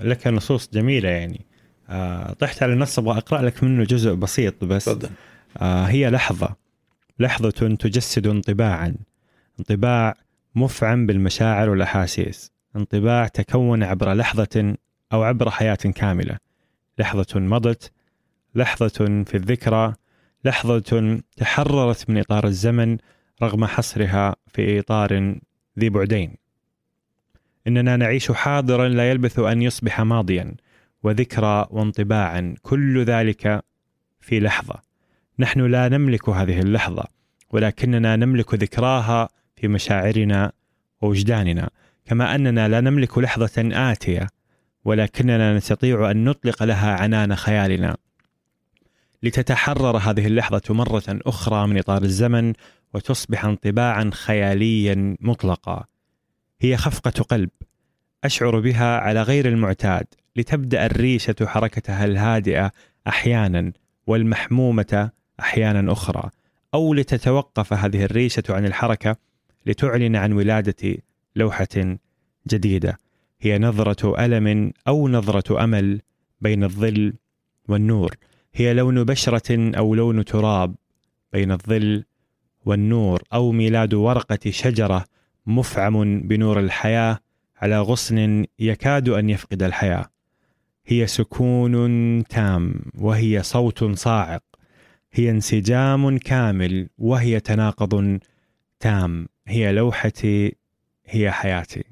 لك 0.00 0.26
نصوص 0.26 0.70
جميلة 0.72 1.08
يعني. 1.08 1.40
آه، 1.92 2.32
طحت 2.32 2.62
على 2.62 2.72
النص 2.72 2.98
أبغى 2.98 3.18
أقرأ 3.18 3.42
لك 3.42 3.64
منه 3.64 3.84
جزء 3.84 4.14
بسيط 4.14 4.64
بس. 4.64 4.88
آه، 5.58 5.84
هي 5.84 6.10
لحظة. 6.10 6.56
لحظة 7.18 7.76
تجسد 7.80 8.26
انطباعا. 8.26 8.96
انطباع 9.60 10.14
مفعم 10.54 11.06
بالمشاعر 11.06 11.70
والأحاسيس. 11.70 12.50
انطباع 12.76 13.28
تكون 13.28 13.82
عبر 13.82 14.12
لحظة 14.12 14.76
أو 15.12 15.22
عبر 15.22 15.50
حياة 15.50 15.74
كاملة. 15.74 16.38
لحظة 16.98 17.40
مضت. 17.40 17.92
لحظة 18.54 19.24
في 19.24 19.34
الذكرى. 19.34 19.94
لحظة 20.44 21.20
تحررت 21.36 22.10
من 22.10 22.18
إطار 22.18 22.46
الزمن 22.46 22.98
رغم 23.42 23.64
حصرها 23.64 24.36
في 24.48 24.78
إطار 24.78 25.36
ذي 25.78 25.88
بعدين. 25.88 26.36
إننا 27.66 27.96
نعيش 27.96 28.32
حاضرا 28.32 28.88
لا 28.88 29.10
يلبث 29.10 29.38
أن 29.38 29.62
يصبح 29.62 30.00
ماضيا. 30.00 30.54
وذكرى 31.02 31.66
وانطباعا 31.70 32.54
كل 32.62 33.04
ذلك 33.04 33.64
في 34.20 34.40
لحظة. 34.40 34.74
نحن 35.38 35.60
لا 35.60 35.88
نملك 35.88 36.28
هذه 36.28 36.60
اللحظة 36.60 37.04
ولكننا 37.50 38.16
نملك 38.16 38.54
ذكراها 38.54 39.28
في 39.56 39.68
مشاعرنا 39.68 40.52
ووجداننا. 41.00 41.70
كما 42.04 42.34
أننا 42.34 42.68
لا 42.68 42.80
نملك 42.80 43.18
لحظة 43.18 43.68
آتية 43.92 44.28
ولكننا 44.84 45.56
نستطيع 45.56 46.10
أن 46.10 46.24
نطلق 46.24 46.62
لها 46.62 46.92
عنان 46.92 47.36
خيالنا. 47.36 47.96
لتتحرر 49.22 49.96
هذه 49.96 50.26
اللحظة 50.26 50.74
مرة 50.74 51.02
أخرى 51.08 51.66
من 51.66 51.78
إطار 51.78 52.02
الزمن 52.02 52.52
وتصبح 52.94 53.44
انطباعا 53.44 54.10
خياليا 54.12 55.16
مطلقا. 55.20 55.84
هي 56.60 56.76
خفقة 56.76 57.22
قلب 57.22 57.50
أشعر 58.24 58.60
بها 58.60 58.98
على 58.98 59.22
غير 59.22 59.48
المعتاد. 59.48 60.06
لتبدأ 60.36 60.86
الريشة 60.86 61.34
حركتها 61.42 62.04
الهادئة 62.04 62.72
أحيانا 63.06 63.72
والمحمومة 64.06 65.10
أحيانا 65.40 65.92
أخرى 65.92 66.30
أو 66.74 66.94
لتتوقف 66.94 67.72
هذه 67.72 68.04
الريشة 68.04 68.42
عن 68.50 68.66
الحركة 68.66 69.16
لتعلن 69.66 70.16
عن 70.16 70.32
ولادة 70.32 70.96
لوحة 71.36 71.98
جديدة. 72.48 72.98
هي 73.40 73.58
نظرة 73.58 74.24
ألم 74.24 74.72
أو 74.88 75.08
نظرة 75.08 75.64
أمل 75.64 76.00
بين 76.40 76.64
الظل 76.64 77.14
والنور. 77.68 78.16
هي 78.54 78.74
لون 78.74 79.04
بشرة 79.04 79.78
أو 79.78 79.94
لون 79.94 80.24
تراب 80.24 80.74
بين 81.32 81.52
الظل 81.52 82.04
والنور 82.64 83.22
أو 83.32 83.52
ميلاد 83.52 83.94
ورقة 83.94 84.50
شجرة 84.50 85.04
مفعم 85.46 86.20
بنور 86.20 86.60
الحياة 86.60 87.18
على 87.56 87.80
غصن 87.80 88.44
يكاد 88.58 89.08
أن 89.08 89.30
يفقد 89.30 89.62
الحياة. 89.62 90.12
هي 90.86 91.06
سكون 91.06 92.24
تام 92.24 92.74
وهي 92.94 93.42
صوت 93.42 93.84
صاعق. 93.84 94.42
هي 95.12 95.30
انسجام 95.30 96.18
كامل 96.18 96.88
وهي 96.98 97.40
تناقض 97.40 98.18
تام. 98.80 99.28
هي 99.46 99.72
لوحتي 99.72 100.56
هي 101.06 101.30
حياتي. 101.30 101.84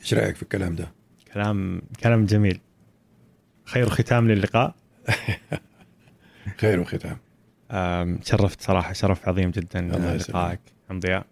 إيش 0.00 0.14
رأيك 0.14 0.36
في 0.36 0.42
الكلام 0.42 0.74
ده؟ 0.74 0.92
كلام 1.34 1.82
كلام 2.02 2.26
جميل. 2.26 2.60
خير 3.64 3.88
ختام 3.88 4.28
للقاء. 4.28 4.74
خير 6.60 6.84
ختام. 6.84 7.18
شرفت 8.24 8.60
صراحة 8.60 8.92
شرف 8.92 9.28
عظيم 9.28 9.50
جدا 9.50 9.80
لقائك 9.80 10.60
ام 10.90 11.00
ضياء 11.00 11.26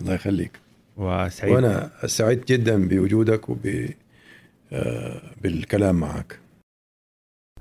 الله 0.00 0.14
يخليك. 0.14 0.60
وسعيد. 0.96 1.52
وأنا 1.52 1.90
سعيد 2.06 2.44
جدا 2.44 2.88
بوجودك 2.88 3.48
وب 3.48 3.88
بالكلام 5.42 5.94
معك. 5.94 6.40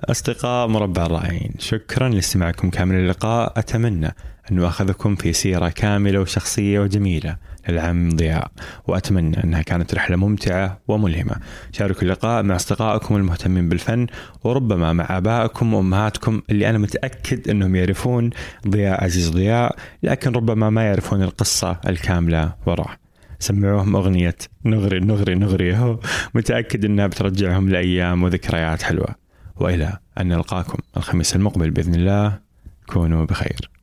أصدقاء 0.04 0.68
مربع 0.68 1.06
الرائعين 1.06 1.54
شكرا 1.60 2.10
لاستماعكم 2.10 2.70
كامل 2.70 2.96
اللقاء. 2.96 3.60
أتمنى 3.60 4.16
أن 4.52 4.64
أخذكم 4.64 5.16
في 5.16 5.34
سيرة 5.34 5.70
كاملة 5.70 6.20
وشخصية 6.20 6.80
وجميلة 6.80 7.38
للعم 7.70 8.10
ضياء 8.10 8.52
وأتمنى 8.88 9.44
أنها 9.44 9.62
كانت 9.62 9.96
رحلة 9.96 10.16
ممتعة 10.16 10.82
وملهمة. 10.88 11.36
شاركوا 11.72 12.02
اللقاء 12.02 12.44
مع 12.44 12.56
أصدقائكم 12.56 13.16
المهتمين 13.16 13.70
بالفن 13.70 14.08
وربما 14.44 14.94
مع 14.94 15.18
آبائكم 15.18 15.74
وأمهاتكم 15.74 16.42
اللي 16.50 16.70
أنا 16.70 16.78
متأكد 16.78 17.50
أنهم 17.50 17.76
يعرفون 17.76 18.30
ضياء 18.68 19.04
عزيز 19.04 19.30
ضياء 19.30 19.76
لكن 20.04 20.32
ربما 20.32 20.70
ما 20.70 20.84
يعرفون 20.84 21.24
القصة 21.24 21.80
الكاملة 21.88 22.56
وراه 22.66 23.05
سمعوهم 23.46 23.96
أغنية 23.96 24.36
نغري 24.66 25.00
نغري 25.00 25.36
نغري. 25.36 25.98
متأكد 26.34 26.86
أنها 26.86 27.08
بترجعهم 27.08 27.70
لأيام 27.70 28.24
وذكريات 28.24 28.82
حلوة. 28.82 29.16
وإلى 29.56 29.98
أن 30.20 30.28
نلقاكم 30.28 30.78
الخميس 30.98 31.36
المقبل 31.36 31.72
بإذن 31.72 31.96
الله. 31.96 32.40
كونوا 32.88 33.26
بخير. 33.26 33.75